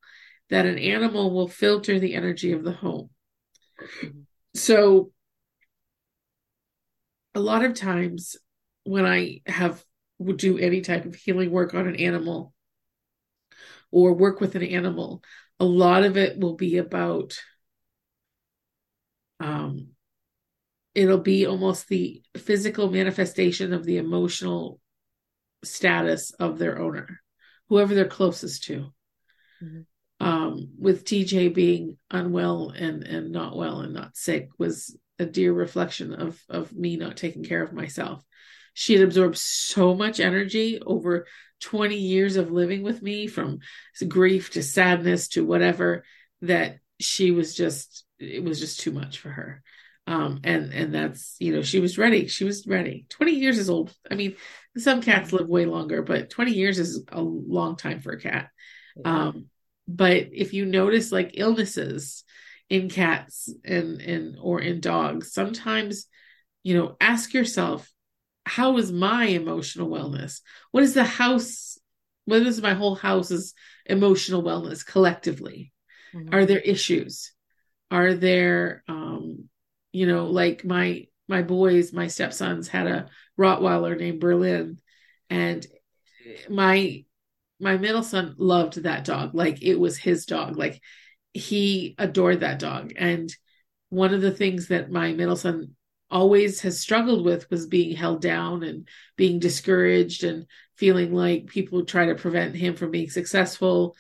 that 0.51 0.67
an 0.67 0.79
animal 0.79 1.33
will 1.33 1.49
filter 1.49 1.99
the 1.99 2.15
energy 2.15 2.53
of 2.53 2.63
the 2.65 2.73
home. 2.73 3.11
So 4.55 5.13
a 7.35 7.41
lot 7.41 7.65
of 7.65 7.75
times 7.75 8.37
when 8.85 9.07
I 9.07 9.41
have 9.47 9.83
would 10.19 10.37
do 10.37 10.59
any 10.59 10.81
type 10.83 11.05
of 11.05 11.15
healing 11.15 11.51
work 11.51 11.75
on 11.75 11.89
an 11.89 11.97
animal 11.97 12.53
or 13.91 14.13
work 14.13 14.41
with 14.41 14.55
an 14.55 14.63
animal, 14.63 15.23
a 15.59 15.65
lot 15.65 16.05
of 16.05 16.17
it 16.17 16.39
will 16.39 16.55
be 16.55 16.79
about 16.79 17.35
um, 19.41 19.92
it'll 20.95 21.19
be 21.19 21.47
almost 21.47 21.89
the 21.89 22.23
physical 22.37 22.91
manifestation 22.91 23.73
of 23.73 23.85
the 23.85 23.99
emotional 23.99 24.79
status 25.65 26.33
of 26.33 26.59
their 26.59 26.81
owner, 26.81 27.21
whoever 27.69 27.95
they're 27.95 28.07
closest 28.07 28.65
to. 28.65 28.93
Mm-hmm. 29.63 29.81
Um, 30.21 30.69
with 30.79 31.05
TJ 31.05 31.53
being 31.53 31.97
unwell 32.09 32.71
and 32.71 33.03
and 33.03 33.33
not 33.33 33.57
well 33.57 33.81
and 33.81 33.93
not 33.93 34.17
sick 34.17 34.51
was 34.57 34.97
a 35.19 35.27
dear 35.27 35.53
reflection 35.53 36.15
of 36.15 36.41
of 36.49 36.73
me 36.73 36.97
not 36.97 37.17
taking 37.17 37.43
care 37.43 37.63
of 37.63 37.73
myself. 37.73 38.23
She 38.75 38.95
had 38.95 39.03
absorbed 39.03 39.37
so 39.37 39.95
much 39.95 40.21
energy 40.21 40.81
over 40.81 41.27
20 41.61 41.97
years 41.97 42.37
of 42.37 42.53
living 42.53 42.83
with 42.83 43.03
me 43.03 43.27
from 43.27 43.59
grief 44.07 44.51
to 44.51 44.63
sadness 44.63 45.29
to 45.29 45.45
whatever 45.45 46.05
that 46.43 46.79
she 47.01 47.31
was 47.31 47.55
just 47.55 48.05
it 48.19 48.45
was 48.45 48.61
just 48.61 48.81
too 48.81 48.93
much 48.93 49.19
for 49.19 49.29
her 49.29 49.63
um 50.07 50.41
and 50.45 50.73
and 50.73 50.95
that's 50.95 51.37
you 51.39 51.53
know 51.55 51.63
she 51.63 51.81
was 51.81 51.99
ready. 51.99 52.27
She 52.27 52.45
was 52.45 52.67
ready. 52.67 53.07
20 53.09 53.33
years 53.33 53.59
is 53.59 53.71
old. 53.71 53.95
I 54.11 54.15
mean 54.15 54.37
some 54.77 55.03
cats 55.03 55.33
live 55.33 55.49
way 55.49 55.67
longer 55.67 56.03
but 56.03 56.31
20 56.31 56.53
years 56.53 56.79
is 56.79 57.05
a 57.09 57.21
long 57.21 57.77
time 57.77 58.01
for 58.01 58.13
a 58.13 58.21
cat. 58.21 58.49
Um 59.05 59.47
but 59.89 60.29
if 60.33 60.53
you 60.53 60.65
notice 60.65 61.13
like 61.13 61.33
illnesses 61.35 62.25
in 62.69 62.89
cats 62.89 63.53
and 63.65 64.01
and 64.01 64.37
or 64.41 64.61
in 64.61 64.81
dogs 64.81 65.33
sometimes 65.33 66.07
you 66.63 66.75
know 66.75 66.97
ask 67.01 67.35
yourself 67.35 67.89
how 68.45 68.77
is 68.79 68.91
my 68.91 69.27
emotional 69.27 69.89
wellness? 69.89 70.41
What 70.73 70.83
is 70.83 70.95
the 70.95 71.05
house 71.05 71.79
what 72.25 72.43
is 72.43 72.63
my 72.63 72.75
whole 72.75 72.95
house's 72.95 73.55
emotional 73.87 74.43
wellness 74.43 74.85
collectively? 74.85 75.73
Mm-hmm. 76.15 76.35
are 76.35 76.45
there 76.45 76.59
issues? 76.59 77.33
Are 77.91 78.15
there 78.15 78.83
um 78.89 79.49
you 79.93 80.07
know 80.07 80.27
like 80.27 80.65
my 80.65 81.07
my 81.29 81.43
boys 81.43 81.93
my 81.93 82.09
stepsons 82.09 82.69
had 82.69 82.87
a 82.87 83.09
rottweiler 83.39 83.99
named 83.99 84.21
berlin 84.21 84.79
and 85.31 85.67
my 86.49 87.05
my 87.63 87.77
middle 87.77 88.03
son 88.03 88.35
loved 88.39 88.83
that 88.83 89.05
dog. 89.05 89.35
Like 89.35 89.63
it 89.63 89.77
was 89.77 89.97
his 89.97 90.27
dog. 90.27 90.59
Like 90.59 90.83
he 91.33 91.95
adored 91.97 92.41
that 92.41 92.59
dog. 92.59 92.93
And 92.97 93.35
one 93.89 94.13
of 94.13 94.21
the 94.21 94.33
things 94.33 94.69
that 94.69 94.91
my 94.91 95.13
middle 95.13 95.37
son 95.37 95.77
always 96.11 96.61
has 96.63 96.81
struggled 96.81 97.25
with 97.25 97.49
was 97.51 97.67
being 97.67 97.97
held 97.97 98.21
down 98.21 98.65
and 98.65 98.89
being 99.17 99.39
discouraged 99.39 100.25
and 100.25 100.47
feeling 100.77 101.15
like 101.15 101.47
people 101.47 101.85
try 101.85 102.07
to 102.07 102.17
prevent 102.17 102.57
him 102.57 102.75
from 102.75 102.91
being 102.91 103.09
successful. 103.09 103.95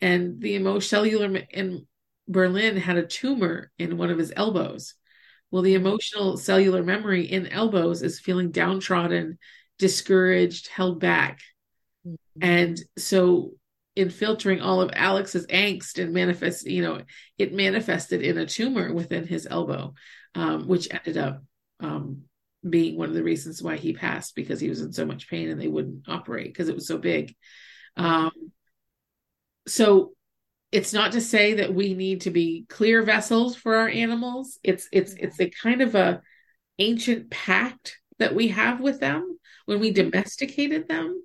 And 0.00 0.40
the 0.40 0.56
emotional 0.56 0.80
cellular 0.80 1.36
in 1.50 1.86
berlin 2.28 2.76
had 2.76 2.96
a 2.96 3.06
tumor 3.06 3.70
in 3.78 3.98
one 3.98 4.08
of 4.08 4.16
his 4.16 4.32
elbows 4.34 4.94
well, 5.52 5.62
the 5.62 5.74
emotional 5.74 6.38
cellular 6.38 6.82
memory 6.82 7.30
in 7.30 7.46
elbows 7.46 8.02
is 8.02 8.18
feeling 8.18 8.50
downtrodden, 8.50 9.38
discouraged, 9.78 10.68
held 10.68 10.98
back. 10.98 11.40
Mm-hmm. 12.08 12.38
And 12.40 12.80
so 12.96 13.52
in 13.94 14.08
filtering 14.08 14.62
all 14.62 14.80
of 14.80 14.90
Alex's 14.94 15.46
angst 15.48 16.02
and 16.02 16.14
manifest, 16.14 16.66
you 16.66 16.82
know, 16.82 17.02
it 17.36 17.52
manifested 17.52 18.22
in 18.22 18.38
a 18.38 18.46
tumor 18.46 18.94
within 18.94 19.26
his 19.26 19.46
elbow, 19.48 19.92
um, 20.34 20.66
which 20.66 20.88
ended 20.90 21.18
up 21.18 21.42
um, 21.80 22.22
being 22.68 22.96
one 22.96 23.10
of 23.10 23.14
the 23.14 23.22
reasons 23.22 23.62
why 23.62 23.76
he 23.76 23.92
passed 23.92 24.34
because 24.34 24.58
he 24.58 24.70
was 24.70 24.80
in 24.80 24.92
so 24.92 25.04
much 25.04 25.28
pain 25.28 25.50
and 25.50 25.60
they 25.60 25.68
wouldn't 25.68 26.08
operate 26.08 26.46
because 26.46 26.70
it 26.70 26.74
was 26.74 26.86
so 26.86 26.96
big. 26.96 27.36
Um, 27.98 28.32
so 29.66 30.14
it's 30.72 30.92
not 30.92 31.12
to 31.12 31.20
say 31.20 31.54
that 31.54 31.74
we 31.74 31.94
need 31.94 32.22
to 32.22 32.30
be 32.30 32.64
clear 32.68 33.02
vessels 33.02 33.54
for 33.54 33.76
our 33.76 33.88
animals. 33.88 34.58
It's 34.64 34.88
it's 34.90 35.14
mm-hmm. 35.14 35.24
it's 35.24 35.40
a 35.40 35.50
kind 35.50 35.82
of 35.82 35.94
a 35.94 36.22
ancient 36.78 37.30
pact 37.30 37.98
that 38.18 38.34
we 38.34 38.48
have 38.48 38.80
with 38.80 38.98
them. 38.98 39.38
When 39.66 39.78
we 39.78 39.92
mm-hmm. 39.92 40.10
domesticated 40.10 40.88
them 40.88 41.22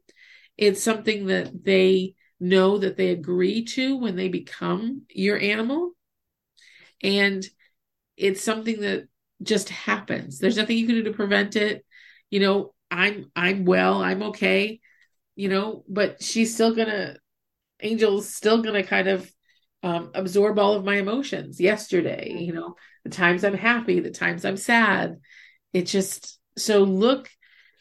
it's 0.57 0.81
something 0.81 1.27
that 1.27 1.63
they 1.63 2.15
know 2.39 2.79
that 2.79 2.97
they 2.97 3.09
agree 3.09 3.63
to 3.65 3.97
when 3.97 4.15
they 4.15 4.27
become 4.27 5.03
your 5.09 5.37
animal. 5.37 5.91
And 7.03 7.45
it's 8.15 8.43
something 8.43 8.81
that 8.81 9.07
just 9.43 9.69
happens. 9.69 10.39
There's 10.39 10.57
nothing 10.57 10.77
you 10.77 10.87
can 10.87 10.95
do 10.95 11.03
to 11.03 11.13
prevent 11.13 11.55
it. 11.55 11.85
You 12.31 12.39
know, 12.39 12.73
I'm 12.89 13.31
I'm 13.35 13.65
well, 13.65 14.01
I'm 14.01 14.23
okay, 14.23 14.79
you 15.35 15.49
know, 15.49 15.83
but 15.87 16.23
she's 16.23 16.53
still 16.53 16.73
gonna 16.73 17.17
Angel's 17.79 18.33
still 18.33 18.63
gonna 18.63 18.83
kind 18.83 19.07
of 19.07 19.31
um, 19.83 20.11
absorb 20.13 20.59
all 20.59 20.73
of 20.73 20.83
my 20.83 20.95
emotions 20.95 21.59
yesterday, 21.59 22.33
you 22.39 22.53
know, 22.53 22.75
the 23.03 23.09
times 23.09 23.43
I'm 23.43 23.53
happy, 23.53 23.99
the 23.99 24.11
times 24.11 24.43
I'm 24.43 24.57
sad. 24.57 25.17
It 25.73 25.83
just 25.83 26.39
so 26.57 26.83
look 26.83 27.29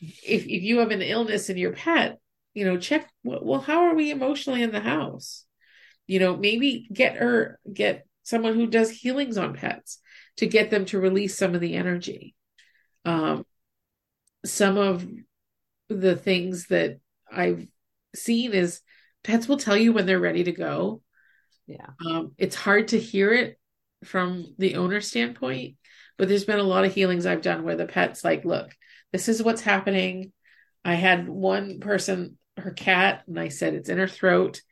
if 0.01 0.45
if 0.45 0.63
you 0.63 0.79
have 0.79 0.91
an 0.91 1.03
illness 1.03 1.49
in 1.49 1.57
your 1.57 1.73
pet, 1.73 2.19
you 2.55 2.65
know, 2.65 2.77
check 2.77 3.11
well, 3.25 3.61
how 3.61 3.87
are 3.87 3.95
we 3.95 4.11
emotionally 4.11 4.63
in 4.63 4.73
the 4.73 4.81
house? 4.81 5.45
You 6.07 6.21
know, 6.21 6.37
maybe 6.37 6.89
get 6.93 7.17
her 7.17 7.59
get 7.73 8.07
someone 8.23 8.55
who 8.55 8.67
does 8.67 8.91
healings 8.91 9.39
on 9.39 9.55
pets 9.55 9.99
to 10.37 10.47
get 10.47 10.71
them 10.71 10.85
to 10.87 11.01
release 11.01 11.37
some 11.37 11.55
of 11.55 11.61
the 11.61 11.75
energy. 11.75 12.35
Um, 13.05 13.47
some 14.45 14.77
of 14.77 15.07
the 15.89 16.17
things 16.17 16.67
that 16.67 16.99
I've 17.31 17.67
seen 18.15 18.53
is 18.53 18.81
pets 19.25 19.49
will 19.49 19.57
tell 19.57 19.77
you 19.77 19.93
when 19.93 20.07
they're 20.07 20.21
ready 20.21 20.45
to 20.45 20.53
go. 20.53 21.03
Yeah. 21.67 21.87
Um, 22.07 22.33
it's 22.39 22.57
hard 22.57 22.89
to 22.89 22.99
hear 22.99 23.33
it 23.33 23.59
from 24.05 24.55
the 24.59 24.77
owner 24.77 25.01
standpoint, 25.01 25.77
but 26.17 26.29
there's 26.29 26.45
been 26.45 26.59
a 26.59 26.65
lot 26.65 26.85
of 26.85 26.95
healings 26.95 27.27
I've 27.27 27.43
done 27.43 27.65
where 27.65 27.77
the 27.77 27.87
pet's 27.87 28.25
like, 28.25 28.45
look, 28.45 28.75
this 29.13 29.29
is 29.29 29.43
what's 29.43 29.63
happening. 29.63 30.33
I 30.85 30.95
had 30.95 31.29
one 31.29 31.81
person, 31.81 32.39
her 32.57 32.71
cat, 32.71 33.25
and 33.27 33.39
I 33.39 33.49
said, 33.49 33.75
it's 33.75 33.89
in 33.89 33.99
her 33.99 34.07
throat. 34.07 34.63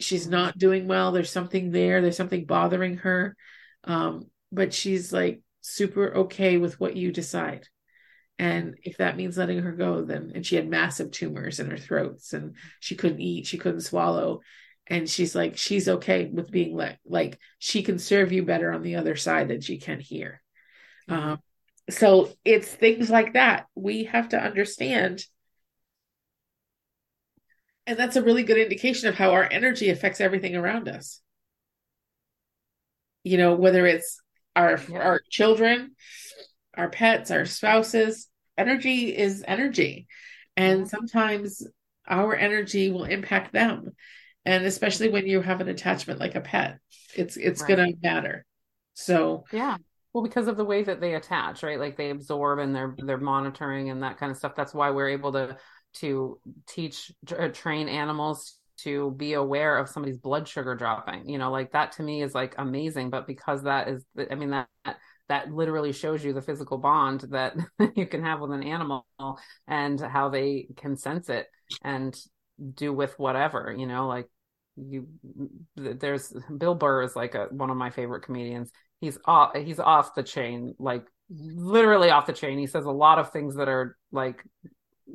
She's 0.00 0.28
not 0.28 0.58
doing 0.58 0.86
well. 0.86 1.12
There's 1.12 1.30
something 1.30 1.70
there. 1.70 2.00
There's 2.00 2.16
something 2.16 2.44
bothering 2.44 2.98
her. 2.98 3.36
Um, 3.84 4.26
but 4.52 4.72
she's 4.72 5.12
like 5.12 5.40
super 5.60 6.14
okay 6.14 6.58
with 6.58 6.78
what 6.78 6.96
you 6.96 7.10
decide. 7.12 7.68
And 8.38 8.76
if 8.82 8.98
that 8.98 9.16
means 9.16 9.36
letting 9.36 9.60
her 9.60 9.72
go, 9.72 10.02
then, 10.02 10.32
and 10.34 10.44
she 10.44 10.56
had 10.56 10.68
massive 10.68 11.10
tumors 11.10 11.60
in 11.60 11.70
her 11.70 11.76
throats 11.76 12.32
and 12.32 12.56
she 12.80 12.96
couldn't 12.96 13.20
eat, 13.20 13.46
she 13.46 13.58
couldn't 13.58 13.82
swallow. 13.82 14.40
And 14.88 15.08
she's 15.08 15.34
like, 15.34 15.56
she's 15.56 15.88
okay 15.88 16.26
with 16.26 16.50
being 16.50 16.74
let, 16.74 16.98
like, 17.04 17.38
she 17.58 17.82
can 17.82 17.98
serve 17.98 18.32
you 18.32 18.42
better 18.42 18.72
on 18.72 18.82
the 18.82 18.96
other 18.96 19.16
side 19.16 19.48
than 19.48 19.60
she 19.60 19.78
can 19.78 20.00
here. 20.00 20.42
Mm-hmm. 21.08 21.30
Um, 21.30 21.38
so 21.90 22.30
it's 22.44 22.68
things 22.68 23.10
like 23.10 23.32
that 23.32 23.66
we 23.74 24.04
have 24.04 24.30
to 24.30 24.42
understand. 24.42 25.24
And 27.86 27.98
that's 27.98 28.16
a 28.16 28.22
really 28.22 28.44
good 28.44 28.58
indication 28.58 29.08
of 29.08 29.16
how 29.16 29.32
our 29.32 29.48
energy 29.50 29.90
affects 29.90 30.20
everything 30.20 30.54
around 30.54 30.88
us. 30.88 31.20
You 33.24 33.38
know, 33.38 33.54
whether 33.54 33.86
it's 33.86 34.20
our 34.54 34.80
our 34.92 35.20
children, 35.30 35.96
our 36.74 36.90
pets, 36.90 37.30
our 37.30 37.44
spouses. 37.44 38.28
Energy 38.58 39.16
is 39.16 39.44
energy. 39.46 40.06
And 40.56 40.88
sometimes 40.88 41.66
our 42.06 42.36
energy 42.36 42.90
will 42.90 43.04
impact 43.04 43.52
them. 43.52 43.92
And 44.44 44.64
especially 44.64 45.08
when 45.08 45.26
you 45.26 45.40
have 45.40 45.60
an 45.60 45.68
attachment 45.68 46.18
like 46.18 46.34
a 46.34 46.40
pet, 46.40 46.78
it's 47.16 47.36
it's 47.36 47.62
right. 47.62 47.76
gonna 47.76 47.92
matter. 48.02 48.44
So 48.94 49.44
yeah. 49.52 49.76
Well, 50.12 50.24
because 50.24 50.46
of 50.46 50.58
the 50.58 50.64
way 50.64 50.82
that 50.82 51.00
they 51.00 51.14
attach, 51.14 51.62
right? 51.62 51.78
Like 51.78 51.96
they 51.96 52.10
absorb 52.10 52.58
and 52.58 52.74
they're 52.74 52.94
they're 52.98 53.18
monitoring 53.18 53.90
and 53.90 54.02
that 54.02 54.18
kind 54.18 54.30
of 54.30 54.36
stuff. 54.36 54.54
That's 54.56 54.74
why 54.74 54.90
we're 54.90 55.10
able 55.10 55.32
to 55.32 55.56
to 55.94 56.38
teach 56.66 57.12
uh, 57.38 57.48
train 57.48 57.88
animals 57.88 58.58
to 58.78 59.12
be 59.12 59.34
aware 59.34 59.78
of 59.78 59.88
somebody's 59.88 60.18
blood 60.18 60.48
sugar 60.48 60.74
dropping 60.74 61.28
you 61.28 61.36
know 61.38 61.50
like 61.50 61.72
that 61.72 61.92
to 61.92 62.02
me 62.02 62.22
is 62.22 62.34
like 62.34 62.54
amazing 62.58 63.10
but 63.10 63.26
because 63.26 63.62
that 63.64 63.88
is 63.88 64.02
i 64.30 64.34
mean 64.34 64.50
that 64.50 64.68
that 65.28 65.52
literally 65.52 65.92
shows 65.92 66.24
you 66.24 66.32
the 66.32 66.42
physical 66.42 66.78
bond 66.78 67.20
that 67.30 67.54
you 67.96 68.06
can 68.06 68.22
have 68.22 68.40
with 68.40 68.50
an 68.50 68.62
animal 68.62 69.06
and 69.68 70.00
how 70.00 70.28
they 70.28 70.66
can 70.76 70.96
sense 70.96 71.28
it 71.28 71.46
and 71.82 72.18
do 72.74 72.92
with 72.92 73.18
whatever 73.18 73.74
you 73.76 73.86
know 73.86 74.06
like 74.06 74.28
you 74.76 75.06
there's 75.76 76.32
bill 76.56 76.74
burr 76.74 77.02
is 77.02 77.14
like 77.14 77.34
a, 77.34 77.46
one 77.50 77.70
of 77.70 77.76
my 77.76 77.90
favorite 77.90 78.22
comedians 78.22 78.70
he's 79.00 79.18
off 79.26 79.54
he's 79.56 79.78
off 79.78 80.14
the 80.14 80.22
chain 80.22 80.74
like 80.78 81.06
literally 81.30 82.10
off 82.10 82.26
the 82.26 82.32
chain 82.32 82.58
he 82.58 82.66
says 82.66 82.84
a 82.84 82.90
lot 82.90 83.18
of 83.18 83.32
things 83.32 83.56
that 83.56 83.68
are 83.68 83.96
like 84.12 84.44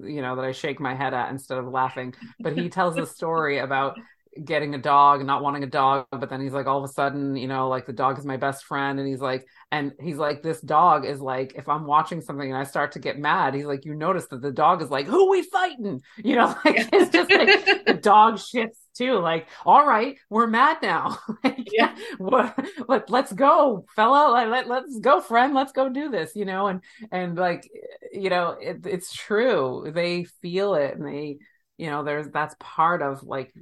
you 0.04 0.22
know 0.22 0.36
that 0.36 0.45
I 0.45 0.52
shake 0.52 0.80
my 0.80 0.95
head 0.95 1.14
at 1.14 1.30
instead 1.30 1.58
of 1.58 1.68
laughing. 1.68 2.14
But 2.39 2.58
he 2.58 2.70
tells 2.70 2.98
a 2.98 3.06
story 3.06 3.60
about 3.60 3.98
getting 4.46 4.76
a 4.76 4.78
dog 4.78 5.20
and 5.20 5.28
not 5.28 5.42
wanting 5.42 5.64
a 5.64 5.68
dog 5.68 6.06
but 6.12 6.30
then 6.30 6.42
he's 6.42 6.54
like 6.54 6.68
all 6.68 6.78
of 6.78 6.84
a 6.84 6.94
sudden 6.94 7.36
you 7.36 7.48
know 7.48 7.68
like 7.68 7.86
the 7.86 7.94
dog 7.94 8.18
is 8.18 8.26
my 8.26 8.38
best 8.38 8.66
friend 8.66 9.00
and 9.00 9.08
he's 9.08 9.22
like 9.22 9.46
and 9.72 9.92
he's 10.00 10.18
like 10.18 10.42
this 10.42 10.62
dog 10.62 11.06
is 11.06 11.20
like 11.20 11.54
if 11.56 11.68
i'm 11.68 11.86
watching 11.86 12.22
something 12.22 12.50
and 12.50 12.58
i 12.58 12.64
start 12.64 12.92
to 12.92 13.00
get 13.00 13.18
mad 13.18 13.54
he's 13.54 13.66
like 13.66 13.86
you 13.86 13.94
notice 13.94 14.28
that 14.28 14.42
the 14.42 14.52
dog 14.52 14.82
is 14.82 14.90
like 14.90 15.06
who 15.06 15.30
we 15.30 15.42
fighting 15.44 16.02
you 16.24 16.36
know 16.36 16.48
like 16.66 16.88
it's 16.94 17.12
just 17.12 17.32
like 17.32 17.86
the 17.86 17.94
dog 18.02 18.40
shifts 18.40 18.88
too. 18.98 19.20
Like, 19.20 19.48
all 19.66 19.86
right, 19.86 20.18
we're 20.30 20.48
mad 20.48 20.78
now. 20.82 21.20
like, 21.44 21.68
yeah, 21.72 21.96
what, 22.18 22.58
let, 22.88 23.10
let's 23.10 23.32
go, 23.32 23.86
fella. 23.96 24.32
Let, 24.32 24.50
let, 24.50 24.68
let's 24.68 25.00
go, 25.00 25.22
friend. 25.22 25.54
Let's 25.54 25.72
go 25.72 25.90
do 25.90 26.10
this, 26.10 26.36
you 26.36 26.46
know? 26.46 26.68
And, 26.68 26.82
and 27.12 27.38
like, 27.38 27.70
you 28.12 28.30
know, 28.30 28.58
it, 28.60 28.86
it's 28.86 29.14
true. 29.14 29.92
They 29.94 30.26
feel 30.42 30.74
it 30.74 30.96
and 30.96 31.08
they, 31.08 31.38
you 31.78 31.90
know, 31.90 32.04
there's, 32.04 32.28
that's 32.30 32.56
part 32.60 33.02
of 33.02 33.24
like, 33.24 33.54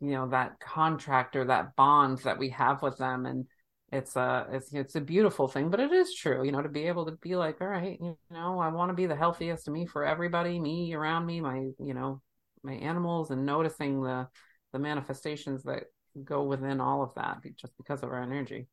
you 0.00 0.12
know, 0.12 0.28
that 0.28 0.60
contract 0.60 1.36
or 1.36 1.46
that 1.46 1.76
bond 1.76 2.18
that 2.18 2.38
we 2.38 2.50
have 2.50 2.82
with 2.82 2.98
them. 2.98 3.26
And, 3.26 3.46
it's 3.92 4.14
a 4.14 4.46
it's 4.52 4.72
it's 4.72 4.94
a 4.94 5.00
beautiful 5.00 5.48
thing 5.48 5.68
but 5.68 5.80
it 5.80 5.90
is 5.90 6.14
true 6.14 6.44
you 6.44 6.52
know 6.52 6.62
to 6.62 6.68
be 6.68 6.84
able 6.84 7.06
to 7.06 7.10
be 7.20 7.34
like 7.34 7.60
all 7.60 7.66
right 7.66 7.98
you 8.00 8.16
know 8.30 8.60
i 8.60 8.68
want 8.68 8.88
to 8.88 8.94
be 8.94 9.06
the 9.06 9.16
healthiest 9.16 9.66
of 9.66 9.74
me 9.74 9.84
for 9.84 10.04
everybody 10.04 10.60
me 10.60 10.94
around 10.94 11.26
me 11.26 11.40
my 11.40 11.56
you 11.80 11.92
know 11.92 12.22
my 12.62 12.74
animals 12.74 13.32
and 13.32 13.44
noticing 13.44 14.00
the 14.00 14.28
the 14.72 14.78
manifestations 14.78 15.64
that 15.64 15.84
go 16.24 16.42
within 16.42 16.80
all 16.80 17.02
of 17.02 17.14
that 17.14 17.38
just 17.56 17.76
because 17.76 18.02
of 18.02 18.10
our 18.10 18.22
energy. 18.22 18.66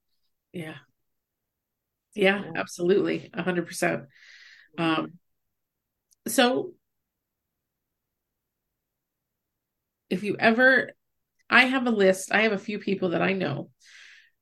Yeah. 0.53 0.75
Yeah, 2.15 2.43
yeah. 2.43 2.51
absolutely. 2.55 3.29
A 3.33 3.43
hundred 3.43 3.67
percent. 3.67 4.03
Um, 4.77 5.13
so 6.27 6.73
if 10.09 10.23
you 10.23 10.35
ever, 10.39 10.91
I 11.49 11.65
have 11.65 11.87
a 11.87 11.91
list, 11.91 12.31
I 12.31 12.41
have 12.41 12.51
a 12.51 12.57
few 12.57 12.79
people 12.79 13.09
that 13.09 13.21
I 13.21 13.33
know 13.33 13.69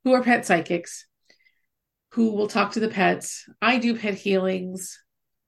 who 0.03 0.13
are 0.13 0.23
pet 0.23 0.45
psychics 0.45 1.05
who 2.11 2.31
will 2.31 2.47
talk 2.47 2.71
to 2.71 2.79
the 2.79 2.87
pets. 2.87 3.45
I 3.61 3.77
do 3.77 3.97
pet 3.97 4.15
healings. 4.15 5.03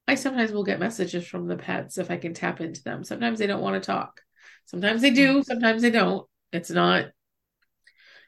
I 0.08 0.16
sometimes 0.16 0.52
will 0.52 0.64
get 0.64 0.80
messages 0.80 1.26
from 1.26 1.48
the 1.48 1.56
pets 1.56 1.98
if 1.98 2.12
I 2.12 2.18
can 2.18 2.34
tap 2.34 2.60
into 2.60 2.84
them. 2.84 3.04
Sometimes 3.04 3.40
they 3.40 3.48
don't 3.48 3.62
want 3.62 3.82
to 3.82 3.86
talk. 3.86 4.22
Sometimes 4.66 5.02
they 5.02 5.12
do, 5.12 5.44
sometimes 5.44 5.82
they 5.82 5.92
don't. 5.92 6.28
It's 6.52 6.70
not, 6.70 7.06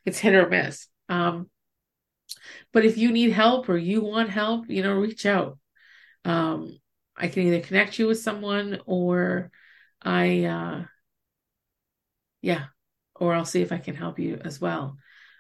it's 0.06 0.20
hit 0.20 0.36
or 0.36 0.48
miss. 0.48 0.88
Um, 1.10 1.50
but 2.72 2.86
if 2.86 2.98
you 2.98 3.12
need 3.12 3.32
help 3.32 3.68
or 3.68 3.78
you 3.78 4.02
want 4.02 4.30
help, 4.30 4.70
you 4.70 4.84
know, 4.84 4.94
reach 4.94 5.26
out. 5.26 5.58
Um, 6.24 6.78
I 7.18 7.28
can 7.28 7.44
either 7.44 7.60
connect 7.60 8.00
you 8.00 8.08
with 8.08 8.20
someone 8.20 8.80
or 8.86 9.52
I, 10.02 10.46
uh, 10.46 10.84
yeah, 12.42 12.68
or 13.20 13.34
I'll 13.34 13.46
see 13.46 13.62
if 13.62 13.72
I 13.72 13.78
can 13.78 13.96
help 13.96 14.20
you 14.20 14.40
as 14.44 14.60
well. 14.60 14.98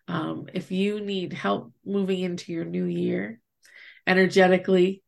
Um, 0.07 0.47
if 0.53 0.71
you 0.71 1.01
need 1.01 1.33
help 1.33 1.71
moving 1.85 2.19
into 2.19 2.51
your 2.51 2.65
new 2.65 2.85
year 2.85 3.39
energetically, 4.07 5.03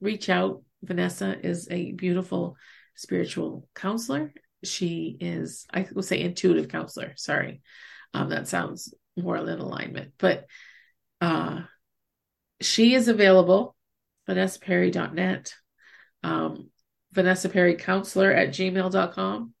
reach 0.00 0.28
out. 0.28 0.62
Vanessa 0.82 1.38
is 1.44 1.66
a 1.70 1.92
beautiful 1.92 2.56
spiritual 2.94 3.66
counselor 3.74 4.32
she 4.64 5.16
is, 5.20 5.66
I 5.72 5.86
will 5.92 6.02
say 6.02 6.20
intuitive 6.20 6.68
counselor. 6.68 7.14
Sorry. 7.16 7.62
Um, 8.12 8.30
that 8.30 8.48
sounds 8.48 8.94
more 9.16 9.36
in 9.36 9.48
alignment, 9.48 10.12
but 10.18 10.46
uh, 11.20 11.62
she 12.60 12.94
is 12.94 13.08
available, 13.08 13.76
vanessaperry.net, 14.28 15.54
um, 16.22 16.70
Vanessa 17.12 17.48
Perry 17.48 17.76
counselor 17.76 18.32
at 18.32 18.48
gmail.com. 18.50 19.54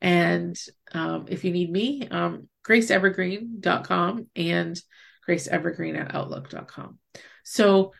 And 0.00 0.56
um, 0.92 1.26
if 1.28 1.44
you 1.44 1.52
need 1.52 1.70
me, 1.70 2.08
um, 2.08 2.48
graceevergreen.com 2.66 4.26
and 4.36 4.80
graceevergreen 5.28 5.98
at 5.98 6.14
outlook.com. 6.14 6.98
So 7.44 7.92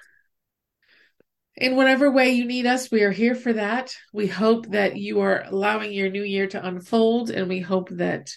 in 1.56 1.74
whatever 1.74 2.10
way 2.10 2.30
you 2.30 2.44
need 2.44 2.66
us, 2.66 2.90
we 2.90 3.02
are 3.02 3.10
here 3.10 3.34
for 3.34 3.52
that. 3.52 3.92
We 4.12 4.28
hope 4.28 4.68
that 4.68 4.96
you 4.96 5.20
are 5.20 5.42
allowing 5.44 5.92
your 5.92 6.08
new 6.08 6.22
year 6.22 6.46
to 6.48 6.64
unfold, 6.64 7.30
and 7.30 7.48
we 7.48 7.60
hope 7.60 7.88
that 7.90 8.30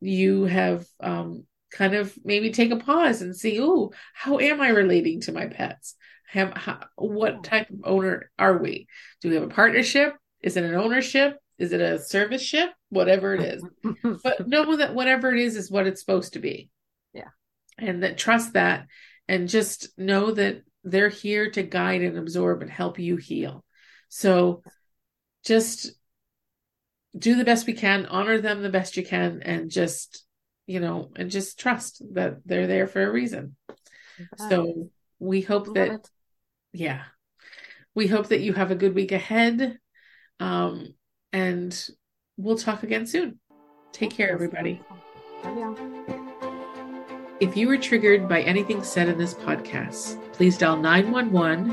you 0.00 0.44
have 0.44 0.86
um, 1.00 1.46
kind 1.72 1.94
of 1.94 2.16
maybe 2.24 2.50
take 2.50 2.70
a 2.70 2.76
pause 2.76 3.22
and 3.22 3.34
see, 3.34 3.58
oh, 3.60 3.90
how 4.14 4.38
am 4.38 4.60
I 4.60 4.68
relating 4.68 5.20
to 5.22 5.32
my 5.32 5.46
pets? 5.46 5.96
Have, 6.28 6.52
how, 6.56 6.80
what 6.94 7.42
type 7.42 7.70
of 7.70 7.80
owner 7.84 8.30
are 8.38 8.58
we? 8.58 8.86
Do 9.20 9.30
we 9.30 9.34
have 9.34 9.44
a 9.44 9.48
partnership? 9.48 10.14
Is 10.40 10.56
it 10.56 10.64
an 10.64 10.76
ownership? 10.76 11.38
Is 11.60 11.72
it 11.72 11.80
a 11.80 11.98
service 11.98 12.42
ship? 12.42 12.70
Whatever 12.88 13.34
it 13.34 13.42
is. 13.42 13.64
but 14.24 14.48
know 14.48 14.76
that 14.76 14.94
whatever 14.94 15.32
it 15.32 15.40
is 15.40 15.56
is 15.56 15.70
what 15.70 15.86
it's 15.86 16.00
supposed 16.00 16.32
to 16.32 16.38
be. 16.38 16.70
Yeah. 17.12 17.28
And 17.78 18.02
that 18.02 18.18
trust 18.18 18.54
that 18.54 18.86
and 19.28 19.46
just 19.46 19.96
know 19.98 20.32
that 20.32 20.62
they're 20.82 21.10
here 21.10 21.50
to 21.50 21.62
guide 21.62 22.00
and 22.00 22.16
absorb 22.16 22.62
and 22.62 22.70
help 22.70 22.98
you 22.98 23.16
heal. 23.16 23.62
So 24.08 24.62
just 25.44 25.92
do 27.16 27.36
the 27.36 27.44
best 27.44 27.66
we 27.66 27.74
can, 27.74 28.06
honor 28.06 28.40
them 28.40 28.62
the 28.62 28.70
best 28.70 28.96
you 28.96 29.04
can, 29.04 29.42
and 29.42 29.70
just, 29.70 30.24
you 30.66 30.80
know, 30.80 31.10
and 31.14 31.30
just 31.30 31.60
trust 31.60 32.02
that 32.14 32.38
they're 32.46 32.66
there 32.66 32.86
for 32.86 33.02
a 33.02 33.12
reason. 33.12 33.56
Okay. 33.70 34.48
So 34.48 34.88
we 35.18 35.42
hope 35.42 35.66
Love 35.66 35.74
that, 35.74 35.90
it. 35.90 36.10
yeah, 36.72 37.02
we 37.94 38.06
hope 38.06 38.28
that 38.28 38.40
you 38.40 38.52
have 38.52 38.70
a 38.70 38.76
good 38.76 38.94
week 38.94 39.12
ahead. 39.12 39.78
Um, 40.38 40.94
and 41.32 41.88
we'll 42.36 42.58
talk 42.58 42.82
again 42.82 43.06
soon. 43.06 43.38
Take 43.92 44.10
care, 44.10 44.30
everybody. 44.30 44.82
If 47.40 47.56
you 47.56 47.68
were 47.68 47.78
triggered 47.78 48.28
by 48.28 48.42
anything 48.42 48.82
said 48.82 49.08
in 49.08 49.16
this 49.16 49.34
podcast, 49.34 50.20
please 50.32 50.58
dial 50.58 50.76
911 50.76 51.72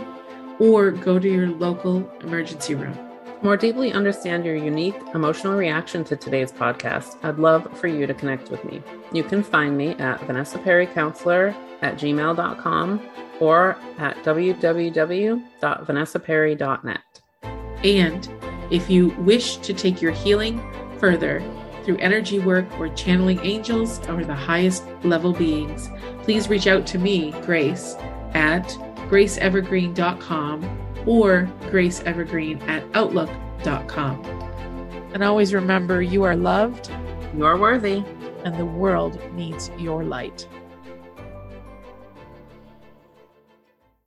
or 0.59 0.91
go 0.91 1.19
to 1.19 1.29
your 1.29 1.47
local 1.47 2.09
emergency 2.21 2.75
room. 2.75 2.93
To 2.93 3.43
more 3.43 3.57
deeply 3.57 3.91
understand 3.91 4.45
your 4.45 4.55
unique 4.55 4.95
emotional 5.13 5.55
reaction 5.55 6.03
to 6.05 6.15
today's 6.15 6.51
podcast, 6.51 7.23
I'd 7.23 7.37
love 7.37 7.77
for 7.77 7.85
you 7.87 8.07
to 8.07 8.13
connect 8.13 8.49
with 8.49 8.63
me. 8.65 8.81
You 9.11 9.23
can 9.23 9.43
find 9.43 9.77
me 9.77 9.89
at 9.95 10.21
Vanessa 10.21 10.57
Perry 10.57 10.87
Counselor 10.87 11.53
at 11.81 11.97
gmail.com 11.97 13.01
or 13.39 13.77
at 13.99 14.15
www.vanessaperry.net. 14.23 17.21
And 17.83 18.36
if 18.71 18.89
you 18.89 19.09
wish 19.19 19.57
to 19.57 19.73
take 19.73 20.01
your 20.01 20.11
healing 20.11 20.61
further 20.99 21.43
through 21.83 21.97
energy 21.97 22.39
work 22.39 22.65
or 22.79 22.89
channeling 22.89 23.39
angels 23.43 23.99
or 24.09 24.23
the 24.23 24.35
highest 24.35 24.83
level 25.03 25.33
beings, 25.33 25.89
please 26.23 26.49
reach 26.49 26.67
out 26.67 26.85
to 26.87 26.97
me, 26.97 27.31
Grace, 27.43 27.95
at 28.33 28.67
graceevergreen.com 29.09 30.63
or 31.05 31.49
graceevergreen 31.71 32.61
at 32.67 32.83
outlook.com. 32.93 34.25
And 35.13 35.23
always 35.23 35.53
remember 35.53 36.01
you 36.01 36.23
are 36.23 36.35
loved, 36.35 36.91
you're 37.35 37.57
worthy, 37.57 38.03
and 38.43 38.57
the 38.57 38.65
world 38.65 39.19
needs 39.33 39.71
your 39.77 40.03
light. 40.03 40.47